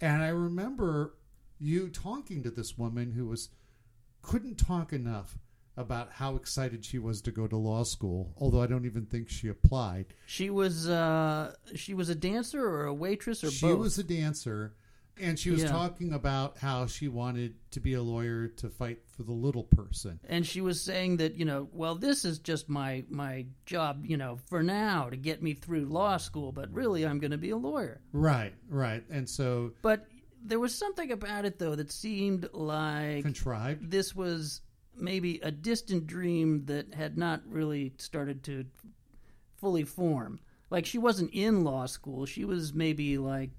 and 0.00 0.22
I 0.22 0.28
remember 0.28 1.14
you 1.58 1.88
talking 1.88 2.42
to 2.42 2.50
this 2.50 2.76
woman 2.76 3.12
who 3.12 3.26
was 3.26 3.50
couldn't 4.22 4.56
talk 4.56 4.92
enough 4.92 5.38
about 5.78 6.12
how 6.12 6.36
excited 6.36 6.84
she 6.84 6.98
was 6.98 7.20
to 7.20 7.30
go 7.30 7.46
to 7.46 7.56
law 7.56 7.82
school. 7.82 8.32
Although 8.38 8.62
I 8.62 8.66
don't 8.66 8.86
even 8.86 9.04
think 9.04 9.28
she 9.28 9.48
applied. 9.48 10.06
She 10.24 10.48
was 10.48 10.88
uh, 10.88 11.54
she 11.74 11.92
was 11.92 12.08
a 12.08 12.14
dancer 12.14 12.66
or 12.66 12.86
a 12.86 12.94
waitress 12.94 13.44
or 13.44 13.50
she 13.50 13.66
both. 13.66 13.78
was 13.78 13.98
a 13.98 14.02
dancer 14.02 14.74
and 15.18 15.38
she 15.38 15.50
was 15.50 15.62
Yeah. 15.62 15.68
talking 15.68 16.12
about 16.12 16.58
how 16.58 16.86
she 16.86 17.08
wanted 17.08 17.54
to 17.70 17.80
be 17.80 17.94
a 17.94 18.02
lawyer 18.02 18.48
to 18.48 18.68
fight 18.68 19.00
for 19.08 19.22
the 19.22 19.32
little 19.32 19.64
person. 19.64 20.20
And 20.28 20.46
she 20.46 20.60
was 20.60 20.80
saying 20.80 21.16
that 21.18 21.36
you 21.36 21.44
know 21.44 21.68
well 21.72 21.94
this 21.94 22.24
is 22.24 22.38
just 22.38 22.68
my 22.68 23.04
my 23.08 23.46
job 23.64 24.04
you 24.06 24.16
know 24.16 24.38
for 24.46 24.62
now 24.62 25.08
to 25.10 25.16
get 25.16 25.42
me 25.42 25.54
through 25.54 25.86
law 25.86 26.16
school 26.18 26.52
but 26.52 26.70
really 26.72 27.04
i'm 27.06 27.18
going 27.18 27.30
to 27.30 27.38
be 27.38 27.50
a 27.50 27.56
lawyer. 27.56 28.00
Right 28.12 28.54
right. 28.68 29.04
And 29.10 29.28
so 29.28 29.72
but 29.82 30.06
there 30.44 30.60
was 30.60 30.74
something 30.74 31.10
about 31.12 31.44
it 31.44 31.58
though 31.58 31.74
that 31.74 31.90
seemed 31.90 32.48
like 32.52 33.22
contrived? 33.22 33.90
this 33.90 34.14
was 34.14 34.60
maybe 34.98 35.40
a 35.42 35.50
distant 35.50 36.06
dream 36.06 36.64
that 36.66 36.94
had 36.94 37.18
not 37.18 37.42
really 37.46 37.92
started 37.98 38.42
to 38.44 38.64
fully 39.56 39.84
form. 39.84 40.38
Like 40.70 40.86
she 40.86 40.98
wasn't 40.98 41.32
in 41.32 41.64
law 41.64 41.86
school. 41.86 42.26
She 42.26 42.44
was 42.44 42.72
maybe 42.74 43.18
like 43.18 43.50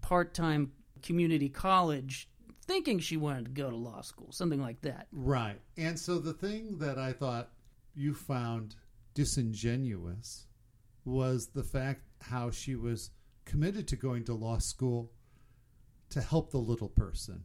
part-time 0.00 0.72
community 1.02 1.48
college 1.48 2.28
thinking 2.66 2.98
she 2.98 3.16
wanted 3.16 3.44
to 3.46 3.50
go 3.50 3.70
to 3.70 3.76
law 3.76 4.00
school 4.00 4.30
something 4.32 4.60
like 4.60 4.80
that. 4.82 5.06
Right. 5.12 5.60
And 5.76 5.98
so 5.98 6.18
the 6.18 6.32
thing 6.32 6.78
that 6.78 6.98
i 6.98 7.12
thought 7.12 7.50
you 7.94 8.14
found 8.14 8.76
disingenuous 9.14 10.46
was 11.04 11.48
the 11.48 11.64
fact 11.64 12.02
how 12.22 12.50
she 12.50 12.76
was 12.76 13.10
committed 13.44 13.88
to 13.88 13.96
going 13.96 14.24
to 14.24 14.34
law 14.34 14.58
school 14.58 15.10
to 16.10 16.20
help 16.20 16.50
the 16.50 16.58
little 16.58 16.88
person 16.88 17.44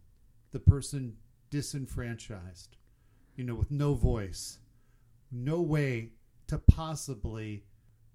the 0.52 0.60
person 0.60 1.16
disenfranchised 1.50 2.78
you 3.36 3.44
know 3.44 3.56
with 3.56 3.72
no 3.72 3.94
voice 3.94 4.60
no 5.32 5.62
way 5.62 6.12
to 6.48 6.58
possibly 6.58 7.64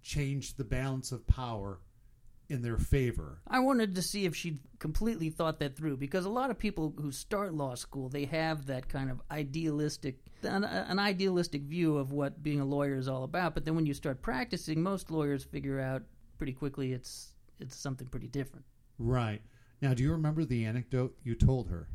change 0.03 0.55
the 0.55 0.64
balance 0.64 1.12
of 1.12 1.26
power 1.26 1.80
in 2.51 2.62
their 2.62 2.78
favor 2.78 3.38
I 3.46 3.61
wanted 3.61 3.94
to 3.94 4.03
see 4.03 4.24
if 4.24 4.34
she'd 4.34 4.59
completely 4.78 5.30
thought 5.30 5.59
that 5.61 5.76
through 5.76 5.96
because 5.96 6.24
a 6.24 6.30
lot 6.30 6.51
of 6.51 6.59
people 6.59 6.94
who 7.01 7.12
start 7.12 7.55
law 7.55 7.74
school 7.74 8.09
they 8.09 8.24
have 8.26 8.66
that 8.66 8.88
kind 8.88 9.11
of 9.11 9.20
idealistic 9.30 10.16
an, 10.42 10.64
an 10.64 10.98
idealistic 10.98 11.62
view 11.62 11.96
of 11.96 12.12
what 12.12 12.42
being 12.42 12.61
a 12.61 12.64
lawyer 12.64 12.96
is 12.96 13.09
all 13.09 13.24
about 13.24 13.55
but 13.55 13.64
then 13.64 13.74
when 13.74 13.86
you 13.86 13.94
start 13.94 14.20
practicing 14.22 14.82
most 14.82 15.11
lawyers 15.11 15.44
figure 15.44 15.80
out 15.80 16.03
pretty 16.38 16.53
quickly 16.53 16.92
it's 16.92 17.34
it's 17.61 17.76
something 17.76 18.09
pretty 18.09 18.26
different. 18.26 18.64
Right. 18.98 19.42
Now, 19.80 19.94
do 19.94 20.03
you 20.03 20.12
remember 20.12 20.44
the 20.44 20.64
anecdote 20.64 21.16
you 21.22 21.34
told 21.34 21.68
her? 21.68 21.88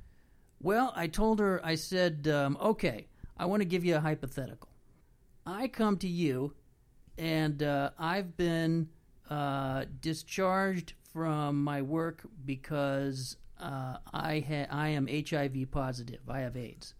Well, 0.62 0.93
I 0.95 1.08
told 1.08 1.39
her 1.39 1.60
I 1.64 1.76
said, 1.76 2.28
um, 2.28 2.58
"Okay, 2.62 3.08
I 3.38 3.45
want 3.45 3.62
to 3.62 3.66
give 3.66 3.84
you 3.84 3.95
a 3.95 3.99
hypothetical. 3.99 4.70
I 5.45 5.68
come 5.68 5.97
to 5.97 6.08
you 6.08 6.53
and 7.18 7.62
uh, 7.62 7.91
I've 7.99 8.36
been 8.36 8.89
uh, 9.30 9.86
discharged 10.02 10.94
from 11.12 11.64
my 11.64 11.82
work 11.82 12.22
because 12.46 13.38
uh, 13.60 13.98
I 14.14 14.46
ha- 14.48 14.68
I 14.70 14.90
am 14.90 15.08
HIV 15.08 15.72
positive. 15.72 16.20
I 16.28 16.40
have 16.40 16.58
AIDS. 16.58 16.94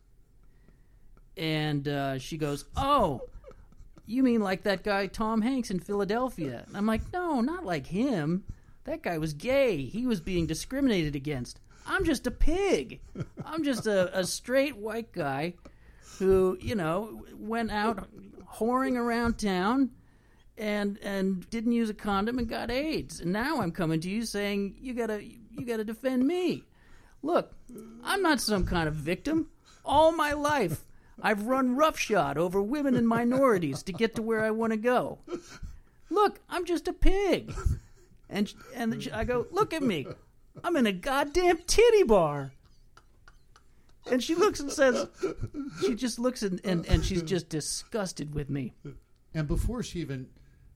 And 1.38 1.88
uh, 1.88 2.18
she 2.18 2.38
goes, 2.38 2.66
"Oh, 2.78 3.22
you 4.06 4.24
mean 4.24 4.42
like 4.42 4.64
that 4.64 4.84
guy 4.84 5.08
Tom 5.08 5.42
Hanks 5.42 5.70
in 5.70 5.80
Philadelphia?" 5.80 6.64
And 6.68 6.78
I'm 6.78 6.86
like, 6.86 7.02
"No, 7.12 7.42
not 7.42 7.66
like 7.66 7.88
him. 7.88 8.46
That 8.86 9.02
guy 9.02 9.18
was 9.18 9.34
gay. 9.34 9.84
He 9.84 10.06
was 10.06 10.22
being 10.22 10.46
discriminated 10.48 11.16
against. 11.16 11.60
I'm 11.88 12.06
just 12.06 12.26
a 12.26 12.32
pig. 12.32 13.02
I'm 13.46 13.64
just 13.64 13.86
a, 13.86 14.18
a 14.18 14.24
straight 14.24 14.78
white 14.78 15.12
guy 15.12 15.54
who, 16.20 16.58
you 16.62 16.76
know, 16.76 17.24
went 17.38 17.72
out 17.72 18.08
whoring 18.56 18.96
around 18.96 19.38
town." 19.38 19.92
And 20.58 20.98
and 21.00 21.50
didn't 21.50 21.74
use 21.74 21.90
a 21.90 21.94
condom 21.94 22.40
and 22.40 22.48
got 22.48 22.72
AIDS. 22.72 23.20
And 23.20 23.32
now 23.32 23.62
I'm 23.62 23.72
coming 23.72 24.00
to 24.02 24.10
you 24.10 24.26
saying 24.26 24.76
you 24.80 24.94
gotta 24.94 25.24
you 25.24 25.66
gotta 25.66 25.84
defend 25.84 26.28
me. 26.28 26.64
Look, 27.22 27.54
I'm 28.04 28.22
not 28.22 28.40
some 28.40 28.66
kind 28.66 28.88
of 28.88 28.96
victim. 28.96 29.50
All 29.84 30.12
my 30.12 30.34
life, 30.34 30.86
I've 31.22 31.48
run 31.48 31.76
roughshod 31.76 32.38
over 32.38 32.62
women 32.62 32.96
and 32.96 33.08
minorities 33.08 33.84
to 33.84 33.94
get 33.94 34.16
to 34.16 34.22
where 34.22 34.44
I 34.44 34.52
want 34.52 34.74
to 34.74 34.78
go. 34.78 35.20
Look, 36.10 36.40
I'm 36.50 36.66
just 36.66 36.88
a 36.88 36.94
pig. 36.94 37.54
And 38.30 38.54
and 38.74 39.10
I 39.14 39.24
go, 39.24 39.48
look 39.52 39.74
at 39.74 39.84
me. 39.84 40.08
I'm 40.64 40.76
in 40.76 40.88
a 40.88 40.92
goddamn 40.92 41.60
titty 41.68 42.04
bar. 42.04 42.52
And 44.10 44.24
she 44.24 44.36
looks 44.36 44.60
and 44.60 44.72
says, 44.72 45.08
she 45.82 45.96
just 45.96 46.20
looks 46.20 46.44
and, 46.44 46.62
and, 46.64 46.86
and 46.86 47.04
she's 47.04 47.24
just 47.24 47.50
disgusted 47.50 48.36
with 48.36 48.50
me. 48.50 48.74
And 49.34 49.48
before 49.48 49.82
she 49.82 50.00
even 50.00 50.28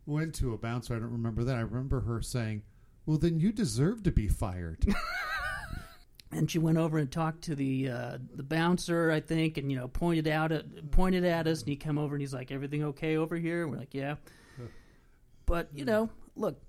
went 0.09 0.35
to 0.35 0.53
a 0.53 0.57
bouncer, 0.57 0.95
I 0.95 0.99
don't 0.99 1.11
remember 1.11 1.43
that. 1.43 1.55
I 1.55 1.61
remember 1.61 2.01
her 2.01 2.21
saying, 2.21 2.63
"Well, 3.05 3.17
then 3.17 3.39
you 3.39 3.51
deserve 3.51 4.03
to 4.03 4.11
be 4.11 4.27
fired." 4.27 4.85
and 6.31 6.49
she 6.49 6.59
went 6.59 6.77
over 6.77 6.97
and 6.97 7.11
talked 7.11 7.43
to 7.43 7.55
the 7.55 7.89
uh, 7.89 8.17
the 8.33 8.43
bouncer, 8.43 9.11
I 9.11 9.19
think, 9.19 9.57
and 9.57 9.71
you 9.71 9.77
know 9.77 9.87
pointed 9.87 10.27
out 10.27 10.51
at, 10.51 10.91
pointed 10.91 11.25
at 11.25 11.47
us, 11.47 11.59
and 11.59 11.69
he 11.69 11.75
come 11.75 11.97
over 11.97 12.15
and 12.15 12.21
he's 12.21 12.33
like, 12.33 12.51
"Everything 12.51 12.83
okay 12.85 13.17
over 13.17 13.35
here?" 13.35 13.63
And 13.63 13.71
we're 13.71 13.77
like, 13.77 13.93
"Yeah." 13.93 14.15
But 15.45 15.69
you 15.73 15.83
know, 15.83 16.11
look, 16.35 16.61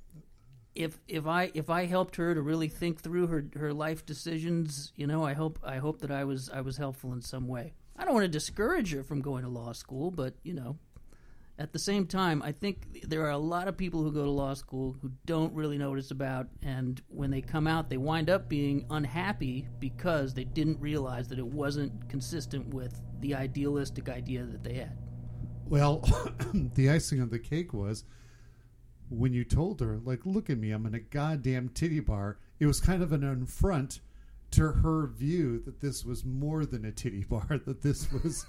if 0.74 0.99
if 1.07 1.26
I 1.26 1.51
if 1.55 1.68
I 1.68 1.84
helped 1.84 2.16
her 2.16 2.34
to 2.34 2.41
really 2.41 2.68
think 2.68 3.01
through 3.01 3.26
her 3.26 3.45
her 3.57 3.74
life 3.74 4.07
decisions, 4.07 4.93
you 4.97 5.07
know, 5.07 5.22
I 5.22 5.34
hope 5.34 5.59
I 5.62 5.76
hope 5.76 6.01
that 6.01 6.11
I 6.11 6.24
was 6.24 6.49
I 6.49 6.62
was 6.62 6.78
helpful 6.78 7.12
in 7.12 7.20
some 7.20 7.47
way. 7.47 7.74
I 7.97 8.07
don't 8.07 8.14
want 8.14 8.24
to 8.24 8.28
discourage 8.28 8.95
her 8.95 9.03
from 9.03 9.20
going 9.20 9.43
to 9.43 9.51
law 9.51 9.72
school, 9.72 10.11
but 10.11 10.34
you 10.43 10.55
know, 10.55 10.78
at 11.61 11.74
the 11.74 11.78
same 11.78 12.06
time, 12.06 12.42
I 12.42 12.52
think 12.52 13.02
there 13.06 13.22
are 13.26 13.30
a 13.30 13.38
lot 13.38 13.68
of 13.68 13.76
people 13.76 14.02
who 14.02 14.11
go 14.11 14.24
to 14.24 14.30
law 14.30 14.54
school 14.54 14.96
who 15.02 15.12
don't 15.26 15.52
really 15.52 15.76
know 15.76 15.90
what 15.90 15.98
it's 15.98 16.11
about, 16.11 16.48
and 16.62 17.00
when 17.08 17.30
they 17.30 17.42
come 17.42 17.66
out, 17.66 17.90
they 17.90 17.98
wind 17.98 18.30
up 18.30 18.48
being 18.48 18.86
unhappy 18.88 19.68
because 19.78 20.32
they 20.32 20.44
didn't 20.44 20.80
realize 20.80 21.28
that 21.28 21.38
it 21.38 21.46
wasn't 21.46 22.08
consistent 22.08 22.66
with 22.72 22.98
the 23.20 23.34
idealistic 23.34 24.08
idea 24.08 24.42
that 24.44 24.64
they 24.64 24.72
had. 24.72 24.96
Well, 25.66 26.02
the 26.54 26.88
icing 26.88 27.20
on 27.20 27.28
the 27.28 27.38
cake 27.38 27.74
was 27.74 28.04
when 29.11 29.34
you 29.34 29.44
told 29.44 29.80
her, 29.80 30.00
like, 30.02 30.24
look 30.24 30.48
at 30.48 30.56
me, 30.56 30.70
I'm 30.70 30.86
in 30.86 30.94
a 30.94 31.00
goddamn 31.00 31.68
titty 31.68 32.00
bar. 32.00 32.38
It 32.58 32.66
was 32.66 32.80
kind 32.80 33.02
of 33.02 33.12
an 33.12 33.42
affront 33.42 34.00
to 34.52 34.72
her 34.72 35.08
view 35.08 35.61
that 35.66 35.80
this 35.80 36.06
was 36.06 36.24
more 36.24 36.64
than 36.64 36.86
a 36.86 36.90
titty 36.90 37.24
bar, 37.24 37.46
that 37.66 37.82
this 37.82 38.11
was 38.11 38.46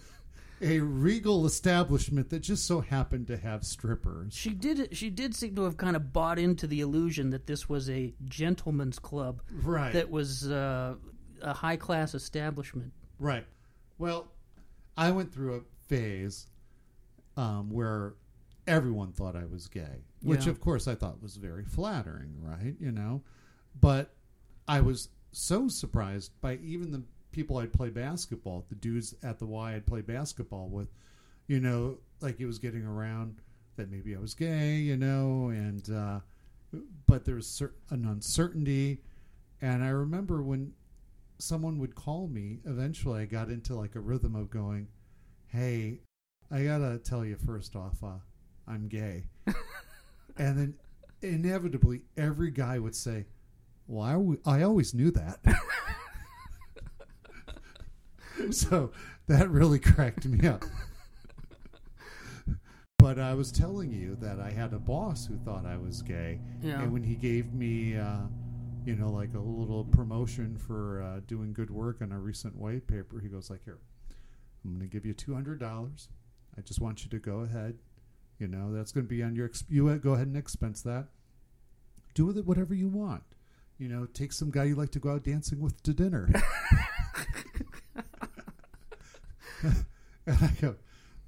a 0.61 0.79
regal 0.79 1.45
establishment 1.45 2.29
that 2.29 2.39
just 2.41 2.65
so 2.65 2.81
happened 2.81 3.27
to 3.27 3.37
have 3.37 3.63
strippers. 3.63 4.33
She 4.33 4.51
did. 4.51 4.95
She 4.95 5.09
did 5.09 5.35
seem 5.35 5.55
to 5.55 5.63
have 5.63 5.77
kind 5.77 5.95
of 5.95 6.13
bought 6.13 6.37
into 6.37 6.67
the 6.67 6.81
illusion 6.81 7.31
that 7.31 7.47
this 7.47 7.67
was 7.67 7.89
a 7.89 8.13
gentleman's 8.27 8.99
club, 8.99 9.41
Right. 9.51 9.91
That 9.93 10.09
was 10.11 10.49
uh, 10.51 10.95
a 11.41 11.53
high 11.53 11.77
class 11.77 12.13
establishment. 12.13 12.91
Right. 13.19 13.45
Well, 13.97 14.31
I 14.97 15.11
went 15.11 15.33
through 15.33 15.55
a 15.55 15.61
phase 15.87 16.47
um, 17.37 17.69
where 17.71 18.13
everyone 18.67 19.11
thought 19.11 19.35
I 19.35 19.45
was 19.45 19.67
gay, 19.67 20.03
which 20.21 20.45
Yeah. 20.45 20.51
of 20.51 20.59
course 20.59 20.87
I 20.87 20.95
thought 20.95 21.21
was 21.21 21.37
very 21.37 21.65
flattering, 21.65 22.35
right? 22.39 22.75
You 22.79 22.91
know, 22.91 23.23
but 23.79 24.13
I 24.67 24.81
was 24.81 25.09
so 25.31 25.67
surprised 25.67 26.31
by 26.41 26.55
even 26.57 26.91
the 26.91 27.03
people 27.31 27.57
I'd 27.57 27.73
play 27.73 27.89
basketball, 27.89 28.65
the 28.69 28.75
dudes 28.75 29.15
at 29.23 29.39
the 29.39 29.45
Y 29.45 29.75
I'd 29.75 29.85
play 29.85 30.01
basketball 30.01 30.69
with, 30.69 30.89
you 31.47 31.59
know, 31.59 31.97
like 32.19 32.39
it 32.39 32.45
was 32.45 32.59
getting 32.59 32.85
around 32.85 33.37
that 33.75 33.89
maybe 33.89 34.15
I 34.15 34.19
was 34.19 34.33
gay, 34.33 34.75
you 34.75 34.97
know, 34.97 35.49
and 35.49 35.89
uh, 35.89 36.19
but 37.07 37.25
there 37.25 37.35
was 37.35 37.47
cer- 37.47 37.73
an 37.89 38.05
uncertainty, 38.05 39.01
and 39.61 39.83
I 39.83 39.89
remember 39.89 40.41
when 40.41 40.73
someone 41.39 41.79
would 41.79 41.95
call 41.95 42.27
me, 42.27 42.59
eventually 42.65 43.21
I 43.21 43.25
got 43.25 43.49
into 43.49 43.75
like 43.75 43.95
a 43.95 43.99
rhythm 43.99 44.35
of 44.35 44.49
going, 44.49 44.87
"Hey, 45.47 45.99
I 46.49 46.63
gotta 46.63 46.97
tell 46.99 47.25
you 47.25 47.37
first 47.37 47.75
off, 47.75 48.03
uh, 48.03 48.19
I'm 48.67 48.87
gay," 48.87 49.25
and 50.37 50.57
then 50.57 50.75
inevitably 51.21 52.01
every 52.17 52.51
guy 52.51 52.77
would 52.79 52.95
say, 52.95 53.25
"Well, 53.87 54.03
I, 54.03 54.13
w- 54.13 54.41
I 54.45 54.61
always 54.63 54.93
knew 54.93 55.11
that." 55.11 55.39
so 58.51 58.91
that 59.27 59.49
really 59.49 59.79
cracked 59.79 60.25
me 60.25 60.47
up. 60.47 60.63
But 62.97 63.17
I 63.17 63.33
was 63.33 63.51
telling 63.51 63.91
you 63.91 64.15
that 64.21 64.39
I 64.39 64.51
had 64.51 64.73
a 64.73 64.79
boss 64.79 65.25
who 65.25 65.35
thought 65.37 65.65
I 65.65 65.75
was 65.77 66.01
gay, 66.03 66.39
Yeah. 66.61 66.81
and 66.81 66.93
when 66.93 67.03
he 67.03 67.15
gave 67.15 67.51
me, 67.53 67.97
uh, 67.97 68.21
you 68.85 68.95
know, 68.95 69.09
like 69.09 69.33
a 69.33 69.39
little 69.39 69.85
promotion 69.85 70.55
for 70.57 71.01
uh, 71.01 71.19
doing 71.25 71.51
good 71.51 71.71
work 71.71 72.01
on 72.01 72.11
a 72.11 72.19
recent 72.19 72.55
white 72.55 72.85
paper, 72.87 73.19
he 73.19 73.27
goes 73.27 73.49
like, 73.49 73.63
"Here, 73.65 73.79
I'm 74.63 74.71
going 74.77 74.81
to 74.81 74.87
give 74.87 75.03
you 75.05 75.13
two 75.13 75.33
hundred 75.33 75.59
dollars. 75.59 76.09
I 76.57 76.61
just 76.61 76.79
want 76.79 77.03
you 77.03 77.09
to 77.09 77.17
go 77.19 77.39
ahead. 77.39 77.79
You 78.37 78.47
know, 78.47 78.71
that's 78.73 78.91
going 78.91 79.05
to 79.05 79.09
be 79.09 79.23
on 79.23 79.35
your. 79.35 79.49
Exp- 79.49 79.65
you 79.69 79.87
uh, 79.87 79.95
go 79.97 80.13
ahead 80.13 80.27
and 80.27 80.37
expense 80.37 80.81
that. 80.83 81.07
Do 82.13 82.25
with 82.27 82.37
it 82.37 82.45
whatever 82.45 82.75
you 82.75 82.87
want. 82.87 83.23
You 83.79 83.87
know, 83.87 84.05
take 84.05 84.31
some 84.31 84.51
guy 84.51 84.65
you 84.65 84.75
like 84.75 84.91
to 84.91 84.99
go 84.99 85.09
out 85.11 85.23
dancing 85.23 85.59
with 85.59 85.81
to 85.83 85.93
dinner." 85.93 86.29
and 90.25 90.37
I 90.41 90.51
go, 90.61 90.75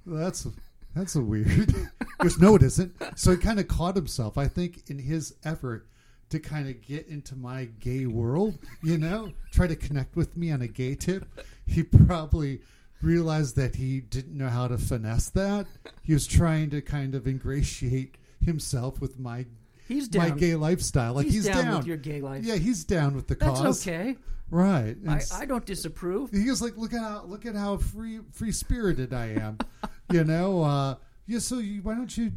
"That's 0.06 0.46
that's 0.94 1.16
a 1.16 1.20
weird." 1.20 1.74
Because 2.18 2.38
no, 2.38 2.54
it 2.54 2.62
isn't. 2.62 2.94
So 3.16 3.32
he 3.32 3.36
kind 3.36 3.58
of 3.60 3.68
caught 3.68 3.96
himself. 3.96 4.38
I 4.38 4.46
think 4.48 4.88
in 4.88 4.98
his 4.98 5.34
effort 5.44 5.88
to 6.30 6.38
kind 6.38 6.68
of 6.70 6.80
get 6.80 7.06
into 7.08 7.36
my 7.36 7.66
gay 7.80 8.06
world, 8.06 8.56
you 8.82 8.96
know, 8.96 9.32
try 9.52 9.66
to 9.66 9.76
connect 9.76 10.16
with 10.16 10.34
me 10.36 10.50
on 10.50 10.62
a 10.62 10.68
gay 10.68 10.94
tip, 10.94 11.26
he 11.66 11.82
probably 11.82 12.60
realized 13.02 13.56
that 13.56 13.74
he 13.74 14.00
didn't 14.00 14.38
know 14.38 14.48
how 14.48 14.68
to 14.68 14.78
finesse 14.78 15.28
that. 15.30 15.66
He 16.02 16.14
was 16.14 16.26
trying 16.26 16.70
to 16.70 16.80
kind 16.80 17.14
of 17.14 17.26
ingratiate 17.26 18.16
himself 18.40 19.00
with 19.00 19.18
my 19.18 19.44
He's 19.86 20.08
down. 20.08 20.30
my 20.30 20.34
gay 20.36 20.54
lifestyle. 20.54 21.14
Like 21.14 21.26
He's 21.26 21.44
he's, 21.44 21.46
down 21.46 21.76
with 21.76 21.86
your 21.86 21.98
gay 21.98 22.22
life. 22.22 22.44
Yeah, 22.44 22.56
he's 22.56 22.84
down 22.84 23.14
with 23.16 23.26
the 23.26 23.34
That's 23.34 23.60
cause. 23.60 23.86
okay. 23.86 24.16
Right. 24.50 24.96
I, 25.08 25.20
I, 25.32 25.44
don't 25.46 25.64
disapprove. 25.66 26.30
he 26.30 26.48
was 26.48 26.62
like, 26.62 26.76
"Look 26.76 26.92
at 26.92 27.00
how 27.00 27.24
look 27.26 27.44
at 27.46 27.54
how 27.56 27.76
free 27.78 28.20
free 28.32 28.52
spirited 28.52 29.12
I 29.12 29.26
am," 29.30 29.58
you 30.12 30.22
know. 30.24 30.62
Uh, 30.62 30.94
yeah, 31.26 31.38
so 31.38 31.58
you, 31.58 31.80
why 31.82 31.94
don't 31.94 32.16
you, 32.16 32.30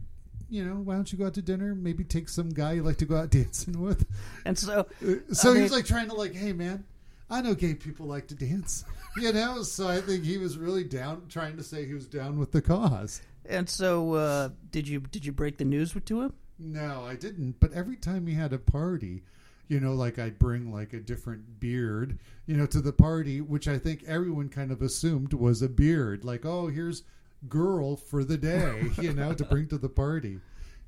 you 0.49 0.63
know, 0.65 0.75
why 0.75 0.95
don't 0.95 1.11
you 1.11 1.17
go 1.19 1.25
out 1.27 1.33
to 1.35 1.41
dinner? 1.41 1.75
Maybe 1.75 2.03
take 2.03 2.29
some 2.29 2.49
guy 2.49 2.73
you 2.73 2.83
like 2.83 2.97
to 2.97 3.05
go 3.05 3.17
out 3.17 3.29
dancing 3.31 3.81
with. 3.81 4.05
And 4.45 4.57
so, 4.57 4.87
So 5.33 5.49
I 5.49 5.51
he 5.51 5.53
mean- 5.55 5.63
was 5.63 5.71
like 5.73 5.85
trying 5.85 6.07
to 6.09 6.15
like, 6.15 6.33
hey 6.33 6.53
man, 6.53 6.85
I 7.29 7.41
know 7.41 7.53
gay 7.53 7.75
people 7.75 8.05
like 8.07 8.27
to 8.29 8.35
dance, 8.35 8.85
you 9.17 9.31
know. 9.33 9.61
So 9.63 9.87
I 9.87 9.99
think 10.01 10.23
he 10.23 10.37
was 10.37 10.57
really 10.57 10.85
down, 10.85 11.23
trying 11.29 11.57
to 11.57 11.63
say 11.63 11.85
he 11.85 11.93
was 11.93 12.07
down 12.07 12.39
with 12.39 12.51
the 12.51 12.61
cause. 12.61 13.21
and 13.47 13.69
so, 13.69 14.13
uh, 14.13 14.49
did 14.71 14.87
you 14.87 15.01
did 15.01 15.25
you 15.25 15.33
break 15.33 15.57
the 15.57 15.65
news 15.65 15.93
to 16.05 16.21
him? 16.21 16.33
No, 16.57 17.03
I 17.05 17.15
didn't. 17.15 17.59
But 17.59 17.73
every 17.73 17.97
time 17.97 18.25
we 18.25 18.33
had 18.33 18.53
a 18.53 18.57
party, 18.57 19.21
you 19.68 19.80
know, 19.80 19.93
like 19.93 20.20
I'd 20.20 20.39
bring 20.39 20.72
like 20.72 20.93
a 20.93 20.99
different 20.99 21.59
beard, 21.59 22.20
you 22.45 22.55
know, 22.55 22.65
to 22.68 22.82
the 22.82 22.93
party, 22.93 23.41
which 23.41 23.68
I 23.68 23.78
think 23.78 24.03
everyone 24.05 24.49
kind 24.49 24.72
of 24.72 24.82
assumed 24.82 25.34
was 25.34 25.61
a 25.61 25.70
beard. 25.70 26.24
Like, 26.24 26.45
oh, 26.45 26.68
here's 26.68 27.03
girl 27.47 27.95
for 27.95 28.24
the 28.24 28.38
day, 28.38 28.84
you 29.01 29.13
know, 29.13 29.34
to 29.34 29.43
bring 29.45 29.68
to 29.68 29.78
the 29.78 29.89
party. 29.89 30.39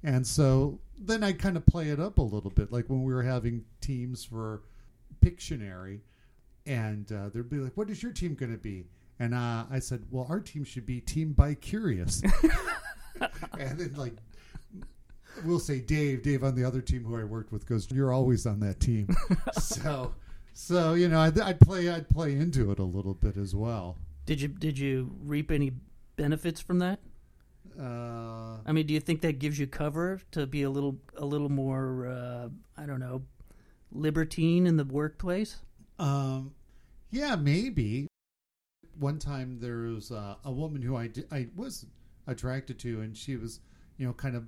And 0.04 0.26
so 0.26 0.80
then 0.98 1.24
I 1.24 1.34
kind 1.34 1.58
of 1.58 1.66
play 1.66 1.90
it 1.90 2.00
up 2.00 2.18
a 2.18 2.24
little 2.24 2.52
bit, 2.52 2.72
like 2.72 2.86
when 2.90 3.04
we 3.04 3.14
were 3.14 3.24
having 3.24 3.66
teams 3.82 4.24
for 4.24 4.64
Pictionary, 5.22 6.00
and 6.66 7.12
uh, 7.12 7.30
they'd 7.34 7.50
be 7.50 7.58
like, 7.58 7.76
"What 7.76 7.90
is 7.90 8.02
your 8.02 8.14
team 8.14 8.36
going 8.36 8.52
to 8.52 8.58
be?" 8.58 8.86
And 9.20 9.34
uh, 9.34 9.66
I 9.70 9.80
said, 9.80 10.06
"Well, 10.10 10.26
our 10.30 10.40
team 10.40 10.64
should 10.64 10.86
be 10.86 11.02
Team 11.02 11.34
Bi-Curious." 11.34 12.22
and 13.60 13.78
then 13.78 13.94
like 13.98 14.14
we'll 15.46 15.60
say 15.60 15.80
Dave, 15.80 16.24
Dave 16.24 16.44
on 16.44 16.56
the 16.56 16.64
other 16.64 16.82
team 16.82 17.04
who 17.04 17.18
I 17.18 17.24
worked 17.24 17.52
with 17.52 17.66
goes, 17.66 17.90
"You're 17.92 18.14
always 18.14 18.46
on 18.46 18.60
that 18.62 18.80
team." 18.80 19.10
so, 19.54 20.14
so 20.54 20.94
you 20.94 21.08
know, 21.08 21.20
I'd, 21.20 21.40
I'd 21.40 21.60
play, 21.60 21.90
I'd 21.90 22.10
play 22.10 22.36
into 22.36 22.72
it 22.72 22.80
a 22.80 22.84
little 22.84 23.14
bit 23.14 23.38
as 23.38 23.56
well. 23.56 23.98
Did 24.26 24.42
you 24.42 24.48
did 24.48 24.78
you 24.78 25.16
reap 25.24 25.52
any 25.52 25.72
benefits 26.16 26.62
from 26.62 26.80
that? 26.80 27.00
Uh, 27.80 28.58
I 28.66 28.72
mean, 28.72 28.86
do 28.86 28.94
you 28.94 29.00
think 29.00 29.22
that 29.22 29.40
gives 29.40 29.58
you 29.58 29.66
cover 29.68 30.22
to 30.32 30.46
be 30.46 30.64
a 30.64 30.70
little 30.70 30.98
a 31.18 31.26
little 31.26 31.50
more 31.50 32.08
uh, 32.08 32.50
I 32.78 32.86
don't 32.86 33.00
know 33.00 33.24
libertine 33.92 34.68
in 34.68 34.78
the 34.78 34.84
workplace? 34.86 35.58
um, 35.98 36.54
yeah, 37.12 37.36
maybe. 37.36 38.08
One 39.00 39.18
time 39.18 39.60
there 39.62 39.78
was 39.78 40.12
uh, 40.12 40.36
a 40.44 40.52
woman 40.52 40.82
who 40.82 40.98
I 40.98 41.10
I 41.32 41.48
was 41.56 41.86
attracted 42.28 42.80
to, 42.80 43.02
and 43.02 43.16
she 43.16 43.36
was, 43.36 43.62
you 43.98 44.06
know, 44.06 44.14
kind 44.14 44.36
of 44.36 44.48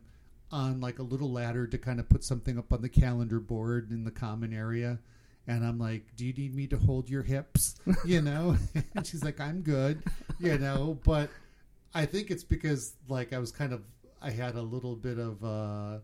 on 0.52 0.82
like 0.82 1.00
a 1.00 1.04
little 1.04 1.32
ladder 1.32 1.68
to 1.68 1.78
kind 1.78 2.00
of 2.00 2.10
put 2.10 2.24
something 2.24 2.58
up 2.58 2.74
on 2.74 2.82
the 2.82 2.90
calendar 2.90 3.40
board 3.40 3.92
in 3.92 4.04
the 4.04 4.12
common 4.12 4.54
area. 4.54 5.00
And 5.48 5.66
I'm 5.66 5.80
like, 5.80 6.16
"Do 6.16 6.26
you 6.26 6.34
need 6.34 6.54
me 6.56 6.68
to 6.68 6.78
hold 6.78 7.10
your 7.10 7.24
hips?" 7.24 7.76
You 8.06 8.22
know, 8.22 8.58
and 8.96 9.06
she's 9.06 9.24
like, 9.24 9.40
"I'm 9.40 9.62
good," 9.62 10.04
you 10.40 10.58
know. 10.58 11.00
But 11.04 11.30
I 11.94 12.06
think 12.06 12.30
it's 12.32 12.44
because 12.44 12.94
like 13.08 13.34
I 13.34 13.40
was 13.40 13.52
kind 13.52 13.74
of 13.74 13.82
I 14.22 14.30
had 14.30 14.56
a 14.56 14.62
little 14.62 14.96
bit 14.96 15.18
of 15.18 15.44
uh 15.44 16.00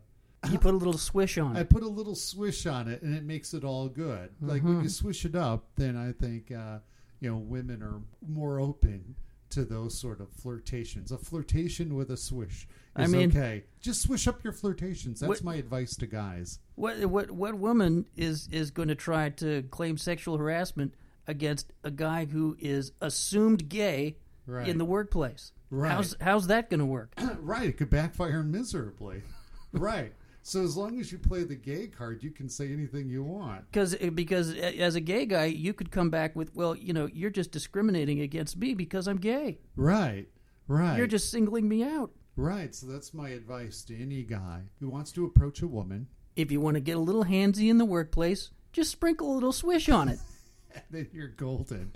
You 0.50 0.58
put 0.58 0.74
a 0.74 0.76
little 0.76 0.98
swish 0.98 1.38
on 1.38 1.56
it. 1.56 1.60
I 1.60 1.62
put 1.62 1.82
a 1.82 1.88
little 1.88 2.14
swish 2.14 2.66
on 2.66 2.88
it 2.88 3.02
and 3.02 3.14
it 3.14 3.24
makes 3.24 3.54
it 3.54 3.64
all 3.64 3.88
good. 3.88 4.30
Like 4.40 4.62
when 4.62 4.82
you 4.82 4.88
swish 4.88 5.24
it 5.24 5.34
up, 5.34 5.66
then 5.76 5.96
I 5.96 6.12
think 6.12 6.50
uh, 6.50 6.78
you 7.20 7.30
know 7.30 7.38
women 7.38 7.82
are 7.82 8.00
more 8.26 8.60
open 8.60 9.14
to 9.50 9.64
those 9.64 9.98
sort 9.98 10.20
of 10.20 10.30
flirtations. 10.30 11.12
A 11.12 11.18
flirtation 11.18 11.94
with 11.94 12.10
a 12.10 12.16
swish 12.16 12.66
I 12.96 13.04
is 13.04 13.12
mean- 13.12 13.30
okay. 13.30 13.64
Just 13.80 14.02
swish 14.02 14.26
up 14.28 14.42
your 14.44 14.52
flirtations. 14.52 15.20
That's 15.20 15.28
What- 15.28 15.44
my 15.44 15.54
advice 15.56 15.96
to 15.96 16.06
guys. 16.06 16.58
What 16.74 17.04
what 17.06 17.30
what 17.30 17.54
woman 17.58 18.06
is 18.16 18.48
is 18.52 18.70
going 18.70 18.88
to 18.88 18.94
try 18.94 19.30
to 19.30 19.62
claim 19.70 19.96
sexual 19.96 20.36
harassment 20.38 20.94
against 21.26 21.72
a 21.84 21.90
guy 21.90 22.24
who 22.24 22.56
is 22.60 22.92
assumed 23.00 23.68
gay 23.68 24.16
Right. 24.46 24.66
in 24.68 24.78
the 24.78 24.84
workplace? 24.84 25.52
Right. 25.70 25.92
How's 25.92 26.16
how's 26.20 26.46
that 26.48 26.70
going 26.70 26.80
to 26.80 26.86
work? 26.86 27.12
right, 27.40 27.68
it 27.68 27.76
could 27.76 27.90
backfire 27.90 28.42
miserably. 28.42 29.22
right. 29.72 30.12
So 30.48 30.62
as 30.62 30.78
long 30.78 30.98
as 30.98 31.12
you 31.12 31.18
play 31.18 31.44
the 31.44 31.54
gay 31.54 31.88
card, 31.88 32.22
you 32.22 32.30
can 32.30 32.48
say 32.48 32.72
anything 32.72 33.10
you 33.10 33.22
want. 33.22 33.70
Because 33.70 33.94
eh, 34.00 34.08
because 34.08 34.56
eh, 34.56 34.76
as 34.78 34.94
a 34.94 35.00
gay 35.00 35.26
guy, 35.26 35.44
you 35.44 35.74
could 35.74 35.90
come 35.90 36.08
back 36.08 36.34
with, 36.34 36.54
well, 36.54 36.74
you 36.74 36.94
know, 36.94 37.06
you're 37.12 37.28
just 37.28 37.50
discriminating 37.50 38.22
against 38.22 38.56
me 38.56 38.72
because 38.72 39.06
I'm 39.06 39.18
gay. 39.18 39.58
Right. 39.76 40.26
Right. 40.66 40.96
You're 40.96 41.06
just 41.06 41.30
singling 41.30 41.68
me 41.68 41.82
out. 41.82 42.12
right. 42.36 42.74
So 42.74 42.86
that's 42.86 43.12
my 43.12 43.28
advice 43.28 43.82
to 43.84 44.02
any 44.02 44.22
guy 44.22 44.62
who 44.80 44.88
wants 44.88 45.12
to 45.12 45.26
approach 45.26 45.60
a 45.60 45.68
woman. 45.68 46.06
If 46.34 46.50
you 46.50 46.62
want 46.62 46.76
to 46.76 46.80
get 46.80 46.96
a 46.96 47.00
little 47.00 47.26
handsy 47.26 47.68
in 47.68 47.76
the 47.76 47.84
workplace, 47.84 48.50
just 48.72 48.90
sprinkle 48.90 49.30
a 49.30 49.34
little 49.34 49.52
swish 49.52 49.90
on 49.90 50.08
it. 50.08 50.18
Then 50.90 51.08
you're 51.12 51.28
golden. 51.28 51.92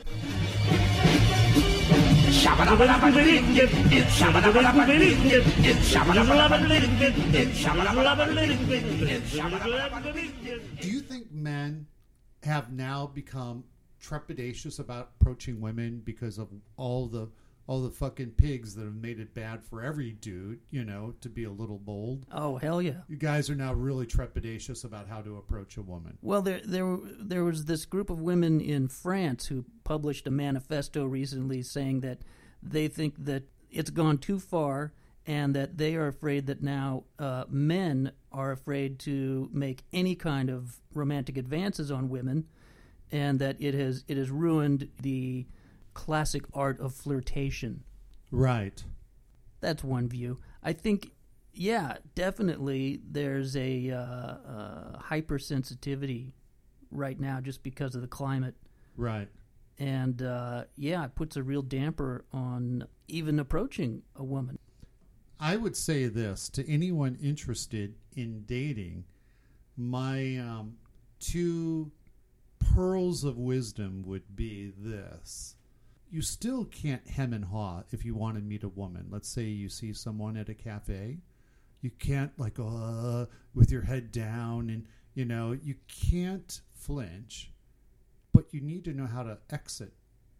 Do 10.80 10.88
you 10.88 11.00
think 11.00 11.30
men 11.32 11.86
have 12.42 12.72
now 12.72 13.06
become 13.06 13.64
trepidatious 14.02 14.80
about 14.80 15.10
approaching 15.20 15.60
women 15.60 16.02
because 16.04 16.38
of 16.38 16.48
all 16.76 17.06
the 17.06 17.28
all 17.66 17.80
the 17.80 17.90
fucking 17.90 18.30
pigs 18.32 18.74
that 18.74 18.84
have 18.84 18.94
made 18.94 19.20
it 19.20 19.34
bad 19.34 19.62
for 19.62 19.82
every 19.82 20.12
dude, 20.12 20.60
you 20.70 20.84
know, 20.84 21.14
to 21.20 21.28
be 21.28 21.44
a 21.44 21.50
little 21.50 21.78
bold? 21.78 22.26
Oh 22.32 22.56
hell 22.56 22.82
yeah! 22.82 23.02
You 23.08 23.16
guys 23.16 23.48
are 23.50 23.54
now 23.54 23.72
really 23.72 24.06
trepidatious 24.06 24.84
about 24.84 25.08
how 25.08 25.20
to 25.22 25.36
approach 25.36 25.76
a 25.76 25.82
woman. 25.82 26.18
Well, 26.22 26.42
there 26.42 26.60
there 26.64 26.98
there 27.18 27.44
was 27.44 27.64
this 27.64 27.84
group 27.84 28.10
of 28.10 28.20
women 28.20 28.60
in 28.60 28.88
France 28.88 29.46
who 29.46 29.64
published 29.84 30.26
a 30.26 30.30
manifesto 30.30 31.04
recently 31.04 31.62
saying 31.62 32.00
that 32.00 32.18
they 32.62 32.88
think 32.88 33.24
that 33.24 33.44
it's 33.70 33.90
gone 33.90 34.18
too 34.18 34.38
far 34.38 34.92
and 35.26 35.54
that 35.54 35.78
they 35.78 35.94
are 35.94 36.08
afraid 36.08 36.46
that 36.46 36.62
now 36.62 37.04
uh, 37.18 37.44
men 37.48 38.12
are 38.32 38.50
afraid 38.50 38.98
to 38.98 39.48
make 39.52 39.84
any 39.92 40.14
kind 40.14 40.50
of 40.50 40.80
romantic 40.94 41.36
advances 41.36 41.90
on 41.90 42.08
women, 42.08 42.46
and 43.12 43.38
that 43.38 43.56
it 43.60 43.74
has 43.74 44.04
it 44.08 44.16
has 44.16 44.30
ruined 44.30 44.88
the 45.00 45.46
classic 45.94 46.42
art 46.54 46.80
of 46.80 46.94
flirtation. 46.94 47.84
Right. 48.30 48.82
That's 49.60 49.84
one 49.84 50.08
view. 50.08 50.38
I 50.62 50.72
think, 50.72 51.12
yeah, 51.52 51.96
definitely 52.14 53.00
there's 53.08 53.56
a 53.56 53.90
uh, 53.90 53.96
uh, 53.96 54.98
hypersensitivity 54.98 56.32
right 56.90 57.18
now 57.18 57.40
just 57.40 57.62
because 57.62 57.94
of 57.94 58.02
the 58.02 58.08
climate. 58.08 58.54
Right. 58.96 59.28
And 59.78 60.22
uh, 60.22 60.64
yeah, 60.76 61.04
it 61.04 61.14
puts 61.14 61.36
a 61.36 61.42
real 61.42 61.62
damper 61.62 62.24
on 62.32 62.86
even 63.08 63.38
approaching 63.38 64.02
a 64.16 64.24
woman. 64.24 64.58
I 65.40 65.56
would 65.56 65.76
say 65.76 66.06
this 66.06 66.48
to 66.50 66.68
anyone 66.70 67.18
interested 67.20 67.96
in 68.14 68.44
dating. 68.44 69.04
My 69.76 70.36
um, 70.36 70.76
two 71.18 71.90
pearls 72.58 73.24
of 73.24 73.38
wisdom 73.38 74.04
would 74.06 74.36
be 74.36 74.72
this. 74.76 75.56
You 76.12 76.20
still 76.22 76.66
can't 76.66 77.08
hem 77.08 77.32
and 77.32 77.46
haw 77.46 77.82
if 77.90 78.04
you 78.04 78.14
want 78.14 78.36
to 78.36 78.42
meet 78.42 78.62
a 78.64 78.68
woman. 78.68 79.06
Let's 79.10 79.28
say 79.28 79.44
you 79.44 79.68
see 79.70 79.92
someone 79.94 80.36
at 80.36 80.50
a 80.50 80.54
cafe. 80.54 81.18
You 81.80 81.90
can't, 81.98 82.38
like, 82.38 82.58
uh, 82.60 83.26
with 83.54 83.72
your 83.72 83.80
head 83.82 84.12
down, 84.12 84.68
and, 84.70 84.86
you 85.14 85.24
know, 85.24 85.52
you 85.52 85.74
can't 85.88 86.60
flinch, 86.74 87.50
but 88.32 88.44
you 88.52 88.60
need 88.60 88.84
to 88.84 88.92
know 88.92 89.06
how 89.06 89.22
to 89.22 89.38
exit 89.50 89.94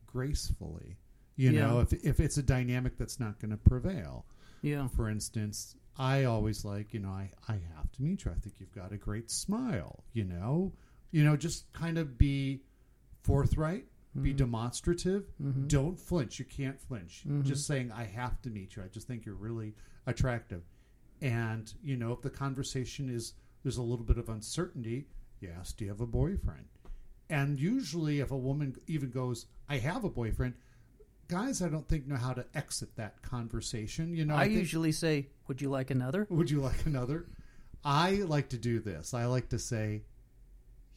gracefully. 0.07 0.99
You 1.37 1.51
Yeah. 1.53 1.61
know, 1.63 1.81
if, 1.81 1.93
if 2.05 2.21
it's 2.21 2.37
a 2.37 2.43
dynamic 2.43 2.99
that's 2.99 3.19
not 3.19 3.41
going 3.41 3.51
to 3.51 3.57
prevail 3.57 4.27
Yeah. 4.61 4.87
for 4.89 5.09
instance, 5.09 5.75
I 5.97 6.25
always 6.25 6.65
like, 6.67 6.93
you 6.93 7.01
know, 7.01 7.09
I, 7.09 7.31
I 7.49 7.55
have 7.77 7.91
to 7.93 8.03
meet 8.03 8.25
you. 8.27 8.31
I 8.31 8.35
think 8.35 8.57
you've 8.61 8.75
got 8.75 8.93
a 8.93 8.97
great 8.99 9.31
smile, 9.31 10.05
you 10.13 10.25
know? 10.25 10.73
You 11.11 11.25
know, 11.25 11.37
just 11.37 11.71
kind 11.73 11.97
of 11.99 12.17
be 12.19 12.63
forthright, 13.23 13.87
be 14.21 14.31
mm-hmm. 14.31 14.37
demonstrative. 14.39 15.25
Mm-hmm. 15.43 15.69
Don't 15.69 15.99
flinch. 15.99 16.39
You 16.39 16.45
can't 16.45 16.81
flinch. 16.81 17.23
Mm-hmm. 17.27 17.43
Just 17.43 17.67
saying, 17.67 17.91
I 17.93 18.05
have 18.05 18.43
to 18.43 18.51
meet 18.51 18.77
you. 18.77 18.83
I 18.83 18.89
just 18.89 19.07
think 19.07 19.25
you're 19.25 19.35
really 19.35 19.75
attractive. 20.07 20.63
And, 21.23 21.73
you 21.83 21.97
know, 21.97 22.13
if 22.13 22.21
the 22.21 22.31
conversation 22.31 23.09
is, 23.09 23.35
there's 23.63 23.79
a 23.79 23.83
little 23.83 24.05
bit 24.05 24.19
of 24.19 24.29
uncertainty, 24.29 25.07
you 25.41 25.51
ask, 25.59 25.77
do 25.77 25.85
you 25.85 25.91
have 25.91 26.01
a 26.01 26.07
boyfriend? 26.07 26.67
And 27.31 27.59
usually, 27.59 28.21
if 28.21 28.31
a 28.31 28.37
woman 28.37 28.77
even 28.87 29.11
goes, 29.11 29.47
I 29.69 29.79
have 29.79 30.05
a 30.05 30.11
boyfriend, 30.11 30.55
guys, 31.29 31.63
I 31.63 31.69
don't 31.69 31.89
think 31.89 32.07
know 32.07 32.17
how 32.17 32.35
to 32.35 32.45
exit 32.55 32.95
that 32.97 33.23
conversation. 33.23 34.15
You 34.15 34.27
know, 34.27 34.37
I 34.37 34.45
think- 34.45 34.59
usually 34.59 34.93
say, 34.93 35.31
"Would 35.49 35.63
you 35.63 35.71
like 35.71 35.91
another?" 35.91 36.27
would 36.29 36.51
you 36.51 36.61
like 36.61 36.85
another? 36.85 37.27
I 37.85 38.17
like 38.17 38.51
to 38.51 38.59
do 38.59 38.81
this. 38.81 39.15
I 39.15 39.25
like 39.25 39.49
to 39.49 39.59
say, 39.59 40.03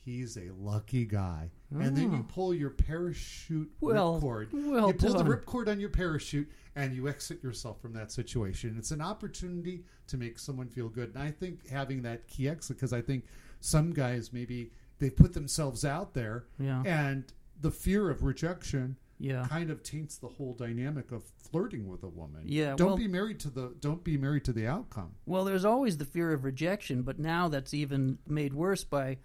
he's 0.05 0.37
a 0.37 0.51
lucky 0.57 1.03
guy. 1.03 1.49
And 1.71 1.97
then 1.97 2.11
you 2.11 2.17
hmm. 2.19 2.21
pull 2.21 2.53
your 2.53 2.69
parachute. 2.69 3.69
Well- 3.81 4.21
ripcord. 4.21 4.49
well 4.53 4.87
you 4.87 4.93
pull 4.93 5.13
done. 5.13 5.27
the 5.27 5.35
ripcord 5.35 5.67
on 5.67 5.79
your 5.79 5.89
parachute 5.89 6.49
and 6.75 6.93
you 6.93 7.09
exit 7.09 7.43
yourself 7.43 7.81
from 7.81 7.93
that 7.93 8.11
situation. 8.11 8.75
It's 8.77 8.91
an 8.91 9.01
opportunity 9.01 9.83
to 10.07 10.17
make 10.17 10.37
someone 10.37 10.69
feel 10.69 10.89
good. 10.89 11.15
And 11.15 11.23
I 11.23 11.31
think 11.31 11.67
having 11.69 12.03
that 12.03 12.27
key 12.27 12.47
exit, 12.47 12.77
because 12.77 12.93
I 12.93 13.01
think 13.01 13.25
some 13.59 13.91
guys 13.91 14.31
maybe 14.31 14.71
they 14.99 15.09
put 15.09 15.33
themselves 15.33 15.83
out 15.83 16.13
there 16.13 16.45
Yeah. 16.59 16.83
and 16.85 17.25
the 17.59 17.71
fear 17.71 18.09
of 18.09 18.23
rejection 18.23 18.97
Yeah. 19.17 19.45
kind 19.49 19.69
of 19.71 19.81
taints 19.81 20.17
the 20.17 20.27
whole 20.27 20.53
dynamic 20.53 21.11
of 21.11 21.23
flirting 21.23 21.87
with 21.87 22.03
a 22.03 22.09
woman. 22.09 22.43
Yeah, 22.45 22.75
Don't 22.75 22.89
well- 22.89 22.97
be 22.97 23.07
married 23.07 23.39
to 23.41 23.49
the 23.49 23.73
don't 23.79 24.03
be 24.03 24.17
married 24.17 24.43
to 24.45 24.53
the 24.53 24.67
outcome. 24.67 25.15
Well, 25.25 25.45
there's 25.45 25.65
always 25.65 25.97
the 25.97 26.05
fear 26.05 26.31
of 26.31 26.43
rejection, 26.43 27.01
but 27.01 27.17
now 27.17 27.47
that's 27.47 27.73
even 27.73 28.19
made 28.27 28.53
worse 28.53 28.83
by 28.83 29.17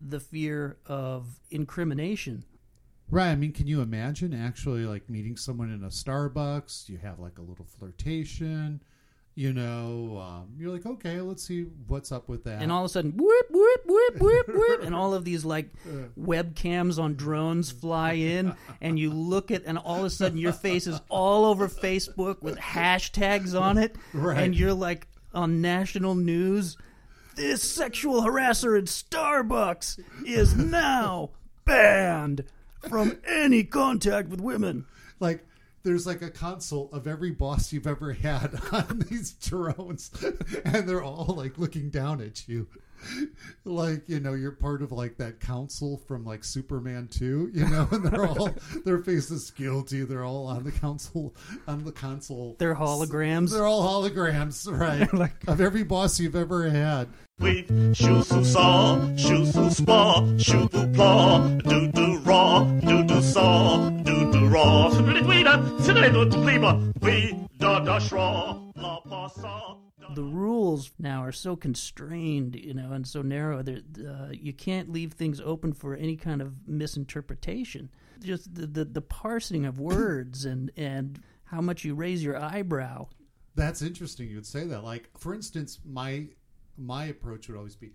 the 0.00 0.20
fear 0.20 0.76
of 0.86 1.26
incrimination. 1.50 2.44
Right. 3.10 3.30
I 3.30 3.36
mean, 3.36 3.52
can 3.52 3.66
you 3.66 3.80
imagine 3.80 4.34
actually 4.34 4.84
like 4.84 5.08
meeting 5.08 5.36
someone 5.36 5.70
in 5.72 5.82
a 5.82 5.88
Starbucks? 5.88 6.88
You 6.88 6.98
have 6.98 7.18
like 7.18 7.38
a 7.38 7.42
little 7.42 7.64
flirtation. 7.78 8.82
You 9.34 9.52
know, 9.52 10.18
um, 10.20 10.48
you're 10.58 10.72
like, 10.72 10.84
okay, 10.84 11.20
let's 11.20 11.44
see 11.44 11.66
what's 11.86 12.10
up 12.10 12.28
with 12.28 12.42
that. 12.42 12.60
and 12.60 12.72
all 12.72 12.80
of 12.82 12.86
a 12.86 12.88
sudden, 12.88 13.12
whoop, 13.16 13.46
whoop, 13.50 13.80
whoop, 13.86 14.18
whoop, 14.18 14.48
whoop, 14.48 14.82
and 14.82 14.92
all 14.96 15.14
of 15.14 15.24
these 15.24 15.44
like 15.44 15.68
webcams 16.20 16.98
on 17.00 17.14
drones 17.14 17.70
fly 17.70 18.14
in, 18.14 18.52
and 18.80 18.98
you 18.98 19.10
look 19.12 19.52
at, 19.52 19.62
and 19.64 19.78
all 19.78 20.00
of 20.00 20.04
a 20.06 20.10
sudden 20.10 20.38
your 20.38 20.52
face 20.52 20.88
is 20.88 21.00
all 21.08 21.44
over 21.44 21.68
Facebook 21.68 22.42
with 22.42 22.58
hashtags 22.58 23.58
on 23.58 23.78
it, 23.78 23.94
Right. 24.12 24.42
and 24.42 24.56
you're 24.56 24.74
like 24.74 25.06
on 25.32 25.60
national 25.60 26.16
news. 26.16 26.76
This 27.38 27.62
sexual 27.62 28.22
harasser 28.22 28.76
in 28.76 28.86
Starbucks 28.86 30.00
is 30.26 30.56
now 30.56 31.30
banned 31.64 32.42
from 32.88 33.16
any 33.24 33.62
contact 33.62 34.28
with 34.28 34.40
women. 34.40 34.86
like, 35.20 35.46
there's 35.82 36.06
like 36.06 36.22
a 36.22 36.30
console 36.30 36.88
of 36.92 37.06
every 37.06 37.30
boss 37.30 37.72
you've 37.72 37.86
ever 37.86 38.12
had 38.12 38.58
on 38.72 39.04
these 39.08 39.32
drones, 39.32 40.10
and 40.64 40.88
they're 40.88 41.02
all 41.02 41.34
like 41.36 41.58
looking 41.58 41.90
down 41.90 42.20
at 42.20 42.48
you. 42.48 42.66
Like 43.64 44.08
you 44.08 44.18
know, 44.18 44.34
you're 44.34 44.52
part 44.52 44.82
of 44.82 44.92
like 44.92 45.18
that 45.18 45.40
council 45.40 45.98
from 46.08 46.24
like 46.24 46.42
Superman 46.42 47.08
two, 47.08 47.50
you 47.54 47.68
know, 47.68 47.88
and 47.92 48.04
they're 48.04 48.26
all 48.26 48.50
their 48.84 48.98
faces 48.98 49.50
guilty. 49.50 50.04
They're 50.04 50.24
all 50.24 50.46
on 50.46 50.64
the 50.64 50.72
council 50.72 51.34
on 51.66 51.84
the 51.84 51.92
console. 51.92 52.56
They're 52.58 52.74
holograms. 52.74 53.52
They're 53.52 53.66
all 53.66 54.02
holograms, 54.02 54.70
right? 54.70 55.12
like... 55.14 55.46
of 55.46 55.60
every 55.60 55.84
boss 55.84 56.18
you've 56.18 56.36
ever 56.36 56.68
had. 56.68 57.08
Wheat, 57.38 57.68
shoe 57.94 58.22
su 58.24 58.44
saw, 58.44 59.16
shoe 59.16 59.46
su 59.46 59.70
spa, 59.70 60.26
shoe 60.38 60.68
su 60.72 60.92
claw, 60.92 61.46
do 61.48 61.86
do 61.92 62.17
raw, 62.38 62.64
do 62.64 63.04
do 63.04 63.22
saw, 63.22 63.90
do 63.90 64.32
do 64.32 64.46
raw. 64.46 64.88
The 70.14 70.22
rules 70.22 70.90
now 70.98 71.22
are 71.22 71.32
so 71.32 71.54
constrained, 71.54 72.56
you 72.56 72.74
know, 72.74 72.92
and 72.92 73.06
so 73.06 73.22
narrow 73.22 73.62
that 73.62 73.84
uh, 73.98 74.32
you 74.32 74.52
can't 74.52 74.90
leave 74.90 75.12
things 75.12 75.40
open 75.40 75.72
for 75.72 75.94
any 75.94 76.16
kind 76.16 76.40
of 76.40 76.66
misinterpretation. 76.66 77.90
Just 78.20 78.54
the, 78.54 78.66
the, 78.66 78.84
the 78.84 79.00
parsing 79.00 79.64
of 79.64 79.78
words 79.78 80.44
and, 80.44 80.72
and 80.76 81.22
how 81.44 81.60
much 81.60 81.84
you 81.84 81.94
raise 81.94 82.24
your 82.24 82.36
eyebrow. 82.36 83.06
That's 83.54 83.82
interesting. 83.82 84.28
You 84.28 84.36
would 84.36 84.46
say 84.46 84.64
that. 84.64 84.82
Like, 84.82 85.10
for 85.18 85.34
instance, 85.34 85.78
my 85.84 86.28
my 86.76 87.06
approach 87.06 87.48
would 87.48 87.56
always 87.56 87.76
be, 87.76 87.90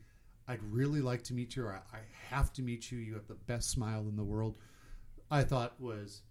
I'd 0.48 0.64
really 0.64 1.02
like 1.02 1.24
to 1.24 1.34
meet 1.34 1.56
you. 1.56 1.66
Or 1.66 1.74
I, 1.74 1.98
I 1.98 2.02
have 2.30 2.52
to 2.54 2.62
meet 2.62 2.91
you. 2.91 2.98
You 2.98 3.14
have 3.16 3.28
the 3.28 3.36
best 3.36 3.70
smile 3.70 4.02
in 4.10 4.16
the 4.16 4.24
world. 4.24 4.56
I 5.32 5.44
thought 5.44 5.80
was, 5.80 6.22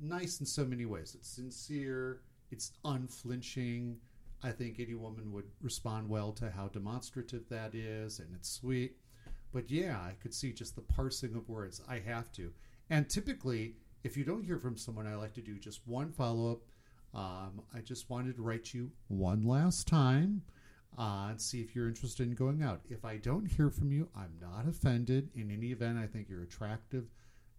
nice 0.00 0.40
in 0.40 0.46
so 0.46 0.64
many 0.64 0.84
ways. 0.84 1.14
It's 1.14 1.28
sincere, 1.28 2.20
it's 2.50 2.72
unflinching. 2.84 3.96
I 4.42 4.50
think 4.50 4.80
any 4.80 4.94
woman 4.94 5.32
would 5.32 5.46
respond 5.62 6.08
well 6.08 6.32
to 6.32 6.50
how 6.50 6.68
demonstrative 6.68 7.48
that 7.48 7.74
is, 7.74 8.18
and 8.18 8.28
it's 8.34 8.50
sweet. 8.50 8.96
But 9.52 9.70
yeah, 9.70 9.98
I 9.98 10.14
could 10.20 10.34
see 10.34 10.52
just 10.52 10.74
the 10.74 10.82
parsing 10.82 11.34
of 11.36 11.48
words. 11.48 11.80
I 11.88 12.00
have 12.00 12.32
to. 12.32 12.52
And 12.90 13.08
typically, 13.08 13.76
if 14.02 14.16
you 14.16 14.24
don't 14.24 14.42
hear 14.42 14.58
from 14.58 14.76
someone, 14.76 15.06
I 15.06 15.14
like 15.14 15.34
to 15.34 15.42
do 15.42 15.58
just 15.58 15.86
one 15.86 16.10
follow 16.10 16.52
up. 16.52 16.60
Um, 17.14 17.62
I 17.74 17.80
just 17.80 18.10
wanted 18.10 18.36
to 18.36 18.42
write 18.42 18.74
you 18.74 18.90
one 19.08 19.42
last 19.42 19.86
time 19.86 20.42
uh, 20.98 21.28
and 21.30 21.40
see 21.40 21.60
if 21.60 21.74
you're 21.74 21.88
interested 21.88 22.26
in 22.26 22.34
going 22.34 22.62
out. 22.62 22.80
If 22.88 23.04
I 23.04 23.16
don't 23.16 23.46
hear 23.46 23.70
from 23.70 23.92
you, 23.92 24.08
I'm 24.16 24.34
not 24.40 24.68
offended. 24.68 25.30
In 25.34 25.50
any 25.50 25.72
event, 25.72 25.98
I 25.98 26.06
think 26.06 26.28
you're 26.28 26.42
attractive, 26.42 27.04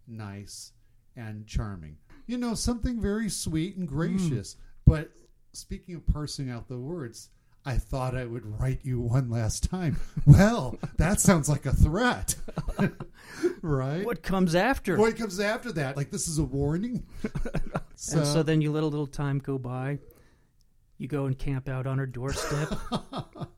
nice, 0.07 0.71
and 1.15 1.47
charming. 1.47 1.97
You 2.27 2.37
know, 2.37 2.53
something 2.53 3.01
very 3.01 3.29
sweet 3.29 3.75
and 3.75 3.87
gracious. 3.87 4.55
But 4.85 5.11
speaking 5.53 5.95
of 5.95 6.05
parsing 6.07 6.49
out 6.49 6.67
the 6.67 6.77
words, 6.77 7.29
I 7.65 7.77
thought 7.77 8.15
I 8.15 8.25
would 8.25 8.59
write 8.59 8.79
you 8.83 8.99
one 8.99 9.29
last 9.29 9.69
time. 9.69 9.97
Well, 10.25 10.77
that 10.97 11.19
sounds 11.19 11.49
like 11.49 11.65
a 11.65 11.73
threat. 11.73 12.35
right? 13.61 14.05
What 14.05 14.23
comes 14.23 14.55
after? 14.55 14.95
What 14.97 15.17
comes 15.17 15.37
after 15.39 15.73
that? 15.73 15.97
Like 15.97 16.11
this 16.11 16.29
is 16.29 16.39
a 16.39 16.43
warning? 16.43 17.05
so, 17.95 18.19
and 18.19 18.27
so 18.27 18.41
then 18.41 18.61
you 18.61 18.71
let 18.71 18.83
a 18.83 18.87
little 18.87 19.07
time 19.07 19.39
go 19.39 19.57
by. 19.57 19.99
You 21.03 21.09
go 21.09 21.25
and 21.25 21.37
camp 21.37 21.67
out 21.67 21.85
on 21.85 21.97
her 21.97 22.05
doorstep. 22.05 22.79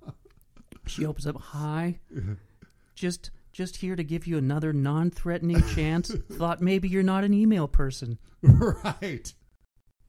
she 0.88 1.06
opens 1.06 1.28
up, 1.28 1.40
"Hi, 1.40 2.00
just 2.96 3.30
just 3.52 3.78
here 3.78 3.96
to 3.96 4.04
give 4.04 4.26
you 4.26 4.40
another 4.40 4.74
non-threatening 4.74 5.62
chance. 5.76 6.12
Thought 6.32 6.60
maybe 6.60 6.90
you're 6.90 7.04
not 7.04 7.24
an 7.24 7.36
email 7.36 7.68
person." 7.68 8.18
right. 8.42 9.32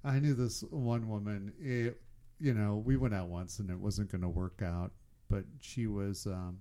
I 0.03 0.19
knew 0.19 0.33
this 0.33 0.63
one 0.71 1.11
woman. 1.11 1.53
It, 1.61 2.01
you 2.41 2.55
know, 2.55 2.83
we 2.83 2.97
went 2.97 3.13
out 3.13 3.29
once 3.29 3.59
and 3.59 3.69
it 3.69 3.79
wasn't 3.79 4.11
going 4.11 4.23
to 4.23 4.31
work 4.31 4.63
out, 4.65 4.93
but 5.29 5.45
she 5.61 5.87
was 5.87 6.25
um, 6.27 6.61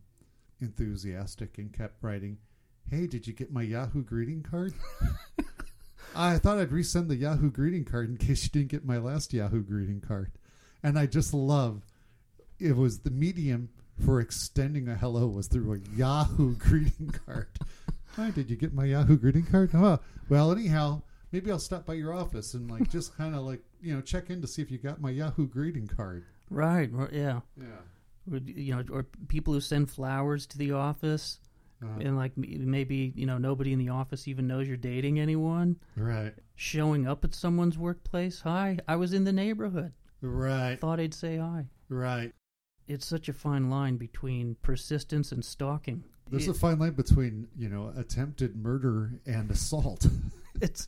enthusiastic 0.60 1.58
and 1.58 1.72
kept 1.72 2.04
writing, 2.04 2.38
"Hey, 2.90 3.08
did 3.08 3.28
you 3.28 3.32
get 3.32 3.50
my 3.50 3.62
Yahoo 3.62 4.04
greeting 4.04 4.44
card?" 4.44 4.74
I 6.14 6.38
thought 6.38 6.58
I'd 6.58 6.72
resend 6.72 7.08
the 7.08 7.16
Yahoo 7.16 7.50
greeting 7.50 7.86
card 7.86 8.10
in 8.10 8.18
case 8.18 8.44
you 8.44 8.50
didn't 8.50 8.72
get 8.72 8.84
my 8.84 8.98
last 8.98 9.32
Yahoo 9.32 9.64
greeting 9.64 10.02
card. 10.02 10.34
And 10.86 11.00
I 11.00 11.08
just 11.08 11.34
love 11.34 11.82
it 12.60 12.76
was 12.76 13.00
the 13.00 13.10
medium 13.10 13.70
for 14.06 14.20
extending 14.22 14.88
a 14.88 14.94
hello 14.96 15.26
was 15.26 15.48
through 15.48 15.74
a 15.74 15.98
Yahoo 15.98 16.56
greeting 16.58 17.10
card. 17.26 17.48
Hi, 18.16 18.30
did 18.30 18.52
you 18.52 18.56
get 18.56 18.72
my 18.72 18.86
Yahoo 18.86 19.18
greeting 19.18 19.48
card? 19.48 19.72
Oh, 19.74 20.00
well, 20.30 20.52
anyhow, 20.52 21.02
maybe 21.32 21.50
I'll 21.50 21.58
stop 21.58 21.88
by 21.88 21.96
your 21.96 22.14
office 22.14 22.54
and 22.54 22.70
like 22.70 22.88
just 22.92 23.18
kind 23.18 23.34
of 23.34 23.42
like 23.42 23.62
you 23.82 23.96
know 23.96 24.02
check 24.02 24.30
in 24.30 24.42
to 24.42 24.48
see 24.48 24.62
if 24.62 24.70
you 24.70 24.78
got 24.78 25.02
my 25.02 25.10
Yahoo 25.10 25.48
greeting 25.48 25.88
card. 25.88 26.24
Right. 26.52 26.92
Yeah. 27.12 27.40
Yeah. 27.60 28.32
Or, 28.32 28.38
you 28.38 28.76
know, 28.76 28.84
or 28.92 29.08
people 29.28 29.54
who 29.56 29.62
send 29.62 29.90
flowers 29.90 30.46
to 30.48 30.58
the 30.60 30.72
office, 30.74 31.40
Uh, 31.84 31.98
and 32.00 32.16
like 32.16 32.34
maybe 32.38 33.12
you 33.16 33.26
know 33.26 33.40
nobody 33.40 33.74
in 33.74 33.80
the 33.80 33.90
office 33.90 34.28
even 34.28 34.46
knows 34.46 34.68
you're 34.68 34.78
dating 34.78 35.20
anyone. 35.20 35.78
right. 35.98 36.36
Showing 36.56 37.08
up 37.08 37.26
at 37.26 37.34
someone's 37.34 37.78
workplace. 37.78 38.42
Hi, 38.42 38.78
I 38.88 38.96
was 38.98 39.14
in 39.14 39.24
the 39.24 39.34
neighborhood. 39.34 39.92
Right. 40.22 40.80
Thought 40.80 41.00
I'd 41.00 41.14
say 41.14 41.38
hi. 41.38 41.66
Right. 41.90 42.32
It's 42.88 43.06
such 43.06 43.30
a 43.30 43.34
fine 43.34 43.70
line 43.70 43.98
between 43.98 44.56
persistence 44.62 45.32
and 45.32 45.44
stalking. 45.44 46.04
There's 46.30 46.48
a 46.48 46.54
fine 46.54 46.80
line 46.80 46.94
between 46.94 47.48
you 47.56 47.70
know 47.70 47.94
attempted 47.96 48.56
murder 48.56 49.14
and 49.26 49.50
assault. 49.52 50.08
it's 50.62 50.88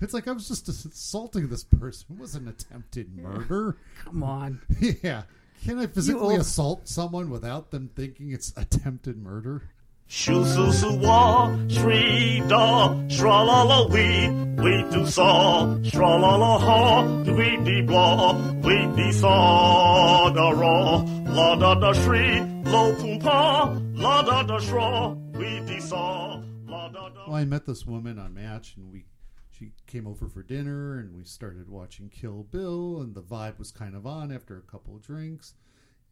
it's 0.00 0.14
like 0.14 0.26
I 0.28 0.32
was 0.32 0.48
just 0.48 0.68
assaulting 0.68 1.48
this 1.48 1.64
person. 1.64 2.06
It 2.10 2.18
wasn't 2.18 2.48
attempted 2.48 3.16
murder. 3.16 3.76
come 4.02 4.22
on. 4.22 4.60
yeah. 5.02 5.22
Can 5.64 5.78
I 5.78 5.86
physically 5.86 6.20
old- 6.20 6.40
assault 6.40 6.88
someone 6.88 7.30
without 7.30 7.70
them 7.70 7.90
thinking 7.94 8.32
it's 8.32 8.52
attempted 8.56 9.16
murder? 9.16 9.62
Shoo 10.06 10.44
su 10.44 10.72
su 10.72 10.98
wa, 11.00 11.56
shri 11.68 12.40
da, 12.48 12.94
shra 13.08 13.44
la 13.46 13.62
la 13.62 13.86
wee, 13.88 14.28
we 14.62 14.82
do 14.90 15.06
saw, 15.06 15.66
shra 15.82 16.20
la 16.20 16.36
la 16.36 16.58
ha, 16.58 17.02
we 17.24 17.56
dee 17.64 17.82
blah, 17.82 18.32
we 18.62 18.86
dee 18.96 19.12
saw 19.12 20.30
da 20.30 20.50
ra, 20.50 21.02
la 21.32 21.56
da 21.56 21.74
da 21.74 21.92
shri, 21.92 22.40
lo 22.64 22.94
pum 22.94 23.18
pa, 23.18 23.76
la 23.94 24.22
da 24.22 24.42
da 24.42 24.58
shra, 24.58 25.16
we 25.36 25.60
dee 25.66 25.80
saw, 25.80 26.40
la 26.66 26.88
da 26.88 27.08
da. 27.08 27.24
Well, 27.26 27.36
I 27.36 27.44
met 27.44 27.66
this 27.66 27.84
woman 27.86 28.18
on 28.18 28.34
Match, 28.34 28.76
and 28.76 28.92
we 28.92 29.06
she 29.50 29.72
came 29.86 30.06
over 30.06 30.28
for 30.28 30.42
dinner, 30.42 30.98
and 30.98 31.14
we 31.16 31.24
started 31.24 31.68
watching 31.68 32.08
Kill 32.08 32.42
Bill, 32.50 33.00
and 33.00 33.14
the 33.14 33.22
vibe 33.22 33.58
was 33.58 33.70
kind 33.70 33.94
of 33.94 34.06
on 34.06 34.30
after 34.32 34.56
a 34.58 34.70
couple 34.70 34.96
of 34.96 35.02
drinks, 35.02 35.54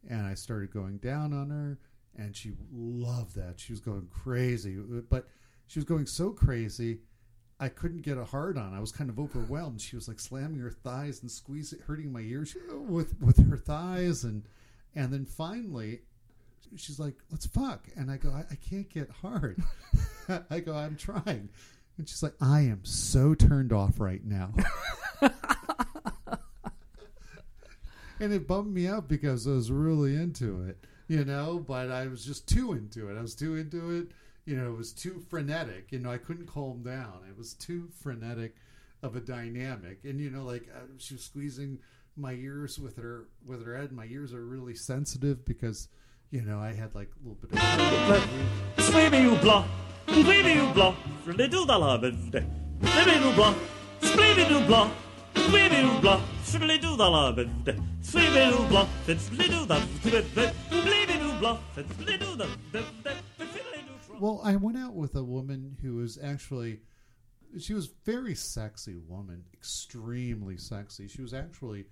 and 0.09 0.25
I 0.25 0.33
started 0.33 0.71
going 0.71 0.97
down 0.97 1.31
on 1.33 1.49
her, 1.49 1.77
and 2.17 2.35
she 2.35 2.53
loved 2.71 3.35
that. 3.35 3.59
She 3.59 3.73
was 3.73 3.79
going 3.79 4.07
crazy, 4.11 4.77
but 5.09 5.27
she 5.67 5.79
was 5.79 5.85
going 5.85 6.05
so 6.05 6.31
crazy. 6.31 6.99
I 7.59 7.69
couldn't 7.69 8.01
get 8.01 8.17
a 8.17 8.25
hard 8.25 8.57
on. 8.57 8.73
I 8.73 8.79
was 8.79 8.91
kind 8.91 9.09
of 9.09 9.19
overwhelmed. 9.19 9.79
She 9.81 9.95
was 9.95 10.07
like 10.07 10.19
slamming 10.19 10.59
her 10.59 10.71
thighs 10.71 11.21
and 11.21 11.31
squeezing, 11.31 11.79
hurting 11.79 12.11
my 12.11 12.21
ears 12.21 12.55
with 12.71 13.19
with 13.21 13.47
her 13.49 13.57
thighs, 13.57 14.23
and 14.23 14.43
and 14.95 15.13
then 15.13 15.25
finally, 15.25 16.01
she's 16.75 16.99
like, 16.99 17.15
"Let's 17.31 17.45
fuck," 17.45 17.87
and 17.95 18.11
I 18.11 18.17
go, 18.17 18.29
"I, 18.29 18.45
I 18.51 18.55
can't 18.55 18.89
get 18.89 19.09
hard." 19.09 19.63
I 20.49 20.59
go, 20.59 20.75
"I'm 20.75 20.97
trying," 20.97 21.49
and 21.97 22.09
she's 22.09 22.23
like, 22.23 22.35
"I 22.41 22.61
am 22.61 22.83
so 22.83 23.33
turned 23.33 23.71
off 23.71 23.99
right 23.99 24.23
now." 24.23 24.53
and 28.19 28.33
it 28.33 28.47
bummed 28.47 28.73
me 28.73 28.87
out 28.87 29.07
because 29.07 29.47
I 29.47 29.51
was 29.51 29.71
really 29.71 30.15
into 30.15 30.63
it, 30.63 30.85
you 31.07 31.25
know. 31.25 31.63
But 31.65 31.91
I 31.91 32.07
was 32.07 32.25
just 32.25 32.47
too 32.47 32.73
into 32.73 33.09
it. 33.09 33.17
I 33.17 33.21
was 33.21 33.35
too 33.35 33.55
into 33.55 33.91
it. 33.91 34.07
You 34.45 34.57
know, 34.57 34.71
it 34.71 34.77
was 34.77 34.91
too 34.91 35.23
frenetic. 35.29 35.91
You 35.91 35.99
know, 35.99 36.11
I 36.11 36.17
couldn't 36.17 36.47
calm 36.47 36.83
down. 36.83 37.21
It 37.29 37.37
was 37.37 37.53
too 37.53 37.89
frenetic 38.01 38.55
of 39.01 39.15
a 39.15 39.19
dynamic. 39.19 39.99
And 40.03 40.19
you 40.19 40.29
know, 40.29 40.43
like 40.43 40.67
uh, 40.73 40.85
she 40.97 41.15
was 41.15 41.23
squeezing 41.23 41.79
my 42.15 42.33
ears 42.33 42.79
with 42.79 42.97
her 42.97 43.27
with 43.45 43.65
her 43.65 43.77
head. 43.77 43.91
My 43.91 44.05
ears 44.05 44.33
are 44.33 44.45
really 44.45 44.75
sensitive 44.75 45.45
because 45.45 45.89
you 46.31 46.41
know 46.41 46.59
I 46.59 46.73
had 46.73 46.95
like 46.95 47.09
a 47.09 47.27
little 47.27 47.37
bit 47.41 47.51
of. 47.51 48.83
Swimming 48.83 49.23
you 49.23 49.35
blah, 49.37 49.65
swimming 50.07 50.57
you 50.57 50.73
blah, 50.73 50.95
little 51.25 51.65
dollar. 51.65 51.99
Swimming 51.99 53.23
you 53.23 53.33
blah, 53.35 53.55
swimming 54.01 54.49
you 54.49 54.65
blah, 54.65 54.91
swimming 55.49 55.93
you 55.93 55.99
blah, 56.01 56.21
little 56.59 56.97
dollar 56.97 57.33
birthday. 57.33 57.77
Swimming 58.01 58.49
you 58.59 58.65
blah, 58.67 58.87
it's 59.07 59.31
little 59.31 59.65
da, 59.65 59.79
swimming 60.01 61.21
you 61.21 61.33
blah, 61.39 61.57
it's 61.77 61.99
little 61.99 62.35
da, 62.35 62.45
Well, 64.19 64.41
I 64.43 64.55
went 64.55 64.77
out 64.77 64.93
with 64.95 65.15
a 65.15 65.23
woman 65.23 65.77
who 65.81 65.95
was 65.95 66.17
actually 66.21 66.79
she 67.59 67.73
was 67.75 67.89
very 68.03 68.33
sexy 68.33 68.95
woman, 69.07 69.43
extremely 69.53 70.57
sexy. 70.57 71.07
She 71.07 71.21
was 71.21 71.33
actually 71.35 71.85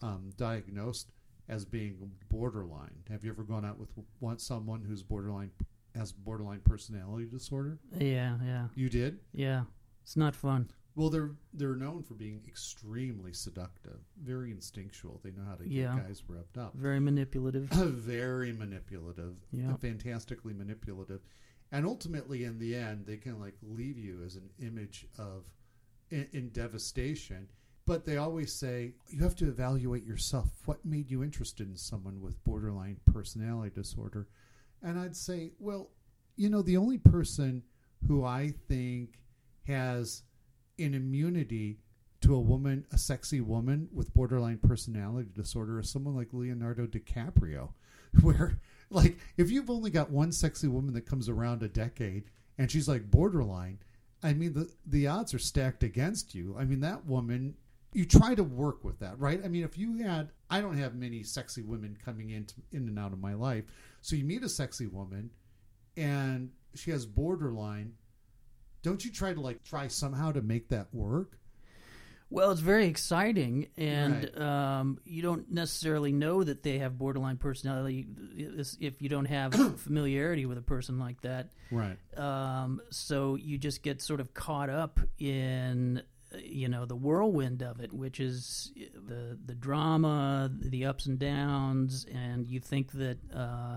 um, 0.00 0.30
diagnosed 0.38 1.10
as 1.48 1.66
being 1.66 2.10
borderline. 2.30 3.02
Have 3.10 3.22
you 3.22 3.30
ever 3.30 3.42
gone 3.42 3.66
out 3.66 3.78
with 3.78 3.90
one 4.20 4.38
someone 4.38 4.82
who's 4.82 5.02
borderline 5.02 5.50
has 5.94 6.10
borderline 6.10 6.60
personality 6.60 7.26
disorder? 7.26 7.78
Yeah, 7.98 8.38
yeah, 8.42 8.68
You 8.74 8.88
did? 8.88 9.18
yeah. 9.32 9.64
It's 10.02 10.16
not 10.16 10.34
fun. 10.36 10.70
Well, 10.96 11.10
they're 11.10 11.32
they're 11.52 11.74
known 11.74 12.02
for 12.04 12.14
being 12.14 12.40
extremely 12.46 13.32
seductive, 13.32 13.98
very 14.22 14.50
instinctual. 14.52 15.20
They 15.24 15.30
know 15.32 15.44
how 15.48 15.56
to 15.56 15.64
get 15.64 15.86
guys 15.96 16.22
revved 16.30 16.60
up. 16.62 16.74
Very 16.74 17.00
manipulative. 17.00 17.68
very 17.70 18.52
manipulative, 18.52 19.34
Yeah. 19.52 19.74
fantastically 19.76 20.52
manipulative, 20.54 21.20
and 21.72 21.84
ultimately, 21.84 22.44
in 22.44 22.58
the 22.60 22.76
end, 22.76 23.06
they 23.06 23.16
can 23.16 23.40
like 23.40 23.54
leave 23.62 23.98
you 23.98 24.22
as 24.24 24.36
an 24.36 24.48
image 24.60 25.06
of 25.18 25.46
in, 26.10 26.28
in 26.32 26.48
devastation. 26.50 27.48
But 27.86 28.06
they 28.06 28.16
always 28.16 28.52
say 28.52 28.94
you 29.08 29.22
have 29.24 29.36
to 29.36 29.48
evaluate 29.48 30.04
yourself. 30.04 30.48
What 30.64 30.84
made 30.86 31.10
you 31.10 31.22
interested 31.24 31.68
in 31.68 31.76
someone 31.76 32.20
with 32.20 32.42
borderline 32.44 32.98
personality 33.12 33.74
disorder? 33.74 34.28
And 34.80 34.98
I'd 34.98 35.16
say, 35.16 35.50
well, 35.58 35.90
you 36.36 36.48
know, 36.48 36.62
the 36.62 36.76
only 36.76 36.98
person 36.98 37.62
who 38.06 38.24
I 38.24 38.54
think 38.68 39.18
has 39.66 40.22
an 40.78 40.94
immunity 40.94 41.78
to 42.20 42.34
a 42.34 42.40
woman, 42.40 42.86
a 42.90 42.98
sexy 42.98 43.40
woman 43.40 43.88
with 43.92 44.14
borderline 44.14 44.58
personality 44.58 45.28
disorder, 45.34 45.78
is 45.78 45.90
someone 45.90 46.16
like 46.16 46.28
Leonardo 46.32 46.86
DiCaprio, 46.86 47.70
where 48.22 48.58
like 48.90 49.18
if 49.36 49.50
you've 49.50 49.70
only 49.70 49.90
got 49.90 50.10
one 50.10 50.32
sexy 50.32 50.68
woman 50.68 50.94
that 50.94 51.06
comes 51.06 51.28
around 51.28 51.62
a 51.62 51.68
decade 51.68 52.24
and 52.56 52.70
she's 52.70 52.88
like 52.88 53.10
borderline, 53.10 53.78
I 54.22 54.32
mean 54.32 54.54
the 54.54 54.72
the 54.86 55.06
odds 55.06 55.34
are 55.34 55.38
stacked 55.38 55.82
against 55.82 56.34
you. 56.34 56.56
I 56.58 56.64
mean 56.64 56.80
that 56.80 57.04
woman 57.04 57.54
you 57.92 58.04
try 58.04 58.34
to 58.34 58.42
work 58.42 58.82
with 58.84 58.98
that, 59.00 59.18
right? 59.18 59.40
I 59.44 59.48
mean 59.48 59.64
if 59.64 59.76
you 59.76 59.98
had 59.98 60.30
I 60.48 60.60
don't 60.60 60.78
have 60.78 60.94
many 60.94 61.22
sexy 61.22 61.62
women 61.62 61.96
coming 62.02 62.30
in 62.30 62.46
to, 62.46 62.54
in 62.72 62.88
and 62.88 62.98
out 62.98 63.12
of 63.12 63.20
my 63.20 63.34
life. 63.34 63.64
So 64.00 64.16
you 64.16 64.24
meet 64.24 64.42
a 64.42 64.48
sexy 64.48 64.86
woman 64.86 65.30
and 65.96 66.50
she 66.74 66.90
has 66.90 67.06
borderline 67.06 67.94
don't 68.84 69.04
you 69.04 69.10
try 69.10 69.32
to 69.34 69.40
like 69.40 69.64
try 69.64 69.88
somehow 69.88 70.30
to 70.30 70.42
make 70.42 70.68
that 70.68 70.86
work 70.94 71.38
Well, 72.30 72.50
it's 72.50 72.60
very 72.60 72.86
exciting, 72.86 73.68
and 73.76 74.36
um, 74.40 74.98
you 75.04 75.22
don't 75.22 75.52
necessarily 75.52 76.10
know 76.10 76.42
that 76.42 76.62
they 76.62 76.78
have 76.78 76.98
borderline 76.98 77.36
personality 77.36 78.06
if 78.80 79.00
you 79.00 79.08
don't 79.08 79.26
have 79.26 79.54
familiarity 79.80 80.44
with 80.44 80.58
a 80.58 80.62
person 80.62 80.98
like 80.98 81.20
that. 81.20 81.50
Right. 81.70 81.96
Um, 82.16 82.80
so 82.90 83.36
you 83.36 83.56
just 83.58 83.82
get 83.82 84.02
sort 84.02 84.20
of 84.20 84.34
caught 84.34 84.68
up 84.68 84.98
in 85.18 86.02
you 86.36 86.68
know 86.68 86.86
the 86.86 86.96
whirlwind 86.96 87.62
of 87.62 87.80
it, 87.80 87.92
which 87.92 88.18
is 88.18 88.72
the 89.06 89.38
the 89.44 89.54
drama, 89.54 90.50
the 90.52 90.86
ups 90.86 91.06
and 91.06 91.18
downs, 91.18 92.04
and 92.12 92.46
you 92.46 92.58
think 92.58 92.92
that 92.92 93.18
uh, 93.32 93.76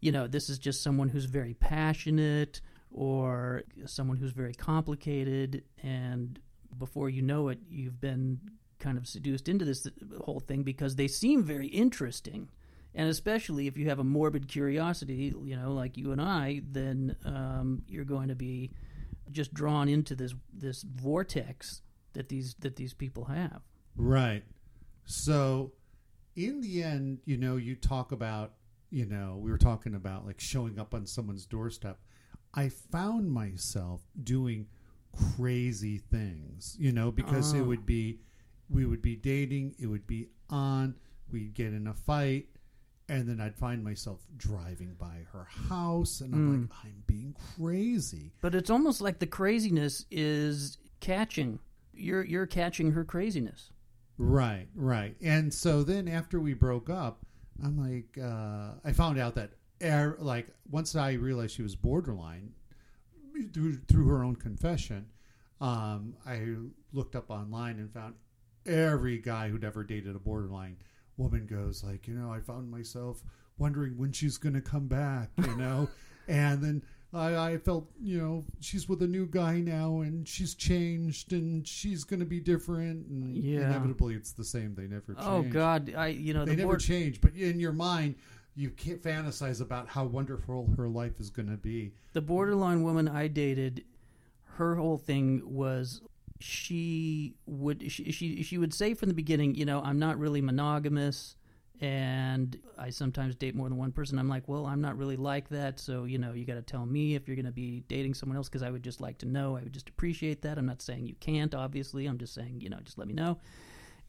you 0.00 0.12
know 0.12 0.28
this 0.28 0.48
is 0.48 0.58
just 0.58 0.82
someone 0.82 1.08
who's 1.08 1.24
very 1.24 1.54
passionate 1.54 2.60
or 2.90 3.62
someone 3.86 4.16
who's 4.16 4.32
very 4.32 4.54
complicated, 4.54 5.64
and 5.82 6.38
before 6.76 7.08
you 7.08 7.22
know 7.22 7.48
it, 7.48 7.58
you've 7.68 8.00
been 8.00 8.40
kind 8.78 8.96
of 8.96 9.06
seduced 9.06 9.48
into 9.48 9.64
this 9.64 9.86
whole 10.20 10.40
thing 10.40 10.62
because 10.62 10.96
they 10.96 11.08
seem 11.08 11.42
very 11.42 11.66
interesting. 11.66 12.48
And 12.94 13.08
especially 13.08 13.66
if 13.66 13.76
you 13.76 13.88
have 13.88 13.98
a 13.98 14.04
morbid 14.04 14.48
curiosity, 14.48 15.34
you 15.44 15.56
know, 15.56 15.72
like 15.72 15.96
you 15.96 16.12
and 16.12 16.20
I, 16.20 16.62
then 16.68 17.16
um, 17.24 17.82
you're 17.86 18.04
going 18.04 18.28
to 18.28 18.34
be 18.34 18.70
just 19.30 19.52
drawn 19.52 19.88
into 19.88 20.14
this 20.14 20.34
this 20.52 20.82
vortex 20.82 21.82
that 22.14 22.28
these 22.28 22.54
that 22.60 22.76
these 22.76 22.94
people 22.94 23.24
have. 23.26 23.60
Right. 23.96 24.42
So, 25.04 25.72
in 26.36 26.60
the 26.60 26.82
end, 26.82 27.18
you 27.24 27.36
know, 27.36 27.56
you 27.56 27.74
talk 27.74 28.12
about, 28.12 28.54
you 28.90 29.06
know, 29.06 29.38
we 29.40 29.50
were 29.50 29.58
talking 29.58 29.94
about 29.94 30.26
like 30.26 30.40
showing 30.40 30.78
up 30.78 30.94
on 30.94 31.06
someone's 31.06 31.46
doorstep. 31.46 31.98
I 32.54 32.68
found 32.68 33.30
myself 33.30 34.02
doing 34.22 34.66
crazy 35.36 35.98
things, 35.98 36.76
you 36.78 36.92
know, 36.92 37.10
because 37.10 37.52
it 37.52 37.60
Oh. 37.60 37.64
would 37.64 37.86
be, 37.86 38.20
we 38.70 38.84
would 38.86 39.02
be 39.02 39.16
dating, 39.16 39.74
it 39.78 39.86
would 39.86 40.06
be 40.06 40.28
on, 40.50 40.94
we'd 41.30 41.54
get 41.54 41.72
in 41.72 41.86
a 41.86 41.94
fight, 41.94 42.48
and 43.08 43.26
then 43.28 43.40
I'd 43.40 43.56
find 43.56 43.82
myself 43.82 44.20
driving 44.36 44.94
by 44.94 45.24
her 45.32 45.44
house, 45.44 46.20
and 46.20 46.34
I'm 46.34 46.60
like, 46.62 46.70
I'm 46.84 47.02
being 47.06 47.34
crazy. 47.56 48.32
But 48.40 48.54
it's 48.54 48.70
almost 48.70 49.00
like 49.00 49.18
the 49.18 49.26
craziness 49.26 50.04
is 50.10 50.78
catching. 51.00 51.58
You're 51.94 52.22
you're 52.24 52.46
catching 52.46 52.92
her 52.92 53.04
craziness. 53.04 53.70
Right, 54.18 54.68
right. 54.74 55.16
And 55.22 55.52
so 55.54 55.82
then 55.82 56.06
after 56.08 56.38
we 56.38 56.52
broke 56.54 56.90
up, 56.90 57.24
I'm 57.64 57.78
like, 57.78 58.18
uh, 58.22 58.72
I 58.84 58.92
found 58.92 59.18
out 59.18 59.34
that, 59.36 59.52
er, 59.82 60.16
like, 60.20 60.48
once 60.70 60.94
I 60.96 61.12
realized 61.12 61.54
she 61.54 61.62
was 61.62 61.74
borderline 61.76 62.52
through, 63.52 63.76
through 63.88 64.06
her 64.08 64.24
own 64.24 64.36
confession, 64.36 65.06
um, 65.60 66.14
I 66.26 66.42
looked 66.92 67.16
up 67.16 67.30
online 67.30 67.78
and 67.78 67.92
found 67.92 68.14
every 68.66 69.18
guy 69.18 69.48
who'd 69.48 69.64
ever 69.64 69.82
dated 69.84 70.14
a 70.14 70.18
borderline 70.18 70.76
woman 71.16 71.46
goes 71.46 71.82
like, 71.82 72.06
you 72.06 72.14
know, 72.14 72.30
I 72.30 72.40
found 72.40 72.70
myself 72.70 73.22
wondering 73.58 73.96
when 73.96 74.12
she's 74.12 74.38
going 74.38 74.54
to 74.54 74.60
come 74.60 74.86
back, 74.86 75.30
you 75.38 75.56
know, 75.56 75.88
and 76.28 76.62
then 76.62 76.82
I, 77.12 77.36
I 77.52 77.58
felt, 77.58 77.90
you 78.00 78.18
know, 78.18 78.44
she's 78.60 78.88
with 78.88 79.02
a 79.02 79.06
new 79.06 79.26
guy 79.26 79.58
now 79.60 80.00
and 80.00 80.28
she's 80.28 80.54
changed 80.54 81.32
and 81.32 81.66
she's 81.66 82.04
going 82.04 82.20
to 82.20 82.26
be 82.26 82.38
different. 82.38 83.08
And 83.08 83.36
Yeah. 83.36 83.62
inevitably 83.62 84.14
it's 84.14 84.32
the 84.32 84.44
same. 84.44 84.74
They 84.76 84.86
never 84.86 85.14
change. 85.14 85.26
Oh 85.26 85.42
God, 85.42 85.92
I 85.96 86.08
you 86.08 86.34
know 86.34 86.44
They 86.44 86.52
the 86.52 86.58
never 86.58 86.68
board, 86.74 86.80
change, 86.80 87.20
but 87.20 87.34
in 87.34 87.58
your 87.58 87.72
mind, 87.72 88.14
you 88.58 88.70
can't 88.70 89.00
fantasize 89.00 89.60
about 89.60 89.88
how 89.88 90.04
wonderful 90.04 90.68
her 90.76 90.88
life 90.88 91.20
is 91.20 91.30
going 91.30 91.48
to 91.48 91.56
be. 91.56 91.92
the 92.12 92.20
borderline 92.20 92.82
woman 92.82 93.06
I 93.08 93.28
dated, 93.28 93.84
her 94.56 94.74
whole 94.74 94.98
thing 94.98 95.42
was 95.44 96.02
she 96.40 97.34
would 97.46 97.90
she, 97.90 98.10
she 98.10 98.42
she 98.42 98.58
would 98.58 98.74
say 98.74 98.94
from 98.94 99.08
the 99.08 99.14
beginning, 99.14 99.54
you 99.54 99.64
know, 99.64 99.80
I'm 99.82 100.00
not 100.00 100.18
really 100.18 100.40
monogamous 100.40 101.36
and 101.80 102.58
I 102.76 102.90
sometimes 102.90 103.36
date 103.36 103.54
more 103.54 103.68
than 103.68 103.78
one 103.78 103.92
person. 103.92 104.18
I'm 104.18 104.28
like, 104.28 104.48
well, 104.48 104.66
I'm 104.66 104.80
not 104.80 104.98
really 104.98 105.16
like 105.16 105.48
that, 105.50 105.78
so 105.78 106.04
you 106.04 106.18
know, 106.18 106.32
you 106.32 106.44
got 106.44 106.54
to 106.54 106.62
tell 106.62 106.84
me 106.84 107.14
if 107.14 107.28
you're 107.28 107.36
going 107.36 107.46
to 107.46 107.52
be 107.52 107.84
dating 107.86 108.14
someone 108.14 108.36
else 108.36 108.48
because 108.48 108.64
I 108.64 108.70
would 108.70 108.82
just 108.82 109.00
like 109.00 109.18
to 109.18 109.26
know. 109.26 109.56
I 109.56 109.62
would 109.62 109.72
just 109.72 109.88
appreciate 109.88 110.42
that. 110.42 110.58
I'm 110.58 110.66
not 110.66 110.82
saying 110.82 111.06
you 111.06 111.14
can't, 111.20 111.54
obviously. 111.54 112.06
I'm 112.06 112.18
just 112.18 112.34
saying, 112.34 112.60
you 112.60 112.70
know, 112.70 112.78
just 112.82 112.98
let 112.98 113.06
me 113.06 113.14
know. 113.14 113.38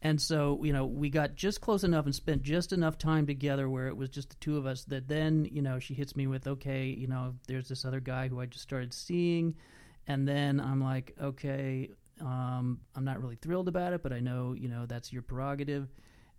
And 0.02 0.20
so, 0.20 0.62
you 0.64 0.72
know, 0.72 0.86
we 0.86 1.10
got 1.10 1.34
just 1.34 1.60
close 1.60 1.84
enough 1.84 2.06
and 2.06 2.14
spent 2.14 2.42
just 2.42 2.72
enough 2.72 2.96
time 2.96 3.26
together 3.26 3.68
where 3.68 3.86
it 3.88 3.96
was 3.96 4.08
just 4.08 4.30
the 4.30 4.36
two 4.36 4.56
of 4.56 4.64
us 4.64 4.84
that 4.84 5.08
then, 5.08 5.46
you 5.50 5.60
know, 5.60 5.78
she 5.78 5.92
hits 5.92 6.16
me 6.16 6.26
with, 6.26 6.46
okay, 6.46 6.86
you 6.86 7.06
know, 7.06 7.34
there's 7.46 7.68
this 7.68 7.84
other 7.84 8.00
guy 8.00 8.28
who 8.28 8.40
I 8.40 8.46
just 8.46 8.62
started 8.62 8.94
seeing. 8.94 9.54
And 10.06 10.26
then 10.26 10.58
I'm 10.58 10.82
like, 10.82 11.14
okay, 11.20 11.90
um, 12.20 12.80
I'm 12.94 13.04
not 13.04 13.20
really 13.20 13.36
thrilled 13.36 13.68
about 13.68 13.92
it, 13.92 14.02
but 14.02 14.12
I 14.12 14.20
know, 14.20 14.54
you 14.54 14.68
know, 14.68 14.86
that's 14.86 15.12
your 15.12 15.22
prerogative. 15.22 15.88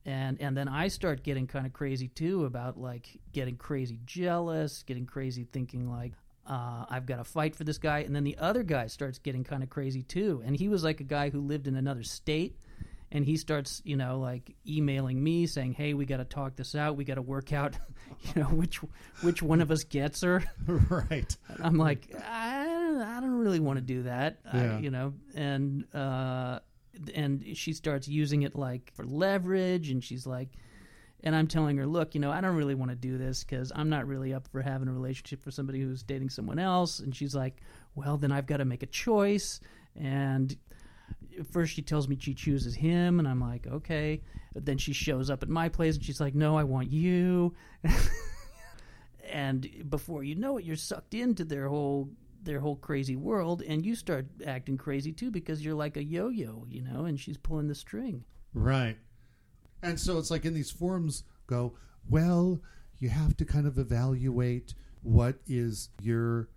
And 0.03 0.41
and 0.41 0.57
then 0.57 0.67
I 0.67 0.87
start 0.87 1.21
getting 1.21 1.45
kind 1.45 1.67
of 1.67 1.73
crazy 1.73 2.07
too 2.07 2.45
about 2.45 2.77
like 2.77 3.19
getting 3.31 3.55
crazy 3.57 3.99
jealous, 4.05 4.81
getting 4.81 5.05
crazy 5.05 5.43
thinking 5.43 5.87
like 5.91 6.13
uh, 6.47 6.85
I've 6.89 7.05
got 7.05 7.17
to 7.17 7.23
fight 7.23 7.55
for 7.55 7.63
this 7.63 7.77
guy. 7.77 7.99
And 7.99 8.15
then 8.15 8.23
the 8.23 8.37
other 8.39 8.63
guy 8.63 8.87
starts 8.87 9.19
getting 9.19 9.43
kind 9.43 9.61
of 9.61 9.69
crazy 9.69 10.01
too. 10.01 10.41
And 10.43 10.55
he 10.55 10.69
was 10.69 10.83
like 10.83 10.99
a 10.99 11.03
guy 11.05 11.29
who 11.29 11.39
lived 11.39 11.67
in 11.67 11.75
another 11.75 12.01
state 12.01 12.57
and 13.11 13.25
he 13.25 13.35
starts 13.37 13.81
you 13.83 13.95
know 13.95 14.19
like 14.19 14.55
emailing 14.67 15.21
me 15.21 15.45
saying 15.45 15.73
hey 15.73 15.93
we 15.93 16.05
got 16.05 16.17
to 16.17 16.25
talk 16.25 16.55
this 16.55 16.75
out. 16.75 16.95
We 16.95 17.03
got 17.03 17.15
to 17.15 17.21
work 17.21 17.53
out 17.53 17.77
you 18.21 18.41
know 18.41 18.49
which 18.49 18.77
which 19.21 19.41
one 19.41 19.61
of 19.61 19.71
us 19.71 19.83
gets 19.83 20.21
her. 20.21 20.43
Right. 20.89 21.35
And 21.47 21.65
i'm 21.65 21.77
like 21.77 22.07
i 22.27 22.65
don't, 22.65 23.01
I 23.01 23.19
don't 23.19 23.39
really 23.39 23.59
want 23.59 23.77
to 23.77 23.81
do 23.81 24.03
that. 24.03 24.39
Yeah. 24.53 24.77
I, 24.77 24.79
you 24.79 24.91
know 24.91 25.13
and 25.35 25.85
uh 25.93 26.59
and 27.15 27.45
she 27.55 27.73
starts 27.73 28.07
using 28.07 28.43
it 28.43 28.55
like 28.55 28.91
for 28.95 29.05
leverage. 29.05 29.89
And 29.89 30.03
she's 30.03 30.25
like 30.25 30.49
and 31.23 31.35
i'm 31.35 31.47
telling 31.47 31.77
her 31.77 31.85
look 31.85 32.15
you 32.15 32.21
know 32.21 32.31
i 32.31 32.41
don't 32.41 32.55
really 32.55 32.73
want 32.75 32.89
to 32.89 32.95
do 32.95 33.17
this 33.17 33.43
because 33.43 33.71
i'm 33.75 33.89
not 33.89 34.07
really 34.07 34.33
up 34.33 34.47
for 34.47 34.59
having 34.61 34.87
a 34.87 34.91
relationship 34.91 35.43
for 35.43 35.51
somebody 35.51 35.79
who's 35.79 36.03
dating 36.03 36.29
someone 36.29 36.59
else. 36.59 36.99
And 36.99 37.15
she's 37.15 37.35
like 37.35 37.61
well 37.95 38.17
then 38.17 38.31
i've 38.31 38.47
got 38.47 38.57
to 38.57 38.65
make 38.65 38.83
a 38.83 38.87
choice. 38.87 39.59
And 39.95 40.55
first 41.51 41.73
she 41.73 41.81
tells 41.81 42.07
me 42.07 42.17
she 42.19 42.33
chooses 42.33 42.75
him 42.75 43.19
and 43.19 43.27
i'm 43.27 43.39
like 43.39 43.67
okay 43.67 44.21
but 44.53 44.65
then 44.65 44.77
she 44.77 44.93
shows 44.93 45.29
up 45.29 45.43
at 45.43 45.49
my 45.49 45.69
place 45.69 45.95
and 45.95 46.03
she's 46.03 46.21
like 46.21 46.35
no 46.35 46.57
i 46.57 46.63
want 46.63 46.91
you 46.91 47.53
and 49.31 49.69
before 49.89 50.23
you 50.23 50.35
know 50.35 50.57
it 50.57 50.65
you're 50.65 50.75
sucked 50.75 51.13
into 51.13 51.43
their 51.43 51.67
whole 51.67 52.09
their 52.43 52.59
whole 52.59 52.75
crazy 52.75 53.15
world 53.15 53.61
and 53.61 53.85
you 53.85 53.95
start 53.95 54.25
acting 54.47 54.77
crazy 54.77 55.11
too 55.11 55.29
because 55.29 55.63
you're 55.63 55.75
like 55.75 55.95
a 55.95 56.03
yo-yo 56.03 56.65
you 56.67 56.81
know 56.81 57.05
and 57.05 57.19
she's 57.19 57.37
pulling 57.37 57.67
the 57.67 57.75
string 57.75 58.23
Right. 58.53 58.97
And 59.83 59.99
so 59.99 60.17
it's 60.17 60.31
like 60.31 60.45
in 60.45 60.53
these 60.53 60.71
forums 60.71 61.23
go, 61.47 61.73
well, 62.09 62.61
you 62.99 63.09
have 63.09 63.35
to 63.37 63.45
kind 63.45 63.65
of 63.65 63.77
evaluate 63.77 64.75
what 65.01 65.39
is 65.47 65.89
your 66.01 66.49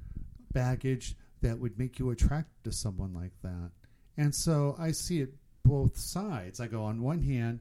baggage 0.52 1.16
that 1.40 1.58
would 1.58 1.78
make 1.78 1.98
you 1.98 2.10
attracted 2.10 2.64
to 2.64 2.72
someone 2.72 3.14
like 3.14 3.32
that. 3.42 3.70
And 4.16 4.34
so 4.34 4.76
I 4.78 4.92
see 4.92 5.20
it 5.20 5.34
both 5.64 5.96
sides. 5.98 6.60
I 6.60 6.66
go 6.66 6.84
on 6.84 7.02
one 7.02 7.22
hand, 7.22 7.60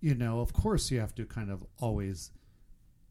you 0.00 0.14
know, 0.14 0.40
of 0.40 0.52
course 0.52 0.90
you 0.90 1.00
have 1.00 1.14
to 1.16 1.24
kind 1.24 1.50
of 1.50 1.64
always 1.80 2.30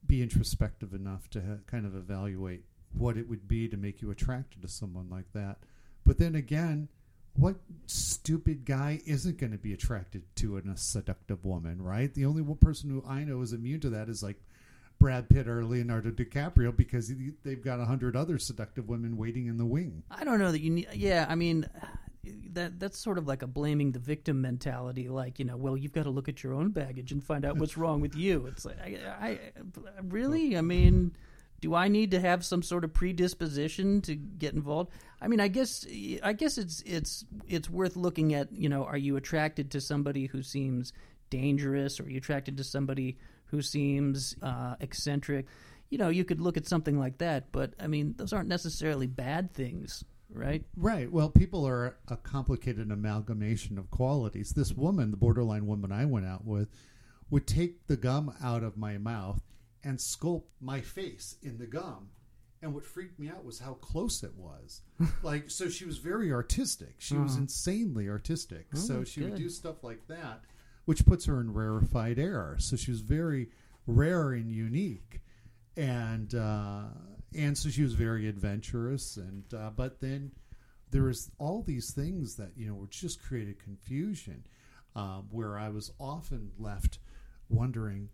be 0.08 0.22
introspective 0.22 0.94
enough 0.94 1.30
to 1.32 1.42
ha- 1.42 1.58
kind 1.68 1.86
of 1.86 1.96
evaluate 1.96 2.64
what 2.94 3.18
it 3.18 3.28
would 3.30 3.48
be 3.48 3.68
to 3.70 3.78
make 3.78 4.02
you 4.02 4.12
attracted 4.12 4.62
to 4.62 4.68
someone 4.68 5.10
like 5.10 5.32
that. 5.34 5.58
But 6.06 6.18
then 6.18 6.36
again, 6.36 6.88
what 7.36 7.56
stupid 7.88 8.66
guy 8.66 9.00
isn't 9.06 9.38
going 9.38 9.54
to 9.54 9.58
be 9.58 9.74
attracted 9.74 10.24
to 10.38 10.58
a 10.58 10.62
seductive 10.76 11.46
woman, 11.46 11.82
right? 11.82 12.14
The 12.14 12.26
only 12.26 12.42
one 12.42 12.58
person 12.58 12.90
who 12.90 13.04
I 13.08 13.24
know 13.24 13.42
is 13.42 13.54
immune 13.54 13.80
to 13.82 13.90
that 13.92 14.10
is 14.10 14.22
like 14.22 14.36
Brad 15.00 15.30
Pitt 15.30 15.48
or 15.48 15.64
Leonardo 15.64 16.12
DiCaprio 16.12 16.76
because 16.76 17.08
he- 17.08 17.32
they've 17.44 17.64
got 17.64 17.80
a 17.80 17.86
hundred 17.86 18.16
other 18.18 18.38
seductive 18.38 18.90
women 18.90 19.16
waiting 19.18 19.48
in 19.48 19.58
the 19.58 19.66
wing. 19.66 20.04
i 20.12 20.24
don't 20.26 20.40
know 20.40 20.52
that 20.52 20.62
you 20.62 20.70
need 20.70 20.88
yeah 20.94 21.26
i 21.30 21.36
mean 21.36 21.66
that 22.54 22.80
that's 22.80 23.00
sort 23.00 23.18
of 23.18 23.28
like 23.28 23.42
a 23.42 23.48
blaming 23.48 23.92
the 23.92 24.00
victim 24.00 24.42
mentality 24.42 25.10
like 25.10 25.40
you 25.40 25.46
know 25.46 25.58
well 25.58 25.76
you've 25.76 25.94
got 25.94 26.04
to 26.04 26.10
look 26.10 26.30
at 26.30 26.44
your 26.44 26.54
own 26.54 26.70
baggage 26.70 27.12
and 27.12 27.24
find 27.24 27.46
out 27.46 27.58
what's 27.58 27.78
wrong 27.78 28.02
with 28.02 28.16
you. 28.16 28.46
It's 28.48 28.66
like 28.66 28.78
I, 28.80 28.92
I 29.28 29.40
really? 30.02 30.58
I 30.58 30.62
mean 30.62 31.16
do 31.62 31.76
i 31.76 31.88
need 31.88 32.10
to 32.10 32.20
have 32.20 32.44
some 32.44 32.64
sort 32.64 32.84
of 32.84 32.92
predisposition 32.92 34.02
to 34.02 34.16
get 34.16 34.54
involved? 34.54 34.92
I 35.22 35.28
mean 35.28 35.40
i 35.40 35.48
guess 35.48 35.86
i 36.24 36.34
guess 36.34 36.58
it's 36.58 36.82
it's 36.86 37.24
it's 37.48 37.70
worth 37.70 37.96
looking 37.96 38.34
at 38.34 38.52
you 38.52 38.68
know 38.68 38.84
are 38.84 38.98
you 38.98 39.16
attracted 39.16 39.72
to 39.72 39.82
somebody 39.82 40.26
who 40.26 40.44
seems 40.44 40.92
dangerous? 41.30 42.00
Or 42.00 42.04
are 42.04 42.10
you 42.10 42.18
attracted 42.18 42.58
to 42.58 42.64
somebody 42.64 43.18
who 43.46 43.62
seems 43.62 44.36
uh, 44.42 44.76
eccentric? 44.80 45.46
You 45.90 45.98
know 45.98 46.10
you 46.10 46.26
could 46.26 46.42
look 46.42 46.58
at 46.58 46.68
something 46.68 46.98
like 46.98 47.18
that 47.18 47.52
but 47.52 47.74
i 47.80 47.86
mean 47.86 48.14
those 48.18 48.32
aren't 48.32 48.48
necessarily 48.48 49.08
bad 49.08 49.54
things 49.54 50.06
right 50.34 50.64
Right. 50.76 51.12
Well, 51.12 51.30
people 51.30 51.68
are 51.68 51.98
a 52.08 52.18
complicated 52.18 52.92
amalgamation 52.92 53.78
of 53.78 53.92
qualities. 53.92 54.52
This 54.52 54.74
woman, 54.74 55.12
the 55.12 55.18
borderline 55.18 55.68
woman 55.68 55.92
I 55.92 56.06
went 56.06 56.26
out 56.26 56.46
with, 56.46 56.70
would 57.30 57.48
take 57.48 57.88
the 57.88 57.98
gum 57.98 58.34
out 58.44 58.64
of 58.64 58.78
my 58.78 58.98
mouth 58.98 59.42
and 59.84 59.98
sculpt 59.98 60.44
my 60.60 60.82
face 60.82 61.36
in 61.42 61.58
the 61.58 61.68
gum. 61.68 62.10
And 62.62 62.76
what 62.76 62.86
freaked 62.86 63.20
me 63.20 63.28
out 63.28 63.44
was 63.44 63.60
how 63.60 63.74
close 63.74 64.22
it 64.22 64.36
was. 64.36 64.82
like, 65.24 65.50
so 65.50 65.68
she 65.68 65.86
was 65.86 65.98
very 65.98 66.32
artistic. 66.32 66.96
She 67.00 67.16
was 67.16 67.36
insanely 67.36 68.08
artistic. 68.08 68.68
so 68.74 69.04
she 69.04 69.24
would 69.24 69.36
do 69.36 69.50
stuff 69.50 69.84
like 69.84 70.08
that, 70.08 70.42
which 70.86 71.06
puts 71.06 71.26
her 71.26 71.42
in 71.42 71.54
rarefied 71.54 72.20
air. 72.20 72.58
So 72.60 72.76
she 72.76 72.92
was 72.92 73.02
very 73.02 73.50
rare 73.88 74.34
and 74.34 74.52
unique, 74.52 75.22
and 75.76 76.36
uh, 76.36 76.84
and 77.38 77.58
so 77.58 77.70
she 77.70 77.84
was 77.84 77.94
very 77.94 78.28
adventurous. 78.28 79.18
And 79.18 79.44
uh, 79.54 79.72
but 79.76 80.00
then 80.00 80.32
there 80.90 81.04
was 81.04 81.32
all 81.40 81.64
these 81.64 81.94
things 81.94 82.36
that 82.36 82.52
you 82.56 82.68
know 82.68 82.76
were 82.76 82.88
just 82.88 83.22
created 83.24 83.64
confusion, 83.64 84.46
um, 84.96 85.28
where 85.32 85.58
I 85.58 85.70
was 85.70 85.92
often 86.00 86.52
left 86.58 87.00
wondering. 87.50 88.10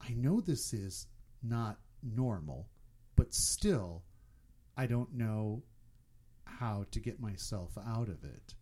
I 0.00 0.14
know 0.14 0.40
this 0.40 0.72
is 0.72 1.06
not 1.42 1.78
normal, 2.02 2.68
but 3.16 3.34
still, 3.34 4.02
I 4.76 4.86
don't 4.86 5.12
know 5.14 5.62
how 6.44 6.86
to 6.92 7.00
get 7.00 7.20
myself 7.20 7.72
out 7.86 8.08
of 8.08 8.24
it. 8.24 8.54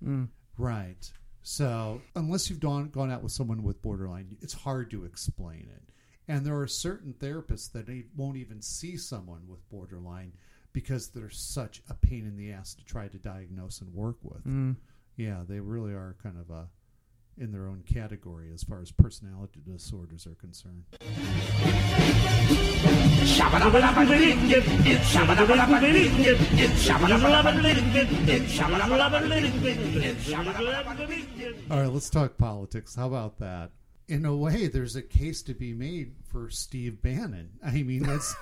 Right. 0.56 1.12
So, 1.42 2.02
unless 2.16 2.50
you've 2.50 2.60
gone, 2.60 2.90
gone 2.90 3.10
out 3.10 3.22
with 3.22 3.32
someone 3.32 3.62
with 3.62 3.80
borderline, 3.80 4.36
it's 4.42 4.52
hard 4.52 4.90
to 4.90 5.04
explain 5.04 5.68
it. 5.72 5.82
And 6.28 6.44
there 6.44 6.58
are 6.58 6.66
certain 6.66 7.14
therapists 7.18 7.72
that 7.72 7.86
they 7.86 8.04
won't 8.14 8.36
even 8.36 8.60
see 8.60 8.96
someone 8.98 9.48
with 9.48 9.68
borderline 9.70 10.32
because 10.74 11.08
they're 11.08 11.30
such 11.30 11.82
a 11.88 11.94
pain 11.94 12.26
in 12.26 12.36
the 12.36 12.52
ass 12.52 12.74
to 12.74 12.84
try 12.84 13.08
to 13.08 13.18
diagnose 13.18 13.80
and 13.80 13.92
work 13.94 14.18
with. 14.22 14.46
Mm. 14.46 14.76
Yeah, 15.16 15.42
they 15.48 15.58
really 15.58 15.92
are 15.92 16.16
kind 16.22 16.36
of 16.38 16.50
a 16.50 16.68
in 17.40 17.52
their 17.52 17.66
own 17.66 17.82
category 17.86 18.50
as 18.52 18.64
far 18.64 18.80
as 18.80 18.90
personality 18.90 19.60
disorders 19.64 20.26
are 20.26 20.34
concerned. 20.34 20.84
All 31.70 31.80
right, 31.80 31.92
let's 31.92 32.10
talk 32.10 32.36
politics. 32.36 32.94
How 32.96 33.06
about 33.06 33.38
that? 33.38 33.70
In 34.08 34.24
a 34.24 34.34
way, 34.34 34.68
there's 34.68 34.96
a 34.96 35.02
case 35.02 35.42
to 35.42 35.54
be 35.54 35.74
made 35.74 36.14
for 36.30 36.48
Steve 36.48 37.02
Bannon. 37.02 37.50
I 37.64 37.82
mean, 37.82 38.02
that's 38.02 38.34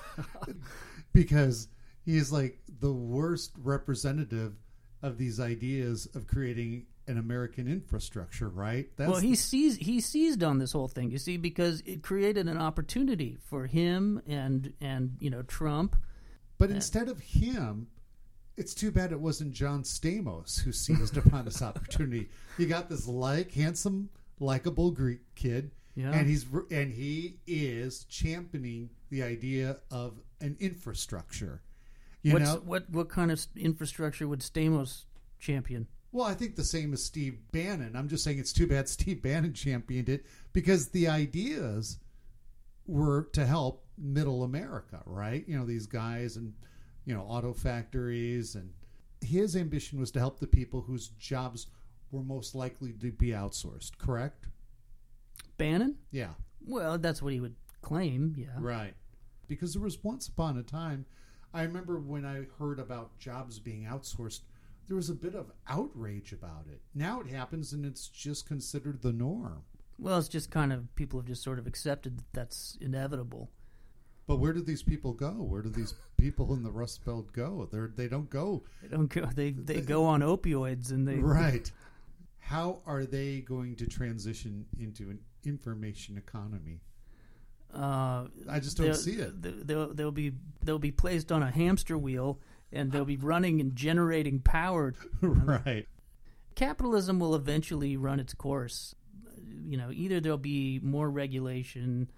because 1.13 1.67
he's 2.05 2.31
like 2.31 2.59
the 2.79 2.93
worst 2.93 3.51
representative 3.61 4.53
of 5.01 5.17
these 5.17 5.39
ideas 5.39 6.07
of 6.15 6.25
creating 6.25 6.85
an 7.07 7.17
American 7.17 7.67
infrastructure, 7.67 8.49
right? 8.49 8.89
That's 8.97 9.11
well, 9.11 9.19
he 9.19 9.35
seized 9.35 9.81
he 9.81 10.01
seized 10.01 10.43
on 10.43 10.59
this 10.59 10.73
whole 10.73 10.87
thing. 10.87 11.11
You 11.11 11.17
see, 11.17 11.37
because 11.37 11.81
it 11.85 12.03
created 12.03 12.47
an 12.47 12.57
opportunity 12.57 13.37
for 13.49 13.65
him 13.65 14.21
and 14.27 14.73
and 14.81 15.17
you 15.19 15.29
know 15.29 15.41
Trump. 15.43 15.95
But 16.57 16.71
instead 16.71 17.07
of 17.07 17.19
him, 17.19 17.87
it's 18.57 18.73
too 18.73 18.91
bad 18.91 19.11
it 19.11 19.19
wasn't 19.19 19.53
John 19.53 19.83
Stamos 19.83 20.59
who 20.59 20.71
seized 20.71 21.17
upon 21.17 21.45
this 21.45 21.61
opportunity. 21.61 22.29
You 22.57 22.65
got 22.65 22.89
this 22.89 23.07
like 23.07 23.53
handsome, 23.53 24.09
likable 24.39 24.91
Greek 24.91 25.21
kid, 25.35 25.71
Yeah. 25.95 26.11
and 26.11 26.27
he's 26.27 26.45
and 26.71 26.93
he 26.93 27.39
is 27.47 28.03
championing 28.05 28.89
the 29.09 29.23
idea 29.23 29.77
of 29.91 30.19
an 30.41 30.57
infrastructure. 30.59 31.61
You 32.23 32.33
What's, 32.33 32.45
know, 32.45 32.61
what 32.65 32.89
what 32.89 33.09
kind 33.09 33.31
of 33.31 33.45
infrastructure 33.55 34.27
would 34.27 34.39
Stamos 34.41 35.05
champion? 35.39 35.87
well, 36.11 36.25
I 36.25 36.33
think 36.33 36.55
the 36.55 36.63
same 36.63 36.93
as 36.93 37.03
Steve 37.03 37.37
Bannon. 37.51 37.95
I'm 37.95 38.07
just 38.07 38.23
saying 38.23 38.39
it's 38.39 38.53
too 38.53 38.65
bad 38.67 38.87
Steve 38.97 39.21
Bannon 39.21 39.53
championed 39.53 40.09
it 40.09 40.25
because 40.53 40.89
the 40.89 41.07
ideas 41.07 41.99
were 42.85 43.23
to 43.33 43.45
help 43.45 43.85
middle 43.97 44.43
America, 44.43 45.01
right? 45.05 45.43
You 45.47 45.57
know, 45.59 45.65
these 45.65 45.85
guys 45.87 46.37
and 46.37 46.53
you 47.05 47.13
know, 47.13 47.21
auto 47.21 47.53
factories 47.53 48.55
and 48.55 48.71
his 49.21 49.55
ambition 49.55 49.99
was 49.99 50.11
to 50.11 50.19
help 50.19 50.39
the 50.39 50.47
people 50.47 50.81
whose 50.81 51.07
jobs 51.19 51.67
were 52.11 52.23
most 52.23 52.55
likely 52.55 52.93
to 52.93 53.11
be 53.11 53.29
outsourced, 53.29 53.97
correct? 53.97 54.47
Bannon? 55.57 55.95
Yeah, 56.11 56.33
Well, 56.65 56.97
that's 56.97 57.21
what 57.21 57.33
he 57.33 57.39
would 57.39 57.55
claim. 57.81 58.35
Yeah. 58.37 58.47
right. 58.59 58.93
Because 59.47 59.73
there 59.73 59.81
was 59.81 60.03
once 60.03 60.27
upon 60.27 60.57
a 60.57 60.63
time, 60.63 61.05
I 61.53 61.63
remember 61.63 61.99
when 61.99 62.25
I 62.25 62.45
heard 62.59 62.79
about 62.79 63.17
jobs 63.17 63.59
being 63.59 63.85
outsourced, 63.85 64.41
there 64.87 64.97
was 64.97 65.09
a 65.09 65.15
bit 65.15 65.35
of 65.35 65.51
outrage 65.67 66.33
about 66.33 66.65
it. 66.69 66.81
Now 66.93 67.21
it 67.21 67.27
happens 67.27 67.73
and 67.73 67.85
it's 67.85 68.07
just 68.09 68.45
considered 68.45 69.01
the 69.01 69.13
norm. 69.13 69.63
Well, 69.97 70.17
it's 70.19 70.27
just 70.27 70.51
kind 70.51 70.71
of 70.71 70.93
people 70.95 71.19
have 71.19 71.27
just 71.27 71.43
sort 71.43 71.59
of 71.59 71.65
accepted 71.67 72.17
that 72.19 72.25
that's 72.33 72.77
inevitable. 72.81 73.49
But 74.27 74.37
where 74.37 74.51
do 74.51 74.61
these 74.61 74.83
people 74.83 75.13
go? 75.13 75.31
Where 75.31 75.61
do 75.61 75.69
these 75.69 75.93
people 76.17 76.53
in 76.53 76.61
the 76.61 76.71
Rust 76.71 77.03
Belt 77.05 77.31
go? 77.31 77.67
They're, 77.71 77.91
they 77.95 78.09
don't 78.09 78.29
go 78.29 78.63
They 78.81 78.89
don't 78.89 79.07
go. 79.07 79.25
They 79.33 79.51
they 79.51 79.79
go 79.79 80.03
on 80.03 80.19
opioids 80.19 80.91
and 80.91 81.07
they 81.07 81.15
right. 81.15 81.71
How 82.47 82.79
are 82.85 83.03
they 83.03 83.41
going 83.41 83.75
to 83.75 83.87
transition 83.87 84.67
into 84.79 85.09
an 85.09 85.19
information 85.43 86.17
economy? 86.17 86.79
Uh, 87.73 88.27
I 88.49 88.61
just 88.61 88.77
don't 88.77 88.93
see 88.93 89.15
it. 89.15 89.67
They'll, 89.67 89.93
they'll 89.93 90.11
be 90.11 90.31
they'll 90.63 90.79
be 90.79 90.91
placed 90.91 91.29
on 91.33 91.43
a 91.43 91.51
hamster 91.51 91.97
wheel 91.97 92.39
and 92.71 92.89
they'll 92.89 93.03
be 93.03 93.17
running 93.17 93.59
and 93.59 93.75
generating 93.75 94.39
power. 94.39 94.93
right. 95.21 95.87
Capitalism 96.55 97.19
will 97.19 97.35
eventually 97.35 97.97
run 97.97 98.17
its 98.17 98.33
course. 98.33 98.95
You 99.65 99.75
know, 99.75 99.91
either 99.91 100.21
there'll 100.21 100.37
be 100.37 100.79
more 100.81 101.09
regulation, 101.09 102.09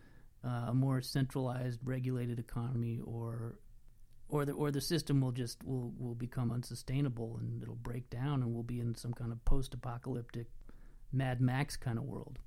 uh, 0.45 0.67
a 0.67 0.73
more 0.75 1.01
centralized, 1.01 1.79
regulated 1.83 2.37
economy, 2.37 3.01
or 3.03 3.55
or 4.29 4.45
the 4.45 4.51
or 4.53 4.71
the 4.71 4.81
system 4.81 5.21
will 5.21 5.31
just 5.31 5.63
will 5.63 5.91
will 5.97 6.15
become 6.15 6.51
unsustainable 6.51 7.37
and 7.39 7.61
it'll 7.61 7.75
break 7.75 8.09
down 8.09 8.41
and 8.41 8.53
we'll 8.53 8.63
be 8.63 8.79
in 8.79 8.95
some 8.95 9.13
kind 9.13 9.31
of 9.31 9.43
post-apocalyptic 9.45 10.47
Mad 11.11 11.41
Max 11.41 11.75
kind 11.75 11.97
of 11.97 12.03
world, 12.03 12.37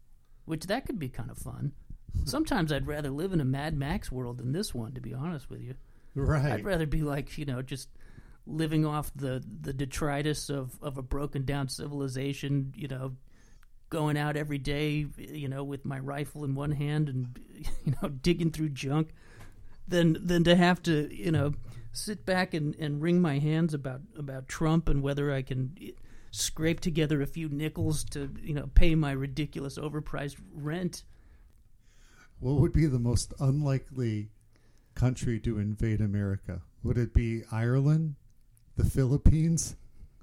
which 0.44 0.66
that 0.66 0.86
could 0.86 0.98
be 0.98 1.08
kind 1.08 1.30
of 1.30 1.38
fun. 1.38 1.72
Sometimes 2.24 2.72
I'd 2.72 2.86
rather 2.86 3.10
live 3.10 3.32
in 3.32 3.40
a 3.40 3.44
Mad 3.44 3.76
Max 3.76 4.12
world 4.12 4.38
than 4.38 4.52
this 4.52 4.74
one, 4.74 4.92
to 4.92 5.00
be 5.00 5.12
honest 5.12 5.50
with 5.50 5.60
you. 5.60 5.74
Right. 6.14 6.52
I'd 6.52 6.64
rather 6.64 6.86
be 6.86 7.02
like 7.02 7.36
you 7.36 7.44
know 7.44 7.62
just 7.62 7.88
living 8.46 8.84
off 8.84 9.10
the 9.14 9.42
the 9.60 9.72
detritus 9.72 10.50
of 10.50 10.78
of 10.82 10.98
a 10.98 11.02
broken 11.02 11.44
down 11.44 11.68
civilization. 11.68 12.72
You 12.76 12.88
know, 12.88 13.12
going 13.88 14.16
out 14.16 14.36
every 14.36 14.58
day. 14.58 15.06
You 15.16 15.48
know, 15.48 15.64
with 15.64 15.84
my 15.84 15.98
rifle 15.98 16.44
in 16.44 16.54
one 16.54 16.72
hand 16.72 17.08
and 17.08 17.40
you 17.84 17.94
know 18.00 18.08
digging 18.08 18.50
through 18.50 18.70
junk. 18.70 19.10
Than 19.86 20.16
than 20.26 20.44
to 20.44 20.56
have 20.56 20.82
to 20.84 21.14
you 21.14 21.32
know 21.32 21.54
sit 21.92 22.24
back 22.24 22.54
and, 22.54 22.74
and 22.76 23.02
wring 23.02 23.20
my 23.20 23.38
hands 23.38 23.74
about 23.74 24.00
about 24.16 24.48
Trump 24.48 24.88
and 24.88 25.02
whether 25.02 25.32
I 25.32 25.42
can 25.42 25.76
scrape 26.30 26.80
together 26.80 27.20
a 27.20 27.26
few 27.26 27.48
nickels 27.48 28.04
to 28.04 28.30
you 28.42 28.54
know 28.54 28.70
pay 28.74 28.94
my 28.94 29.12
ridiculous 29.12 29.78
overpriced 29.78 30.36
rent. 30.52 31.04
What 32.40 32.60
would 32.60 32.72
be 32.72 32.86
the 32.86 32.98
most 32.98 33.34
unlikely 33.38 34.30
country 34.94 35.38
to 35.40 35.58
invade 35.58 36.00
America? 36.00 36.62
Would 36.82 36.98
it 36.98 37.14
be 37.14 37.44
Ireland, 37.52 38.16
the 38.76 38.84
Philippines, 38.84 39.76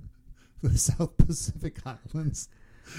the 0.61 0.77
South 0.77 1.15
Pacific 1.17 1.77
Islands? 1.85 2.49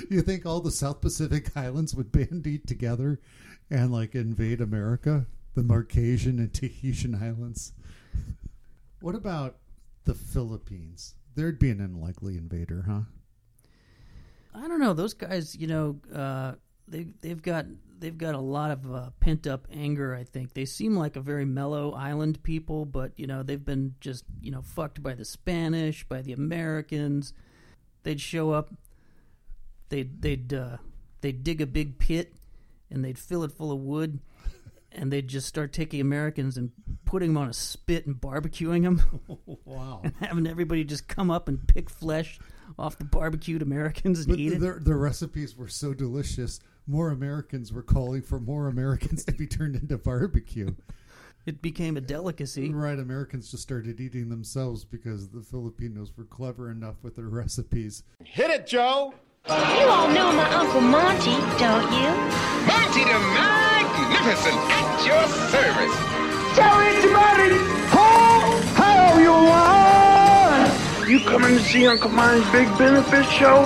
You 0.09 0.23
think 0.23 0.47
all 0.47 0.61
the 0.61 0.71
South 0.71 1.01
Pacific 1.01 1.57
Islands 1.57 1.95
would 1.95 2.13
bandit 2.13 2.67
together 2.67 3.21
and 3.69 3.93
like 3.93 4.15
invade 4.15 4.61
America? 4.61 5.27
The 5.55 5.62
Marquesian 5.62 6.38
and 6.38 6.53
Tahitian 6.53 7.14
Islands? 7.14 7.72
What 9.03 9.14
about 9.14 9.57
the 10.05 10.12
Philippines? 10.12 11.14
There'd 11.34 11.59
be 11.59 11.70
an 11.70 11.80
unlikely 11.80 12.36
invader, 12.36 12.84
huh? 12.86 13.01
I 14.55 14.68
don't 14.68 14.78
know. 14.78 14.92
Those 14.92 15.14
guys, 15.14 15.57
you 15.57 15.66
know, 15.66 15.96
uh, 16.14 16.53
they 16.86 17.07
they've 17.22 17.40
got 17.40 17.66
they've 17.98 18.16
got 18.16 18.34
a 18.34 18.40
lot 18.40 18.70
of 18.70 18.92
uh, 18.92 19.11
pent 19.20 19.46
up 19.46 19.66
anger. 19.72 20.14
I 20.14 20.24
think 20.24 20.55
they 20.55 20.64
seem 20.64 20.96
like 20.96 21.16
a 21.16 21.20
very 21.20 21.44
mellow 21.44 21.92
island 21.92 22.42
people, 22.42 22.84
but 22.84 23.12
you 23.16 23.26
know 23.26 23.42
they've 23.42 23.64
been 23.64 23.94
just 24.01 24.24
you 24.42 24.51
know 24.51 24.62
fucked 24.62 25.03
by 25.03 25.14
the 25.14 25.24
Spanish, 25.24 26.05
by 26.05 26.22
the 26.22 26.32
Americans. 26.32 27.32
They'd 28.03 28.20
show 28.20 28.51
up, 28.51 28.70
they'd 29.88 30.20
they'd 30.20 30.53
uh, 30.53 30.78
they'd 31.20 31.44
dig 31.44 31.61
a 31.61 31.66
big 31.66 31.98
pit, 31.98 32.34
and 32.90 33.05
they'd 33.05 33.18
fill 33.18 33.44
it 33.44 33.53
full 33.53 33.70
of 33.70 33.80
wood, 33.80 34.18
and 34.93 35.12
they'd 35.12 35.28
just 35.28 35.47
start 35.47 35.72
taking 35.72 36.01
Americans 36.01 36.57
and 36.57 36.70
putting 37.05 37.30
them 37.30 37.36
on 37.38 37.49
a 37.49 37.53
spit 37.53 38.07
and 38.07 38.16
barbecuing 38.16 38.82
them. 38.82 39.03
Wow. 39.64 40.01
and 40.03 40.14
having 40.20 40.47
everybody 40.49 40.82
just 40.84 41.07
come 41.07 41.30
up 41.30 41.49
and 41.49 41.66
pick 41.68 41.88
flesh 41.88 42.38
off 42.78 42.99
the 42.99 43.05
barbecued 43.05 43.62
Americans 43.62 44.20
and 44.20 44.28
But 44.28 44.38
eat 44.41 44.55
it. 44.55 44.61
their, 44.61 44.78
their 44.80 44.97
recipes 44.97 45.57
were 45.57 45.68
so 45.68 45.95
delicious, 45.95 46.59
more 46.86 47.11
Americans 47.11 47.72
were 47.72 47.82
calling 47.82 48.22
for 48.22 48.41
more 48.41 48.66
Americans 48.68 49.24
to 49.26 49.32
be 49.32 49.47
turned 49.47 49.76
into 49.76 49.97
barbecue. 49.97 50.74
It 51.47 51.62
became 51.62 51.97
a 51.97 52.01
delicacy. 52.01 52.70
Right, 52.70 52.99
Americans 52.99 53.51
just 53.51 53.62
started 53.62 54.01
eating 54.01 54.28
themselves 54.28 54.84
because 54.84 55.28
the 55.30 55.41
Filipinos 55.41 56.12
were 56.16 56.24
clever 56.24 56.70
enough 56.70 56.97
with 57.03 57.16
their 57.16 57.28
recipes. 57.28 58.03
Hit 58.24 58.51
it, 58.51 58.66
Joe. 58.66 59.14
You 59.49 59.86
all 59.88 60.09
know 60.09 60.30
my 60.32 60.49
Uncle 60.55 60.80
Monty, 60.82 61.36
don't 61.59 61.91
you? 61.93 62.11
Monty 62.68 63.05
the 63.05 63.18
Magnificent 63.34 64.55
at 64.55 65.07
your 65.07 65.26
service. 65.49 65.97
Tell 66.55 66.78
it's 66.86 67.07
Monty. 67.11 67.57
Ho, 67.91 68.07
how 68.76 69.18
you 69.18 69.32
want? 69.32 71.09
You 71.09 71.20
coming 71.20 71.57
to 71.57 71.62
see 71.64 71.86
Uncle 71.86 72.11
Monty's 72.11 72.49
big 72.53 72.68
benefit 72.76 73.24
show? 73.26 73.64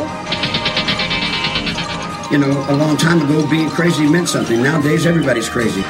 You 2.31 2.39
know, 2.39 2.67
a 2.69 2.77
long 2.77 2.97
time 2.97 3.21
ago, 3.23 3.47
being 3.49 3.69
crazy 3.69 4.07
meant 4.07 4.29
something. 4.29 4.63
Nowadays, 4.63 5.07
everybody's 5.07 5.49
crazy. 5.49 5.83